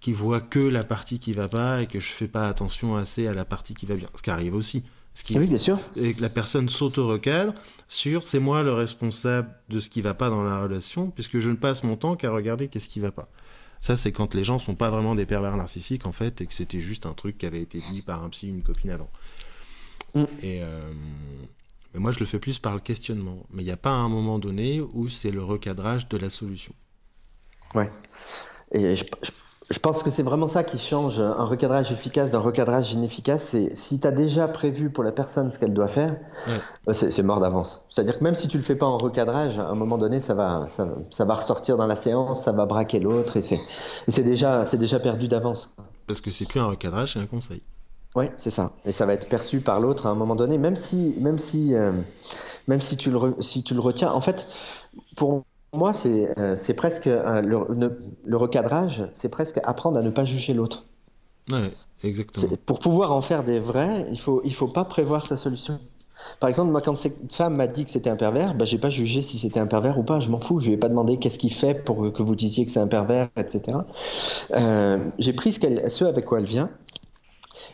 qui 0.00 0.12
vois 0.12 0.40
que 0.40 0.58
la 0.58 0.82
partie 0.82 1.18
qui 1.18 1.32
va 1.32 1.48
pas 1.48 1.82
et 1.82 1.86
que 1.86 1.98
je 1.98 2.12
fais 2.12 2.28
pas 2.28 2.48
attention 2.48 2.96
assez 2.96 3.26
à 3.26 3.34
la 3.34 3.44
partie 3.44 3.74
qui 3.74 3.86
va 3.86 3.94
bien. 3.94 4.08
Ce 4.14 4.22
qui 4.22 4.30
arrive 4.30 4.54
aussi. 4.54 4.82
Ce 5.14 5.22
qui, 5.24 5.38
Oui, 5.38 5.46
bien 5.46 5.56
sûr. 5.56 5.78
et 5.96 6.12
que 6.12 6.20
la 6.20 6.28
personne 6.28 6.68
s'auto-recadre 6.68 7.54
sur 7.88 8.24
c'est 8.24 8.40
moi 8.40 8.62
le 8.62 8.72
responsable 8.72 9.48
de 9.68 9.78
ce 9.80 9.88
qui 9.88 10.02
va 10.02 10.12
pas 10.12 10.28
dans 10.28 10.42
la 10.42 10.60
relation 10.60 11.10
puisque 11.10 11.38
je 11.38 11.48
ne 11.48 11.54
passe 11.54 11.84
mon 11.84 11.96
temps 11.96 12.16
qu'à 12.16 12.30
regarder 12.30 12.68
qu'est-ce 12.68 12.88
qui 12.88 13.00
va 13.00 13.12
pas. 13.12 13.28
Ça, 13.80 13.98
c'est 13.98 14.12
quand 14.12 14.34
les 14.34 14.44
gens 14.44 14.58
sont 14.58 14.74
pas 14.74 14.88
vraiment 14.88 15.14
des 15.14 15.26
pervers 15.26 15.54
narcissiques, 15.58 16.06
en 16.06 16.12
fait, 16.12 16.40
et 16.40 16.46
que 16.46 16.54
c'était 16.54 16.80
juste 16.80 17.04
un 17.04 17.12
truc 17.12 17.36
qui 17.36 17.44
avait 17.44 17.60
été 17.60 17.80
dit 17.92 18.00
par 18.00 18.24
un 18.24 18.30
psy, 18.30 18.48
une 18.48 18.62
copine 18.62 18.88
avant. 18.90 19.10
Mm. 20.14 20.24
Et 20.42 20.62
euh, 20.62 20.90
mais 21.94 22.00
moi, 22.00 22.10
je 22.10 22.18
le 22.18 22.26
fais 22.26 22.38
plus 22.40 22.58
par 22.58 22.74
le 22.74 22.80
questionnement. 22.80 23.38
Mais 23.50 23.62
il 23.62 23.66
n'y 23.66 23.70
a 23.72 23.76
pas 23.76 23.90
un 23.92 24.08
moment 24.08 24.38
donné 24.38 24.80
où 24.94 25.08
c'est 25.08 25.30
le 25.30 25.42
recadrage 25.42 26.08
de 26.08 26.18
la 26.18 26.28
solution. 26.28 26.74
Ouais. 27.74 27.90
Et 28.72 28.96
je, 28.96 29.04
je- 29.22 29.30
je 29.70 29.78
pense 29.78 30.02
que 30.02 30.10
c'est 30.10 30.22
vraiment 30.22 30.46
ça 30.46 30.62
qui 30.62 30.76
change 30.78 31.18
un 31.20 31.42
recadrage 31.44 31.90
efficace 31.90 32.30
d'un 32.30 32.38
recadrage 32.38 32.92
inefficace. 32.92 33.44
C'est 33.44 33.74
si 33.74 33.98
tu 33.98 34.06
as 34.06 34.10
déjà 34.12 34.46
prévu 34.46 34.90
pour 34.90 35.02
la 35.02 35.10
personne 35.10 35.50
ce 35.52 35.58
qu'elle 35.58 35.72
doit 35.72 35.88
faire, 35.88 36.10
Ouais. 36.46 36.60
bah, 36.86 36.92
c'est 36.92 37.10
c'est 37.10 37.22
mort 37.22 37.40
d'avance. 37.40 37.82
C'est-à-dire 37.88 38.18
que 38.18 38.24
même 38.24 38.34
si 38.34 38.46
tu 38.48 38.58
le 38.58 38.62
fais 38.62 38.76
pas 38.76 38.84
en 38.84 38.98
recadrage, 38.98 39.58
à 39.58 39.66
un 39.68 39.74
moment 39.74 39.96
donné, 39.96 40.20
ça 40.20 40.34
va, 40.34 40.66
ça, 40.68 40.84
va- 40.84 40.96
ça 41.10 41.24
va 41.24 41.34
ressortir 41.36 41.78
dans 41.78 41.86
la 41.86 41.96
séance, 41.96 42.44
ça 42.44 42.52
va 42.52 42.66
braquer 42.66 43.00
l'autre 43.00 43.38
et 43.38 43.42
c'est 43.42 43.54
et 44.06 44.10
c'est 44.10 44.22
déjà, 44.22 44.66
c'est 44.66 44.76
déjà 44.78 45.00
perdu 45.00 45.28
d'avance. 45.28 45.70
Parce 46.06 46.20
que 46.20 46.30
c'est 46.30 46.46
plus 46.46 46.60
un 46.60 46.66
recadrage, 46.66 47.14
c'est 47.14 47.20
un 47.20 47.26
conseil. 47.26 47.62
Oui, 48.14 48.26
c'est 48.36 48.50
ça. 48.50 48.72
Et 48.84 48.92
ça 48.92 49.06
va 49.06 49.14
être 49.14 49.28
perçu 49.28 49.60
par 49.60 49.80
l'autre 49.80 50.06
à 50.06 50.10
un 50.10 50.14
moment 50.14 50.36
donné, 50.36 50.56
même 50.56 50.76
si, 50.76 51.14
même 51.18 51.38
si, 51.38 51.74
euh, 51.74 51.92
même 52.68 52.80
si 52.80 52.96
tu 52.96 53.10
le, 53.10 53.16
re- 53.18 53.42
si 53.42 53.62
tu 53.64 53.74
le 53.74 53.80
retiens. 53.80 54.12
En 54.12 54.20
fait, 54.20 54.46
pour 55.16 55.44
moi, 55.74 55.92
c'est, 55.94 56.38
euh, 56.38 56.56
c'est 56.56 56.74
presque 56.74 57.08
euh, 57.08 57.42
le, 57.42 57.74
ne- 57.74 57.90
le 58.24 58.36
recadrage, 58.36 59.08
c'est 59.14 59.30
presque 59.30 59.60
apprendre 59.64 59.98
à 59.98 60.02
ne 60.02 60.10
pas 60.10 60.24
juger 60.24 60.54
l'autre. 60.54 60.86
Ouais, 61.50 61.72
exactement. 62.04 62.48
C'est- 62.50 62.56
Pour 62.64 62.78
pouvoir 62.80 63.12
en 63.12 63.20
faire 63.22 63.44
des 63.44 63.60
vrais, 63.60 64.06
il 64.10 64.18
faut, 64.20 64.40
il 64.44 64.54
faut 64.54 64.68
pas 64.68 64.84
prévoir 64.84 65.26
sa 65.26 65.36
solution. 65.36 65.78
Par 66.40 66.48
exemple, 66.48 66.70
moi, 66.72 66.80
quand 66.80 66.96
cette 66.96 67.32
femme 67.34 67.56
m'a 67.56 67.66
dit 67.66 67.84
que 67.84 67.90
c'était 67.90 68.10
un 68.10 68.16
pervers, 68.16 68.54
bah, 68.54 68.64
j'ai 68.64 68.78
pas 68.78 68.90
jugé 68.90 69.22
si 69.22 69.38
c'était 69.38 69.60
un 69.60 69.66
pervers 69.66 69.98
ou 69.98 70.02
pas. 70.04 70.20
Je 70.20 70.30
m'en 70.30 70.40
fous. 70.40 70.60
Je 70.60 70.68
lui 70.68 70.74
ai 70.74 70.78
pas 70.78 70.88
demandé 70.88 71.18
qu'est-ce 71.18 71.38
qu'il 71.38 71.52
fait 71.52 71.74
pour 71.74 72.12
que 72.12 72.22
vous 72.22 72.34
disiez 72.36 72.66
que 72.66 72.72
c'est 72.72 72.80
un 72.80 72.86
pervers, 72.88 73.28
etc. 73.36 73.86
Euh, 74.52 74.98
j'ai 75.18 75.32
pris 75.32 75.52
ce, 75.52 75.60
qu'elle, 75.60 75.90
ce 75.90 76.04
avec 76.04 76.24
quoi 76.24 76.38
elle 76.40 76.46
vient. 76.46 76.70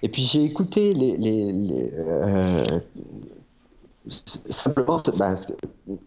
Et 0.03 0.09
puis 0.09 0.23
j'ai 0.23 0.45
écouté 0.45 0.95
les, 0.95 1.17
les, 1.17 1.53
les, 1.53 1.93
euh, 1.95 2.81
simplement 4.09 4.97
bah, 5.19 5.35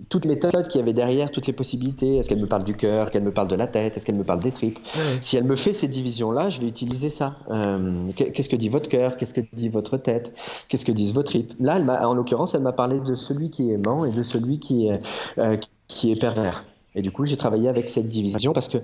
toutes 0.09 0.25
les 0.25 0.31
méthodes 0.31 0.67
qu'il 0.67 0.79
y 0.79 0.81
avait 0.81 0.93
derrière, 0.93 1.29
toutes 1.31 1.45
les 1.47 1.53
possibilités. 1.53 2.17
Est-ce 2.17 2.27
qu'elle 2.27 2.41
me 2.41 2.47
parle 2.47 2.63
du 2.63 2.75
cœur, 2.75 3.11
qu'elle 3.11 3.23
me 3.23 3.31
parle 3.31 3.47
de 3.47 3.55
la 3.55 3.67
tête, 3.67 3.95
est-ce 3.95 4.05
qu'elle 4.05 4.17
me 4.17 4.23
parle 4.23 4.41
des 4.41 4.51
tripes? 4.51 4.79
Si 5.21 5.37
elle 5.37 5.43
me 5.43 5.55
fait 5.55 5.73
ces 5.73 5.87
divisions-là, 5.87 6.49
je 6.49 6.59
vais 6.59 6.67
utiliser 6.67 7.09
ça. 7.09 7.37
Euh, 7.51 8.11
qu'est- 8.15 8.31
Qu'est-ce 8.31 8.49
que 8.49 8.55
dit 8.55 8.69
votre 8.69 8.89
cœur? 8.89 9.15
Qu'est-ce 9.17 9.33
que 9.33 9.41
dit 9.53 9.69
votre 9.69 9.97
tête? 9.97 10.33
Qu'est-ce 10.69 10.85
que 10.85 10.91
disent 10.91 11.13
vos 11.13 11.23
tripes? 11.23 11.53
Là, 11.59 11.77
elle 11.77 11.89
en 11.89 12.13
l'occurrence, 12.15 12.55
elle 12.55 12.63
m'a 12.63 12.73
parlé 12.73 12.99
de 12.99 13.15
celui 13.15 13.49
qui 13.51 13.69
est 13.69 13.75
aimant 13.75 14.05
et 14.05 14.11
de 14.11 14.23
celui 14.23 14.59
qui 14.59 14.87
est, 14.87 14.99
euh, 15.37 15.57
qui 15.87 16.11
est 16.11 16.19
pervers. 16.19 16.65
Et 16.95 17.01
du 17.01 17.11
coup, 17.11 17.25
j'ai 17.25 17.37
travaillé 17.37 17.69
avec 17.69 17.89
cette 17.89 18.07
division 18.07 18.53
parce 18.53 18.69
que 18.69 18.79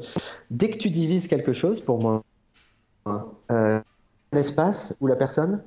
dès 0.51 0.70
que 0.70 0.78
tu 0.78 0.89
divises 0.91 1.28
quelque 1.28 1.53
chose, 1.53 1.80
pour 1.82 1.99
moi, 1.99 2.24
euh, 3.51 3.82
un 4.32 4.38
espace 4.38 4.95
où 5.01 5.07
la 5.07 5.15
personne 5.15 5.61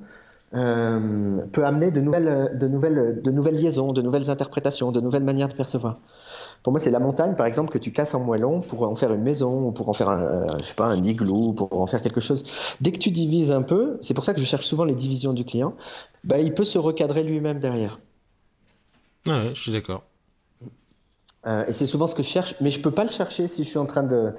euh, 0.55 1.39
peut 1.51 1.65
amener 1.65 1.89
de 1.89 1.99
nouvelles, 1.99 2.57
de, 2.59 2.67
nouvelles, 2.67 3.21
de 3.23 3.31
nouvelles 3.31 3.59
liaisons, 3.59 3.87
de 3.87 4.01
nouvelles 4.01 4.29
interprétations, 4.29 4.91
de 4.91 5.01
nouvelles 5.01 5.23
manières 5.23 5.47
de 5.47 5.55
percevoir. 5.55 5.97
Pour 6.61 6.71
moi, 6.71 6.79
c'est 6.79 6.91
la 6.91 6.99
montagne, 6.99 7.35
par 7.35 7.47
exemple, 7.47 7.71
que 7.71 7.79
tu 7.79 7.91
casses 7.91 8.13
en 8.13 8.19
moellon 8.19 8.61
pour 8.61 8.83
en 8.83 8.95
faire 8.95 9.11
une 9.13 9.23
maison 9.23 9.67
ou 9.67 9.71
pour 9.71 9.89
en 9.89 9.93
faire 9.93 10.09
un, 10.09 10.21
euh, 10.21 10.47
je 10.59 10.65
sais 10.65 10.75
pas, 10.75 10.85
un 10.85 11.03
igloo, 11.03 11.53
pour 11.53 11.73
en 11.81 11.87
faire 11.87 12.01
quelque 12.01 12.21
chose. 12.21 12.45
Dès 12.81 12.91
que 12.91 12.99
tu 12.99 13.09
divises 13.09 13.51
un 13.51 13.63
peu, 13.63 13.97
c'est 14.01 14.13
pour 14.13 14.23
ça 14.23 14.33
que 14.33 14.39
je 14.39 14.45
cherche 14.45 14.65
souvent 14.65 14.85
les 14.85 14.95
divisions 14.95 15.33
du 15.33 15.43
client, 15.43 15.73
bah, 16.23 16.39
il 16.39 16.53
peut 16.53 16.63
se 16.63 16.77
recadrer 16.77 17.23
lui-même 17.23 17.59
derrière. 17.59 17.99
Ouais, 19.25 19.51
je 19.55 19.59
suis 19.59 19.71
d'accord. 19.71 20.03
Euh, 21.47 21.65
et 21.65 21.73
c'est 21.73 21.87
souvent 21.87 22.05
ce 22.05 22.13
que 22.13 22.23
je 22.23 22.29
cherche, 22.29 22.55
mais 22.61 22.69
je 22.69 22.79
peux 22.79 22.91
pas 22.91 23.03
le 23.03 23.09
chercher 23.09 23.47
si 23.47 23.63
je 23.63 23.69
suis 23.69 23.79
en 23.79 23.87
train 23.87 24.03
de, 24.03 24.31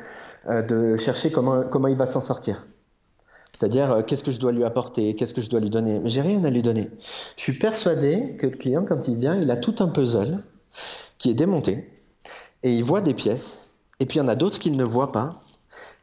de 0.49 0.97
chercher 0.97 1.33
comment, 1.33 1.65
comment 1.65 1.89
il 1.89 1.97
va 1.97 2.07
s'en 2.07 2.21
sortir. 2.21 2.65
C'est-à-dire, 3.57 3.93
euh, 3.93 4.03
qu'est-ce 4.03 4.25
que 4.25 4.31
je 4.31 4.41
dois 4.41 4.53
lui 4.53 4.65
apporter, 4.65 5.15
qu'est-ce 5.15 5.35
que 5.35 5.41
je 5.41 5.49
dois 5.49 5.61
lui 5.61 5.71
donner? 5.71 6.01
Mais 6.01 6.09
j'ai 6.09 6.21
rien 6.21 6.43
à 6.45 6.51
lui 6.51 6.63
donner. 6.63 6.91
Je 7.37 7.43
suis 7.43 7.59
persuadé 7.59 8.37
que 8.39 8.47
le 8.47 8.57
client, 8.57 8.85
quand 8.89 9.09
il 9.09 9.17
vient, 9.17 9.37
il 9.37 9.51
a 9.51 9.57
tout 9.57 9.77
un 9.79 9.89
puzzle 9.89 10.43
qui 11.19 11.31
est 11.31 11.35
démonté 11.35 11.89
et 12.63 12.75
il 12.75 12.83
voit 12.83 13.01
des 13.01 13.15
pièces. 13.15 13.73
Et 14.01 14.07
puis 14.07 14.19
il 14.19 14.23
y 14.23 14.25
en 14.25 14.29
a 14.29 14.35
d'autres 14.35 14.59
qu'il 14.59 14.77
ne 14.77 14.85
voit 14.85 15.13
pas. 15.13 15.29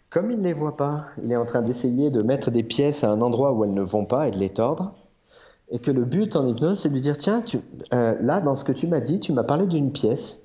Comme 0.10 0.32
il 0.32 0.40
ne 0.40 0.44
les 0.44 0.54
voit 0.54 0.78
pas, 0.78 1.06
il 1.24 1.32
est 1.32 1.36
en 1.36 1.46
train 1.46 1.62
d'essayer 1.62 2.10
de 2.10 2.22
mettre 2.22 2.52
des 2.52 2.64
pièces 2.64 3.04
à 3.04 3.12
un 3.12 3.22
endroit 3.22 3.54
où 3.54 3.64
elles 3.64 3.74
ne 3.74 3.82
vont 3.82 4.06
pas 4.06 4.28
et 4.28 4.32
de 4.32 4.38
les 4.38 4.50
tordre. 4.50 4.94
Et 5.70 5.80
que 5.80 5.92
le 5.92 6.04
but 6.04 6.36
en 6.36 6.46
hypnose, 6.48 6.80
c'est 6.80 6.90
de 6.90 6.94
lui 6.94 7.02
dire 7.02 7.18
tiens, 7.18 7.44
euh, 7.94 8.16
là, 8.22 8.42
dans 8.42 8.56
ce 8.56 8.66
que 8.66 8.74
tu 8.74 8.88
m'as 8.88 9.00
dit, 9.00 9.20
tu 9.20 9.32
m'as 9.32 9.44
parlé 9.44 9.68
d'une 9.68 9.92
pièce 9.92 10.42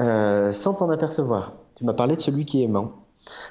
euh, 0.00 0.52
sans 0.52 0.74
t'en 0.74 0.88
apercevoir. 0.90 1.54
Tu 1.74 1.84
m'as 1.84 1.94
parlé 1.94 2.16
de 2.16 2.20
celui 2.20 2.44
qui 2.44 2.60
est 2.60 2.64
aimant. 2.64 3.01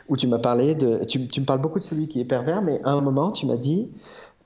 Ou 0.09 0.17
tu 0.17 0.28
m'as 0.28 0.39
parlé 0.39 0.76
de. 0.76 1.03
Tu, 1.05 1.19
me 1.19 1.45
parles 1.45 1.61
beaucoup 1.61 1.80
de 1.80 1.84
celui 1.84 2.07
qui 2.07 2.19
est 2.19 2.26
pervers, 2.26 2.61
mais 2.61 2.82
à 2.84 2.91
un 2.91 3.01
moment, 3.01 3.32
tu 3.32 3.45
m'as 3.45 3.57
dit 3.57 3.89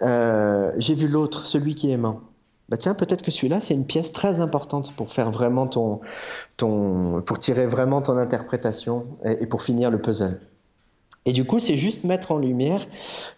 euh, 0.02 0.72
j'ai 0.78 0.96
vu 0.96 1.08
l'autre, 1.08 1.46
celui 1.46 1.76
qui 1.76 1.90
est 1.90 1.94
aimant. 1.94 2.22
Bah 2.68 2.78
tiens, 2.78 2.96
peut-être 2.96 3.22
que 3.22 3.32
celui-là, 3.32 3.62
c'est 3.62 3.76
une 3.76 3.86
pièce 3.86 4.12
très 4.12 4.40
importante 4.40 4.92
pour 4.96 5.12
faire 5.12 5.30
vraiment 5.30 5.68
ton, 5.68 6.02
ton, 6.58 7.22
pour 7.22 7.38
tirer 7.38 7.68
vraiment 7.68 8.02
ton 8.02 8.18
interprétation 8.18 9.04
et, 9.24 9.44
et 9.44 9.46
pour 9.46 9.62
finir 9.62 9.92
le 9.92 10.02
puzzle. 10.02 10.42
Et 11.26 11.34
du 11.34 11.46
coup, 11.46 11.60
c'est 11.60 11.76
juste 11.76 12.04
mettre 12.04 12.32
en 12.32 12.38
lumière 12.38 12.88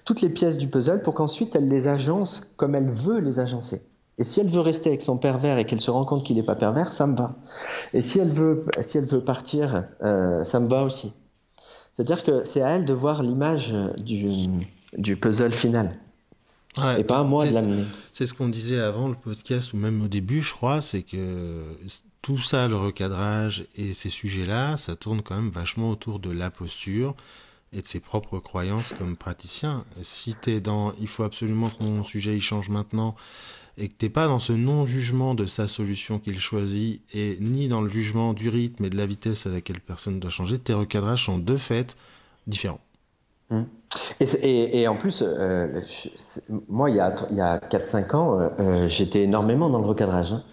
toutes 0.05 0.21
les 0.21 0.29
pièces 0.29 0.57
du 0.57 0.67
puzzle 0.67 1.01
pour 1.01 1.13
qu'ensuite 1.13 1.55
elle 1.55 1.67
les 1.67 1.87
agence 1.87 2.41
comme 2.57 2.75
elle 2.75 2.89
veut 2.89 3.19
les 3.19 3.39
agencer. 3.39 3.81
Et 4.17 4.23
si 4.23 4.39
elle 4.39 4.49
veut 4.49 4.61
rester 4.61 4.89
avec 4.89 5.01
son 5.01 5.17
pervers 5.17 5.57
et 5.57 5.65
qu'elle 5.65 5.81
se 5.81 5.91
rend 5.91 6.03
compte 6.03 6.23
qu'il 6.23 6.37
n'est 6.37 6.43
pas 6.43 6.55
pervers, 6.55 6.91
ça 6.91 7.05
me 7.05 7.15
va. 7.15 7.35
Et 7.93 8.01
si 8.01 8.19
elle 8.19 8.31
veut, 8.31 8.65
si 8.81 8.97
elle 8.97 9.05
veut 9.05 9.23
partir, 9.23 9.85
euh, 10.01 10.43
ça 10.43 10.59
me 10.59 10.67
va 10.67 10.83
aussi. 10.83 11.13
C'est-à-dire 11.97 12.23
que 12.23 12.43
c'est 12.43 12.61
à 12.61 12.75
elle 12.75 12.85
de 12.85 12.93
voir 12.93 13.23
l'image 13.23 13.73
du, 13.97 14.27
du 14.95 15.17
puzzle 15.17 15.51
final. 15.51 15.97
Ouais, 16.77 17.01
et 17.01 17.03
pas 17.03 17.17
à 17.17 17.23
moi 17.23 17.47
de 17.47 17.51
l'amener. 17.51 17.85
C'est 18.11 18.27
ce 18.27 18.35
qu'on 18.35 18.49
disait 18.49 18.79
avant 18.79 19.07
le 19.07 19.15
podcast 19.15 19.73
ou 19.73 19.77
même 19.77 20.03
au 20.03 20.07
début, 20.07 20.43
je 20.43 20.53
crois, 20.53 20.79
c'est 20.79 21.01
que 21.01 21.63
tout 22.21 22.37
ça, 22.37 22.67
le 22.67 22.77
recadrage 22.77 23.65
et 23.75 23.95
ces 23.95 24.11
sujets-là, 24.11 24.77
ça 24.77 24.95
tourne 24.95 25.23
quand 25.23 25.37
même 25.37 25.49
vachement 25.49 25.89
autour 25.89 26.19
de 26.19 26.29
la 26.29 26.51
posture 26.51 27.15
et 27.73 27.81
de 27.81 27.87
ses 27.87 27.99
propres 27.99 28.37
croyances 28.37 28.93
comme 28.99 29.17
praticien. 29.17 29.83
Si 30.03 30.35
t'es 30.35 30.59
dans, 30.59 30.93
il 31.01 31.07
faut 31.07 31.23
absolument 31.23 31.67
que 31.67 31.83
mon 31.83 32.03
sujet 32.03 32.35
il 32.35 32.41
change 32.41 32.69
maintenant 32.69 33.15
et 33.77 33.89
que 33.89 33.93
t'es 33.93 34.09
pas 34.09 34.27
dans 34.27 34.39
ce 34.39 34.53
non-jugement 34.53 35.35
de 35.35 35.45
sa 35.45 35.67
solution 35.67 36.19
qu'il 36.19 36.39
choisit 36.39 37.01
et 37.13 37.37
ni 37.39 37.67
dans 37.67 37.81
le 37.81 37.89
jugement 37.89 38.33
du 38.33 38.49
rythme 38.49 38.85
et 38.85 38.89
de 38.89 38.97
la 38.97 39.05
vitesse 39.05 39.45
à 39.45 39.51
laquelle 39.51 39.79
personne 39.79 40.19
doit 40.19 40.31
changer, 40.31 40.57
tes 40.57 40.73
recadrages 40.73 41.25
sont 41.25 41.37
de 41.37 41.57
fait 41.57 41.95
différents. 42.47 42.81
Mmh. 43.49 43.63
Et, 44.19 44.81
et, 44.81 44.87
en 44.89 44.97
plus, 44.97 45.23
euh, 45.25 45.81
moi, 46.67 46.89
il 46.89 46.97
y 46.97 46.99
a, 46.99 47.15
il 47.31 47.37
y 47.37 47.41
a 47.41 47.59
4-5 47.59 48.15
ans, 48.15 48.39
euh, 48.39 48.49
euh, 48.59 48.87
j'étais 48.89 49.23
énormément 49.23 49.69
dans 49.69 49.79
le 49.79 49.85
recadrage. 49.85 50.33
Hein. 50.33 50.43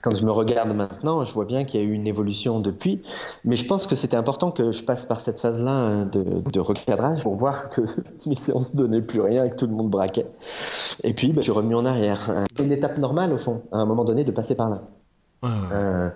Quand 0.00 0.14
je 0.14 0.24
me 0.24 0.30
regarde 0.30 0.74
maintenant, 0.74 1.24
je 1.24 1.32
vois 1.34 1.44
bien 1.44 1.64
qu'il 1.64 1.80
y 1.80 1.82
a 1.82 1.86
eu 1.86 1.92
une 1.92 2.06
évolution 2.06 2.60
depuis. 2.60 3.02
Mais 3.44 3.56
je 3.56 3.66
pense 3.66 3.86
que 3.86 3.94
c'était 3.94 4.16
important 4.16 4.50
que 4.50 4.72
je 4.72 4.82
passe 4.82 5.04
par 5.04 5.20
cette 5.20 5.40
phase-là 5.40 5.70
hein, 5.70 6.06
de, 6.06 6.22
de, 6.50 6.60
recadrage 6.60 7.22
pour 7.22 7.34
voir 7.34 7.68
que 7.68 7.82
mes 8.26 8.34
séances 8.34 8.72
ne 8.72 8.78
donnaient 8.78 9.02
plus 9.02 9.20
rien 9.20 9.44
et 9.44 9.50
que 9.50 9.56
tout 9.56 9.66
le 9.66 9.74
monde 9.74 9.90
braquait. 9.90 10.26
Et 11.04 11.12
puis, 11.12 11.28
bah, 11.28 11.38
je 11.38 11.42
suis 11.42 11.52
remis 11.52 11.74
en 11.74 11.84
arrière. 11.84 12.46
C'est 12.56 12.64
une 12.64 12.72
étape 12.72 12.96
normale, 12.96 13.34
au 13.34 13.38
fond, 13.38 13.62
à 13.72 13.76
un 13.76 13.84
moment 13.84 14.04
donné, 14.04 14.24
de 14.24 14.32
passer 14.32 14.54
par 14.54 14.70
là. 14.70 14.82
Euh, 15.44 16.10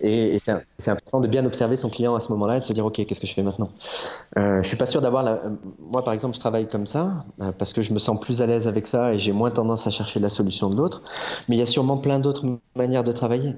et, 0.00 0.38
c'est 0.38 0.90
important 0.90 1.20
de 1.20 1.26
bien 1.26 1.44
observer 1.44 1.76
son 1.76 1.88
client 1.88 2.14
à 2.14 2.20
ce 2.20 2.30
moment-là 2.32 2.58
et 2.58 2.60
de 2.60 2.64
se 2.64 2.72
dire 2.72 2.86
ok 2.86 3.04
qu'est-ce 3.04 3.20
que 3.20 3.26
je 3.26 3.34
fais 3.34 3.42
maintenant? 3.42 3.70
Euh, 4.38 4.62
je 4.62 4.68
suis 4.68 4.76
pas 4.76 4.86
sûr 4.86 5.00
d'avoir 5.00 5.22
la. 5.22 5.40
Moi 5.80 6.04
par 6.04 6.14
exemple 6.14 6.36
je 6.36 6.40
travaille 6.40 6.68
comme 6.68 6.86
ça 6.86 7.24
euh, 7.40 7.52
parce 7.52 7.72
que 7.72 7.82
je 7.82 7.92
me 7.92 7.98
sens 7.98 8.20
plus 8.20 8.42
à 8.42 8.46
l'aise 8.46 8.68
avec 8.68 8.86
ça 8.86 9.12
et 9.12 9.18
j'ai 9.18 9.32
moins 9.32 9.50
tendance 9.50 9.86
à 9.86 9.90
chercher 9.90 10.20
la 10.20 10.28
solution 10.28 10.70
de 10.70 10.76
l'autre. 10.76 11.02
Mais 11.48 11.56
il 11.56 11.58
y 11.58 11.62
a 11.62 11.66
sûrement 11.66 11.98
plein 11.98 12.20
d'autres 12.20 12.58
manières 12.76 13.04
de 13.04 13.12
travailler. 13.12 13.56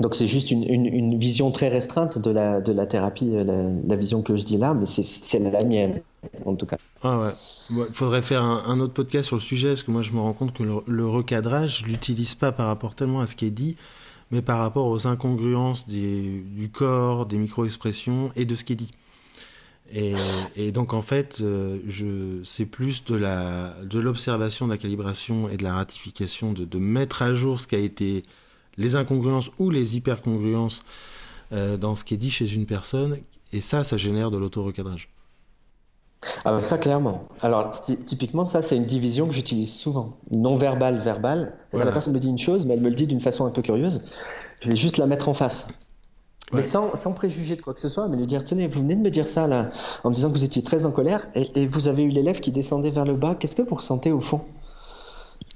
Euh, 0.00 0.02
donc 0.02 0.14
c'est 0.14 0.26
juste 0.26 0.50
une, 0.50 0.64
une, 0.64 1.18
vision 1.18 1.50
très 1.50 1.68
restreinte 1.68 2.18
de 2.18 2.30
la, 2.30 2.60
de 2.60 2.72
la 2.72 2.86
thérapie, 2.86 3.30
la, 3.30 3.62
la 3.86 3.96
vision 3.96 4.22
que 4.22 4.36
je 4.36 4.42
dis 4.42 4.56
là, 4.56 4.74
mais 4.74 4.86
c'est 4.86 5.38
la 5.38 5.64
mienne 5.64 6.00
en 6.44 6.54
tout 6.54 6.66
cas. 6.66 6.76
Ah 7.02 7.18
ouais. 7.18 7.32
Il 7.70 7.94
faudrait 7.94 8.22
faire 8.22 8.42
un, 8.42 8.80
autre 8.80 8.92
podcast 8.92 9.26
sur 9.26 9.36
le 9.36 9.42
sujet, 9.42 9.68
parce 9.68 9.82
que 9.82 9.90
moi 9.90 10.02
je 10.02 10.12
me 10.12 10.20
rends 10.20 10.32
compte 10.32 10.52
que 10.52 10.62
le, 10.62 11.06
recadrage, 11.06 11.80
je 11.80 11.86
l'utilise 11.86 12.34
pas 12.34 12.52
par 12.52 12.66
rapport 12.66 12.94
tellement 12.94 13.20
à 13.20 13.26
ce 13.26 13.36
qui 13.36 13.46
est 13.46 13.50
dit, 13.50 13.76
mais 14.30 14.42
par 14.42 14.58
rapport 14.58 14.86
aux 14.86 15.06
incongruences 15.06 15.88
du 15.88 16.70
corps, 16.72 17.26
des 17.26 17.38
micro-expressions 17.38 18.32
et 18.36 18.44
de 18.44 18.54
ce 18.54 18.64
qui 18.64 18.74
est 18.74 18.76
dit. 18.76 18.90
Et, 19.92 20.14
et 20.56 20.72
donc 20.72 20.94
en 20.94 21.02
fait, 21.02 21.38
euh, 21.40 21.78
je, 21.86 22.42
c'est 22.42 22.64
plus 22.64 23.04
de, 23.04 23.14
la, 23.14 23.74
de 23.84 23.98
l'observation, 23.98 24.66
de 24.66 24.72
la 24.72 24.78
calibration 24.78 25.48
et 25.48 25.56
de 25.56 25.62
la 25.62 25.74
ratification, 25.74 26.52
de, 26.52 26.64
de 26.64 26.78
mettre 26.78 27.22
à 27.22 27.34
jour 27.34 27.60
ce 27.60 27.66
qui 27.66 27.74
a 27.76 27.78
été 27.78 28.22
les 28.76 28.96
incongruences 28.96 29.50
ou 29.58 29.70
les 29.70 29.96
hypercongruences 29.96 30.84
euh, 31.52 31.76
dans 31.76 31.96
ce 31.96 32.04
qui 32.04 32.14
est 32.14 32.18
dit 32.18 32.30
chez 32.30 32.52
une 32.54 32.66
personne, 32.66 33.18
et 33.52 33.60
ça, 33.60 33.84
ça 33.84 33.96
génère 33.96 34.30
de 34.30 34.38
l'auto-recadrage. 34.38 35.10
Ah 36.44 36.52
bah 36.52 36.58
ça 36.58 36.78
clairement. 36.78 37.28
Alors 37.40 37.70
typiquement 38.06 38.46
ça 38.46 38.62
c'est 38.62 38.76
une 38.76 38.86
division 38.86 39.28
que 39.28 39.34
j'utilise 39.34 39.74
souvent. 39.74 40.16
Non 40.30 40.56
verbal, 40.56 40.98
verbal. 41.00 41.52
La 41.74 41.84
personne 41.84 42.14
me 42.14 42.18
dit 42.18 42.28
une 42.28 42.38
chose 42.38 42.64
mais 42.64 42.72
elle 42.72 42.80
me 42.80 42.88
le 42.88 42.94
dit 42.94 43.06
d'une 43.06 43.20
façon 43.20 43.44
un 43.44 43.50
peu 43.50 43.60
curieuse. 43.60 44.04
Je 44.60 44.70
vais 44.70 44.76
juste 44.76 44.96
la 44.96 45.06
mettre 45.06 45.28
en 45.28 45.34
face. 45.34 45.66
Mais 46.52 46.62
sans, 46.62 46.94
sans, 46.94 47.12
préjuger 47.12 47.56
de 47.56 47.62
quoi 47.62 47.74
que 47.74 47.80
ce 47.80 47.88
soit, 47.88 48.06
mais 48.08 48.16
lui 48.16 48.26
dire 48.26 48.44
tenez, 48.44 48.68
vous 48.68 48.80
venez 48.80 48.96
de 48.96 49.00
me 49.00 49.10
dire 49.10 49.26
ça 49.26 49.46
là, 49.48 49.70
en 50.04 50.10
me 50.10 50.14
disant 50.14 50.28
que 50.28 50.34
vous 50.34 50.44
étiez 50.44 50.62
très 50.62 50.86
en 50.86 50.92
colère 50.92 51.26
et, 51.34 51.62
et 51.62 51.66
vous 51.66 51.88
avez 51.88 52.04
eu 52.04 52.10
l'élève 52.10 52.40
qui 52.40 52.52
descendait 52.52 52.90
vers 52.90 53.04
le 53.04 53.14
bas. 53.14 53.34
Qu'est-ce 53.34 53.56
que 53.56 53.62
vous 53.62 53.74
ressentez 53.74 54.12
au 54.12 54.20
fond? 54.20 54.40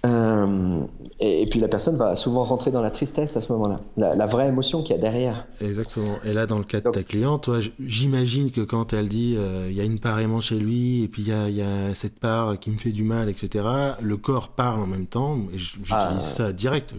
Euh, 0.06 0.80
et, 1.18 1.46
puis 1.50 1.58
la 1.58 1.66
personne 1.66 1.96
va 1.96 2.14
souvent 2.14 2.44
rentrer 2.44 2.70
dans 2.70 2.82
la 2.82 2.90
tristesse 2.90 3.36
à 3.36 3.40
ce 3.40 3.50
moment-là, 3.52 3.80
la, 3.96 4.26
vraie 4.26 4.46
émotion 4.46 4.82
qu'il 4.82 4.94
y 4.94 4.98
a 4.98 5.02
derrière. 5.02 5.46
Exactement. 5.60 6.16
Et 6.24 6.32
là, 6.32 6.46
dans 6.46 6.58
le 6.58 6.64
cas 6.64 6.80
de 6.80 6.90
ta 6.90 7.02
cliente, 7.02 7.44
toi, 7.44 7.58
j'imagine 7.84 8.52
que 8.52 8.60
quand 8.60 8.92
elle 8.92 9.08
dit 9.08 9.34
euh, 9.36 9.66
il 9.68 9.76
y 9.76 9.80
a 9.80 9.84
une 9.84 9.98
part 9.98 10.20
aimant 10.20 10.40
chez 10.40 10.56
lui 10.56 11.02
et 11.02 11.08
puis 11.08 11.22
il 11.22 11.28
y 11.28 11.32
a, 11.32 11.48
y 11.48 11.62
a, 11.62 11.94
cette 11.94 12.20
part 12.20 12.58
qui 12.60 12.70
me 12.70 12.78
fait 12.78 12.92
du 12.92 13.02
mal, 13.02 13.28
etc. 13.28 13.64
Le 14.00 14.16
corps 14.16 14.50
parle 14.50 14.80
en 14.80 14.86
même 14.86 15.06
temps. 15.06 15.38
Et 15.52 15.58
j'utilise 15.58 15.92
ah. 15.92 16.20
ça 16.20 16.52
direct. 16.52 16.94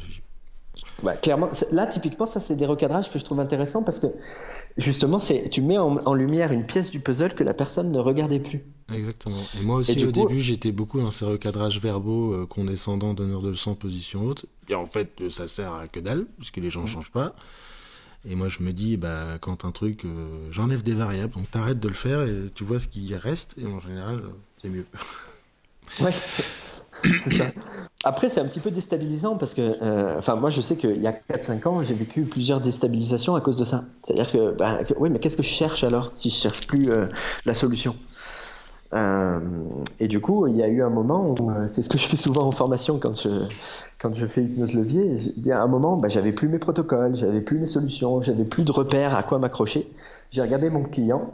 Bah, 1.02 1.16
clairement, 1.16 1.50
là 1.72 1.88
typiquement, 1.88 2.26
ça 2.26 2.41
c'est 2.41 2.56
des 2.56 2.66
recadrages 2.66 3.10
que 3.10 3.18
je 3.18 3.24
trouve 3.24 3.39
intéressants 3.39 3.84
parce 3.84 4.00
que 4.00 4.08
justement, 4.78 5.20
c'est 5.20 5.49
tu 5.49 5.61
mets 5.61 5.78
en, 5.78 6.13
lumière 6.13 6.51
une 6.51 6.65
pièce 6.65 6.91
du 6.91 6.99
puzzle 6.99 7.34
que 7.34 7.43
la 7.43 7.53
personne 7.53 7.91
ne 7.91 7.99
regardait 7.99 8.39
plus. 8.39 8.63
Exactement. 8.93 9.43
Et 9.59 9.63
moi 9.63 9.78
aussi, 9.78 10.03
au 10.03 10.11
début, 10.11 10.39
j'étais 10.39 10.72
beaucoup 10.72 10.99
dans 10.99 11.11
ces 11.11 11.26
recadrages 11.26 11.80
verbaux, 11.80 12.34
euh, 12.34 12.45
condescendants, 12.45 13.13
donneur 13.13 13.41
de 13.41 13.49
leçons, 13.49 13.76
position 13.76 14.26
haute. 14.26 14.45
Et 14.67 14.76
en 14.76 14.86
fait, 14.86 15.22
euh, 15.22 15.30
ça 15.30 15.47
sert 15.47 15.74
à 15.74 15.88
que 15.88 15.99
dalle, 15.99 16.26
puisque 16.38 16.57
les 16.57 16.70
gens 16.70 16.82
ne 16.82 16.86
mmh. 16.86 16.89
changent 16.89 17.11
pas. 17.11 17.36
Et 18.28 18.36
moi, 18.36 18.49
je 18.49 18.63
me 18.63 18.74
dis, 18.74 18.97
bah, 18.97 19.38
quand 19.39 19.63
un 19.63 19.72
truc, 19.72 20.05
euh, 20.05 20.47
j'enlève 20.51 20.84
des 20.84 20.95
variables, 20.95 21.34
donc 21.34 21.49
t'arrêtes 21.51 21.80
de 21.80 21.88
le 21.88 21.93
faire 21.93 22.24
et 22.24 22.49
tu 22.53 22.63
vois 22.63 22.80
ce 22.80 22.88
qui 22.88 23.15
reste, 23.15 23.55
et 23.61 23.65
en 23.65 23.80
général, 23.80 24.24
c'est 24.61 24.70
mieux. 24.70 24.86
Ouais. 26.01 26.13
Après, 28.06 28.30
c'est 28.30 28.39
un 28.39 28.45
petit 28.45 28.62
peu 28.62 28.72
déstabilisant 28.72 29.36
parce 29.36 29.54
que, 29.54 29.62
euh, 29.82 30.18
enfin, 30.18 30.36
moi, 30.36 30.50
je 30.50 30.62
sais 30.62 30.78
qu'il 30.78 31.02
y 31.02 31.08
a 31.08 31.12
4-5 31.12 31.68
ans, 31.68 31.84
j'ai 31.84 31.93
vécu 31.93 32.22
plusieurs 32.24 32.62
déstabilisations 32.62 33.36
à 33.36 33.41
cause 33.41 33.58
de 33.58 33.66
ça. 33.66 33.84
C'est-à-dire 34.06 34.32
que, 34.32 34.56
bah, 34.56 34.80
oui, 35.00 35.10
mais 35.10 35.20
qu'est-ce 35.20 35.36
que 35.38 35.43
je 35.43 35.50
cherche 35.50 35.84
alors 35.84 36.12
si 36.16 36.30
je 36.30 36.36
cherche 36.36 36.66
plus 36.68 36.89
euh, 36.91 37.08
la 37.45 37.54
solution? 37.54 37.95
Euh, 38.93 39.39
Et 40.00 40.08
du 40.08 40.20
coup, 40.22 40.47
il 40.47 40.56
y 40.56 40.64
a 40.64 40.68
eu 40.68 40.82
un 40.82 40.89
moment 40.89 41.36
où, 41.39 41.52
c'est 41.68 41.82
ce 41.82 41.89
que 41.89 41.97
je 41.97 42.08
fais 42.08 42.18
souvent 42.18 42.43
en 42.43 42.52
formation 42.52 43.00
quand 43.00 43.22
je, 43.22 43.30
quand 44.02 44.16
je 44.16 44.26
fais 44.26 44.43
hypnose 44.43 44.74
levier. 44.74 45.18
Il 45.38 45.45
y 45.45 45.52
a 45.52 45.62
un 45.62 45.68
moment, 45.68 45.97
bah, 45.97 46.08
j'avais 46.08 46.32
plus 46.32 46.47
mes 46.47 46.58
protocoles, 46.60 47.16
j'avais 47.18 47.41
plus 47.41 47.60
mes 47.60 47.68
solutions, 47.68 48.22
j'avais 48.24 48.45
plus 48.45 48.64
de 48.64 48.72
repères 48.72 49.14
à 49.14 49.24
quoi 49.24 49.39
m'accrocher. 49.39 49.91
J'ai 50.32 50.41
regardé 50.41 50.70
mon 50.70 50.84
client 50.84 51.34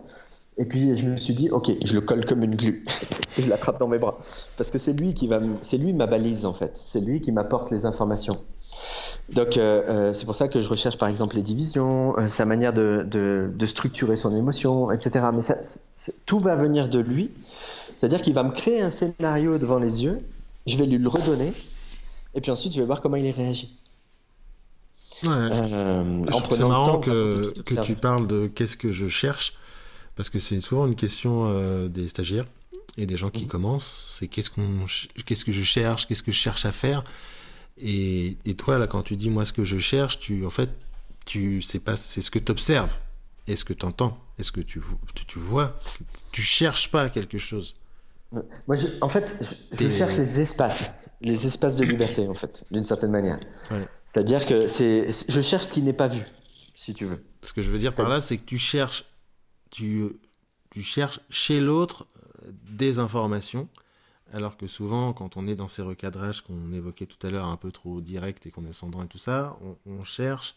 et 0.57 0.65
puis 0.65 0.95
je 0.95 1.05
me 1.05 1.17
suis 1.17 1.33
dit, 1.33 1.49
ok, 1.49 1.71
je 1.83 1.93
le 1.93 2.01
colle 2.01 2.25
comme 2.25 2.43
une 2.43 2.55
glue 2.55 2.83
et 3.37 3.41
je 3.41 3.49
l'attrape 3.49 3.79
dans 3.79 3.87
mes 3.87 3.97
bras 3.97 4.17
parce 4.57 4.71
que 4.71 4.77
c'est 4.77 4.93
lui 4.93 5.13
qui 5.13 5.27
va, 5.27 5.39
c'est 5.63 5.77
lui 5.77 5.93
ma 5.93 6.07
balise 6.07 6.45
en 6.45 6.53
fait, 6.53 6.79
c'est 6.85 7.01
lui 7.01 7.19
qui 7.19 7.31
m'apporte 7.31 7.71
les 7.71 7.85
informations. 7.85 8.39
Donc 9.33 9.57
euh, 9.57 9.83
euh, 9.89 10.13
c'est 10.13 10.25
pour 10.25 10.35
ça 10.35 10.47
que 10.47 10.59
je 10.59 10.69
recherche 10.69 10.97
par 10.97 11.09
exemple 11.09 11.35
les 11.35 11.41
divisions, 11.41 12.17
euh, 12.17 12.27
sa 12.27 12.45
manière 12.45 12.73
de, 12.73 13.05
de, 13.05 13.49
de, 13.53 13.65
structurer 13.65 14.15
son 14.15 14.35
émotion, 14.35 14.91
etc. 14.91 15.25
Mais 15.33 15.41
ça, 15.41 15.55
tout 16.25 16.39
va 16.39 16.55
venir 16.55 16.87
de 16.89 16.99
lui, 16.99 17.31
c'est-à-dire 17.97 18.21
qu'il 18.21 18.33
va 18.33 18.43
me 18.43 18.51
créer 18.51 18.81
un 18.81 18.91
scénario 18.91 19.57
devant 19.57 19.79
les 19.79 20.03
yeux, 20.03 20.19
je 20.67 20.77
vais 20.77 20.85
lui 20.85 20.99
le 20.99 21.09
redonner, 21.09 21.53
et 22.33 22.41
puis 22.41 22.51
ensuite 22.51 22.73
je 22.73 22.79
vais 22.79 22.85
voir 22.85 23.01
comment 23.01 23.17
il 23.17 23.29
réagit. 23.31 23.77
Ouais. 25.23 25.31
c'est 26.51 26.65
marrant 26.65 26.99
que, 26.99 27.53
que 27.61 27.81
tu 27.81 27.95
parles 27.95 28.27
de 28.27 28.47
qu'est-ce 28.47 28.77
que 28.77 28.91
je 28.91 29.07
cherche 29.07 29.53
parce 30.15 30.29
que 30.29 30.39
c'est 30.39 30.61
souvent 30.61 30.87
une 30.87 30.95
question 30.95 31.45
euh, 31.47 31.87
des 31.87 32.07
stagiaires 32.07 32.45
et 32.97 33.05
des 33.05 33.17
gens 33.17 33.29
qui 33.29 33.45
mmh. 33.45 33.49
commencent. 33.49 34.17
C'est 34.19 34.27
qu'est-ce 34.27 34.49
qu'on, 34.49 34.85
qu'est-ce 35.25 35.45
que 35.45 35.51
je 35.51 35.63
cherche, 35.63 36.07
qu'est-ce 36.07 36.23
que 36.23 36.31
je 36.31 36.37
cherche 36.37 36.65
à 36.65 36.71
faire. 36.71 37.03
Et, 37.77 38.37
et, 38.45 38.55
toi 38.55 38.77
là, 38.77 38.87
quand 38.87 39.03
tu 39.03 39.17
dis 39.17 39.29
moi 39.29 39.43
ce 39.43 39.51
que 39.51 39.65
je 39.65 39.77
cherche, 39.77 40.19
tu 40.19 40.45
en 40.45 40.49
fait, 40.49 40.69
tu 41.25 41.61
c'est 41.61 41.79
pas, 41.79 41.97
c'est 41.97 42.21
ce 42.21 42.31
que 42.31 42.39
tu 42.39 42.51
observes. 42.51 42.97
Est-ce 43.47 43.65
que 43.65 43.73
tu 43.73 43.85
entends 43.85 44.17
Est-ce 44.39 44.51
que 44.51 44.61
tu, 44.61 44.81
tu, 45.13 45.25
tu 45.25 45.39
vois? 45.39 45.77
Tu 46.31 46.41
cherches 46.41 46.89
pas 46.89 47.09
quelque 47.09 47.37
chose. 47.37 47.75
Moi, 48.67 48.75
je, 48.75 48.87
en 49.01 49.09
fait, 49.09 49.25
je, 49.71 49.89
cherche 49.89 50.15
les 50.15 50.39
espaces, 50.39 50.91
les 51.21 51.45
espaces 51.45 51.75
de 51.75 51.85
liberté, 51.85 52.27
en 52.27 52.33
fait, 52.33 52.63
d'une 52.71 52.83
certaine 52.83 53.11
manière. 53.11 53.39
Ouais. 53.71 53.85
C'est-à-dire 54.05 54.45
que 54.45 54.67
c'est, 54.67 55.09
je 55.29 55.41
cherche 55.41 55.65
ce 55.65 55.73
qui 55.73 55.81
n'est 55.81 55.93
pas 55.93 56.07
vu, 56.07 56.23
si 56.73 56.93
tu 56.93 57.05
veux. 57.05 57.23
Ce 57.41 57.53
que 57.53 57.61
je 57.61 57.69
veux 57.69 57.79
dire 57.79 57.93
par 57.93 58.09
là, 58.09 58.21
c'est 58.21 58.37
que 58.37 58.45
tu 58.45 58.57
cherches 58.57 59.05
tu, 59.69 60.07
tu 60.69 60.81
cherches 60.81 61.19
chez 61.29 61.59
l'autre 61.59 62.05
euh, 62.43 62.51
des 62.69 62.99
informations, 62.99 63.67
alors 64.33 64.57
que 64.57 64.67
souvent, 64.67 65.13
quand 65.13 65.37
on 65.37 65.47
est 65.47 65.55
dans 65.55 65.67
ces 65.67 65.81
recadrages 65.81 66.41
qu'on 66.41 66.71
évoquait 66.73 67.05
tout 67.05 67.25
à 67.25 67.29
l'heure, 67.29 67.45
un 67.45 67.57
peu 67.57 67.71
trop 67.71 68.01
direct 68.01 68.45
et 68.45 68.51
condescendant 68.51 69.03
et 69.03 69.07
tout 69.07 69.17
ça, 69.17 69.57
on, 69.85 70.03
cherche 70.03 70.55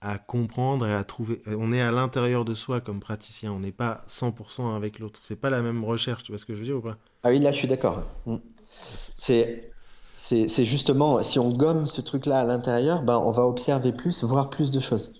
à 0.00 0.18
comprendre 0.18 0.86
et 0.86 0.94
à 0.94 1.04
trouver. 1.04 1.42
On 1.46 1.72
est 1.72 1.80
à 1.80 1.90
l'intérieur 1.90 2.44
de 2.44 2.54
soi 2.54 2.80
comme 2.80 3.00
praticien, 3.00 3.52
on 3.52 3.60
n'est 3.60 3.72
pas 3.72 4.04
100% 4.08 4.74
avec 4.74 4.98
l'autre. 4.98 5.20
C'est 5.22 5.36
pas 5.36 5.50
la 5.50 5.62
même 5.62 5.84
recherche, 5.84 6.22
tu 6.22 6.32
vois 6.32 6.38
ce 6.38 6.46
que 6.46 6.54
je 6.54 6.60
veux 6.60 6.64
dire 6.64 6.76
ou 6.76 6.80
pas? 6.80 6.96
Ah 7.22 7.30
oui, 7.30 7.38
là 7.38 7.52
je 7.52 7.58
suis 7.58 7.68
d'accord. 7.68 8.02
Mm. 8.26 8.36
C'est. 8.96 9.72
C'est 10.18 10.64
justement, 10.64 11.22
si 11.22 11.38
on 11.38 11.50
gomme 11.50 11.86
ce 11.86 12.00
truc-là 12.00 12.40
à 12.40 12.44
l'intérieur, 12.44 13.02
ben, 13.02 13.18
on 13.18 13.30
va 13.30 13.44
observer 13.46 13.92
plus, 13.92 14.24
voir 14.24 14.50
plus 14.50 14.72
de 14.72 14.80
choses. 14.80 15.12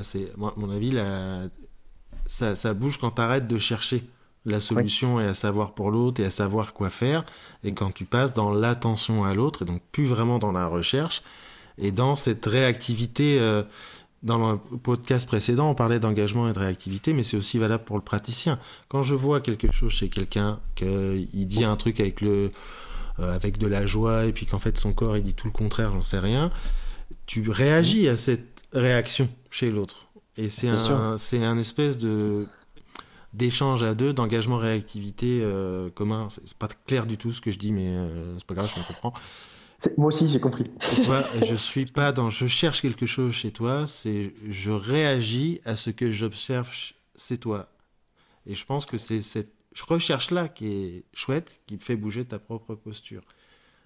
C'est, 0.00 0.34
moi, 0.38 0.54
mon 0.56 0.70
avis, 0.70 0.90
la, 0.90 1.48
ça, 2.26 2.56
ça 2.56 2.74
bouge 2.74 2.98
quand 2.98 3.12
tu 3.12 3.22
arrêtes 3.22 3.46
de 3.46 3.58
chercher 3.58 4.04
la 4.46 4.60
solution 4.60 5.20
et 5.20 5.24
à 5.24 5.34
savoir 5.34 5.72
pour 5.72 5.90
l'autre 5.90 6.20
et 6.20 6.26
à 6.26 6.30
savoir 6.30 6.74
quoi 6.74 6.90
faire. 6.90 7.24
Et 7.62 7.72
quand 7.72 7.92
tu 7.92 8.04
passes 8.04 8.34
dans 8.34 8.52
l'attention 8.52 9.24
à 9.24 9.34
l'autre 9.34 9.62
et 9.62 9.64
donc 9.64 9.80
plus 9.92 10.04
vraiment 10.04 10.38
dans 10.38 10.52
la 10.52 10.66
recherche 10.66 11.22
et 11.78 11.92
dans 11.92 12.16
cette 12.16 12.46
réactivité. 12.46 13.38
Euh, 13.40 13.62
dans 14.22 14.52
le 14.52 14.78
podcast 14.78 15.28
précédent, 15.28 15.68
on 15.68 15.74
parlait 15.74 16.00
d'engagement 16.00 16.48
et 16.48 16.54
de 16.54 16.58
réactivité, 16.58 17.12
mais 17.12 17.22
c'est 17.22 17.36
aussi 17.36 17.58
valable 17.58 17.84
pour 17.84 17.96
le 17.96 18.02
praticien. 18.02 18.58
Quand 18.88 19.02
je 19.02 19.14
vois 19.14 19.42
quelque 19.42 19.70
chose 19.70 19.92
chez 19.92 20.08
quelqu'un, 20.08 20.60
qu'il 20.76 21.28
dit 21.46 21.62
un 21.62 21.76
truc 21.76 22.00
avec 22.00 22.22
le, 22.22 22.50
euh, 23.18 23.34
avec 23.34 23.58
de 23.58 23.66
la 23.66 23.84
joie, 23.84 24.24
et 24.24 24.32
puis 24.32 24.46
qu'en 24.46 24.58
fait 24.58 24.78
son 24.78 24.94
corps 24.94 25.18
il 25.18 25.22
dit 25.22 25.34
tout 25.34 25.46
le 25.46 25.52
contraire, 25.52 25.92
j'en 25.92 26.00
sais 26.00 26.18
rien, 26.18 26.50
tu 27.26 27.50
réagis 27.50 28.08
à 28.08 28.16
cette 28.16 28.64
réaction 28.72 29.28
chez 29.50 29.70
l'autre. 29.70 30.06
Et 30.36 30.48
c'est 30.48 30.68
un, 30.68 31.18
c'est 31.18 31.44
un 31.44 31.58
espèce 31.58 31.98
de 31.98 32.46
d'échange 33.34 33.82
à 33.82 33.94
deux, 33.94 34.12
d'engagement 34.12 34.58
réactivité 34.58 35.40
euh, 35.42 35.90
commun. 35.90 36.28
C'est 36.30 36.56
pas 36.56 36.68
clair 36.86 37.04
du 37.04 37.18
tout 37.18 37.32
ce 37.32 37.40
que 37.40 37.50
je 37.50 37.58
dis, 37.58 37.72
mais 37.72 37.88
euh, 37.88 38.38
c'est 38.38 38.46
pas 38.46 38.54
grave, 38.54 38.70
je 38.72 38.80
me 38.80 38.86
comprends. 38.86 39.12
Moi 39.98 40.06
aussi, 40.06 40.28
j'ai 40.28 40.40
compris. 40.40 40.64
toi, 41.04 41.22
je 41.44 41.54
suis 41.54 41.84
pas 41.84 42.12
dans 42.12 42.30
je 42.30 42.46
cherche 42.46 42.80
quelque 42.80 43.06
chose 43.06 43.34
chez 43.34 43.50
toi, 43.50 43.86
c'est 43.86 44.32
je 44.48 44.70
réagis 44.70 45.60
à 45.64 45.76
ce 45.76 45.90
que 45.90 46.10
j'observe 46.10 46.70
chez 47.16 47.38
toi. 47.38 47.68
Et 48.46 48.54
je 48.54 48.64
pense 48.64 48.86
que 48.86 48.98
c'est 48.98 49.20
cette 49.20 49.52
recherche-là 49.86 50.48
qui 50.48 50.68
est 50.68 51.04
chouette, 51.12 51.60
qui 51.66 51.76
fait 51.78 51.96
bouger 51.96 52.24
ta 52.24 52.38
propre 52.38 52.74
posture. 52.74 53.22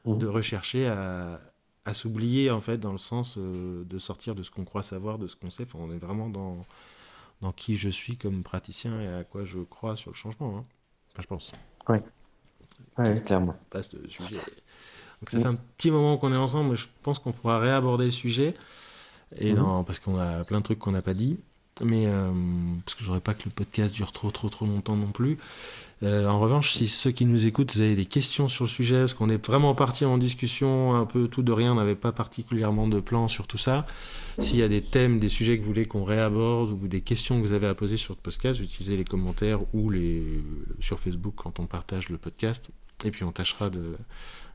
Mmh. 0.05 0.19
De 0.19 0.27
rechercher 0.27 0.87
à, 0.87 1.41
à 1.89 1.95
s'oublier, 1.95 2.51
en 2.51 2.61
fait, 2.61 2.77
dans 2.77 2.93
le 2.93 2.99
sens 2.99 3.39
euh, 3.39 3.83
de 3.85 3.99
sortir 3.99 4.35
de 4.35 4.43
ce 4.43 4.51
qu'on 4.51 4.67
croit 4.67 4.83
savoir, 4.83 5.19
de 5.19 5.27
ce 5.27 5.37
qu'on 5.37 5.49
sait. 5.49 5.63
Enfin, 5.63 5.79
on 5.81 5.91
est 5.91 5.99
vraiment 5.99 6.29
dans, 6.29 6.67
dans 7.41 7.51
qui 7.51 7.79
je 7.79 7.89
suis 7.89 8.19
comme 8.19 8.43
praticien 8.43 9.01
et 9.01 9.09
à 9.09 9.25
quoi 9.25 9.47
je 9.47 9.61
crois 9.61 9.97
sur 9.97 10.11
le 10.11 10.15
changement. 10.15 10.59
Hein. 10.59 10.65
Enfin, 11.13 11.23
je 11.23 11.27
pense. 11.27 11.53
Oui, 11.89 11.97
ouais, 12.99 13.23
clairement. 13.25 13.57
Passe 13.71 13.89
de 13.89 14.07
sujet. 14.07 14.37
Donc, 14.37 15.31
ça 15.31 15.41
fait 15.41 15.47
un 15.47 15.55
petit 15.55 15.91
moment 15.91 16.19
qu'on 16.19 16.31
est 16.31 16.37
ensemble. 16.37 16.75
Je 16.75 16.89
pense 17.03 17.19
qu'on 17.19 17.33
pourra 17.33 17.59
réaborder 17.59 18.05
le 18.05 18.11
sujet. 18.11 18.55
Et 19.39 19.55
mmh. 19.55 19.57
non, 19.57 19.83
parce 19.83 19.99
qu'on 19.99 20.19
a 20.19 20.45
plein 20.45 20.59
de 20.59 20.65
trucs 20.65 20.79
qu'on 20.79 20.93
n'a 20.93 21.03
pas 21.03 21.15
dit. 21.15 21.39
Mais 21.85 22.07
euh, 22.07 22.31
parce 22.85 22.95
que 22.95 23.01
je 23.01 23.07
voudrais 23.07 23.21
pas 23.21 23.35
que 23.35 23.45
le 23.45 23.51
podcast 23.51 23.95
dure 23.95 24.13
trop, 24.13 24.31
trop, 24.31 24.49
trop 24.49 24.67
longtemps 24.67 24.97
non 24.97 25.11
plus. 25.11 25.39
Euh, 26.05 26.29
en 26.29 26.39
revanche, 26.39 26.75
si 26.75 26.87
ceux 26.87 27.11
qui 27.11 27.25
nous 27.25 27.47
écoutent, 27.47 27.75
vous 27.75 27.81
avez 27.81 27.97
des 27.97 28.05
questions 28.05 28.49
sur 28.49 28.65
le 28.65 28.69
sujet, 28.71 29.01
parce 29.01 29.15
qu'on 29.15 29.31
est 29.31 29.45
vraiment 29.45 29.75
parti 29.75 30.05
en 30.05 30.17
discussion 30.17 30.95
un 30.95 31.07
peu 31.07 31.27
tout 31.27 31.43
de 31.43 31.51
rien, 31.51 31.73
on 31.73 31.75
n'avait 31.75 31.97
pas 31.97 32.13
particulièrement 32.13 32.87
de 32.87 33.01
plan 33.01 33.27
sur 33.27 33.49
tout 33.49 33.59
ça. 33.59 33.87
S'il 34.39 34.59
y 34.59 34.63
a 34.63 34.69
des 34.69 34.81
thèmes, 34.81 35.19
des 35.19 35.29
sujets 35.29 35.57
que 35.57 35.63
vous 35.63 35.69
voulez 35.69 35.87
qu'on 35.87 36.05
réaborde 36.05 36.71
ou 36.71 36.87
des 36.87 37.01
questions 37.01 37.41
que 37.41 37.47
vous 37.47 37.53
avez 37.53 37.67
à 37.67 37.75
poser 37.75 37.97
sur 37.97 38.15
le 38.15 38.21
podcast, 38.21 38.61
utilisez 38.61 38.97
les 38.97 39.05
commentaires 39.05 39.59
ou 39.75 39.91
les 39.91 40.23
sur 40.79 41.01
Facebook 41.01 41.35
quand 41.37 41.59
on 41.59 41.67
partage 41.67 42.09
le 42.09 42.19
podcast. 42.19 42.71
Et 43.05 43.11
puis 43.11 43.25
on 43.25 43.33
tâchera 43.33 43.69
de, 43.69 43.97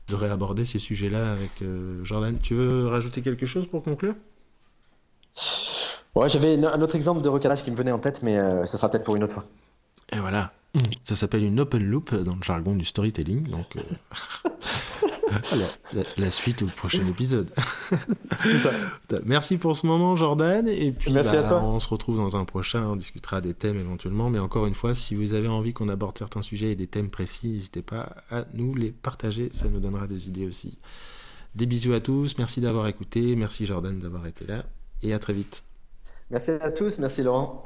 de 0.08 0.14
réaborder 0.14 0.64
ces 0.64 0.78
sujets-là 0.78 1.32
avec 1.32 1.62
euh, 1.62 2.02
Jordan. 2.04 2.38
Tu 2.42 2.54
veux 2.54 2.86
rajouter 2.86 3.20
quelque 3.20 3.44
chose 3.44 3.66
pour 3.66 3.84
conclure? 3.84 4.14
Ouais, 6.14 6.28
j'avais 6.28 6.64
un 6.64 6.80
autre 6.80 6.94
exemple 6.94 7.22
de 7.22 7.28
recalage 7.28 7.64
qui 7.64 7.70
me 7.70 7.76
venait 7.76 7.92
en 7.92 7.98
tête, 7.98 8.22
mais 8.22 8.38
euh, 8.38 8.66
ça 8.66 8.78
sera 8.78 8.90
peut-être 8.90 9.04
pour 9.04 9.16
une 9.16 9.24
autre 9.24 9.34
fois. 9.34 9.44
Et 10.12 10.18
voilà. 10.18 10.52
Ça 11.04 11.14
s'appelle 11.14 11.44
une 11.44 11.60
open 11.60 11.84
loop 11.84 12.14
dans 12.14 12.34
le 12.34 12.42
jargon 12.42 12.74
du 12.74 12.84
storytelling. 12.84 13.48
Donc, 13.48 13.76
euh, 13.76 13.80
la, 16.16 16.30
suite 16.32 16.62
au 16.62 16.66
prochain 16.66 17.06
épisode. 17.06 17.48
Merci 19.24 19.56
pour 19.56 19.76
ce 19.76 19.86
moment, 19.86 20.16
Jordan. 20.16 20.66
Et 20.66 20.90
puis, 20.90 21.12
Merci 21.12 21.36
à 21.36 21.42
bah, 21.42 21.48
toi. 21.48 21.62
on 21.62 21.78
se 21.78 21.88
retrouve 21.88 22.16
dans 22.16 22.36
un 22.36 22.44
prochain. 22.44 22.88
On 22.88 22.96
discutera 22.96 23.40
des 23.40 23.54
thèmes 23.54 23.78
éventuellement. 23.78 24.30
Mais 24.30 24.40
encore 24.40 24.66
une 24.66 24.74
fois, 24.74 24.94
si 24.94 25.14
vous 25.14 25.34
avez 25.34 25.48
envie 25.48 25.72
qu'on 25.72 25.88
aborde 25.88 26.18
certains 26.18 26.42
sujets 26.42 26.72
et 26.72 26.76
des 26.76 26.88
thèmes 26.88 27.10
précis, 27.10 27.50
n'hésitez 27.50 27.82
pas 27.82 28.16
à 28.30 28.44
nous 28.54 28.74
les 28.74 28.90
partager. 28.90 29.50
Ça 29.52 29.68
nous 29.68 29.78
donnera 29.78 30.08
des 30.08 30.28
idées 30.28 30.46
aussi. 30.46 30.78
Des 31.54 31.66
bisous 31.66 31.92
à 31.92 32.00
tous. 32.00 32.36
Merci 32.38 32.60
d'avoir 32.60 32.88
écouté. 32.88 33.36
Merci, 33.36 33.64
Jordan, 33.64 33.96
d'avoir 33.96 34.26
été 34.26 34.44
là. 34.44 34.64
Et 35.02 35.12
à 35.12 35.20
très 35.20 35.34
vite. 35.34 35.62
Merci 36.30 36.50
à 36.52 36.70
tous. 36.70 36.98
Merci, 36.98 37.22
Laurent. 37.22 37.64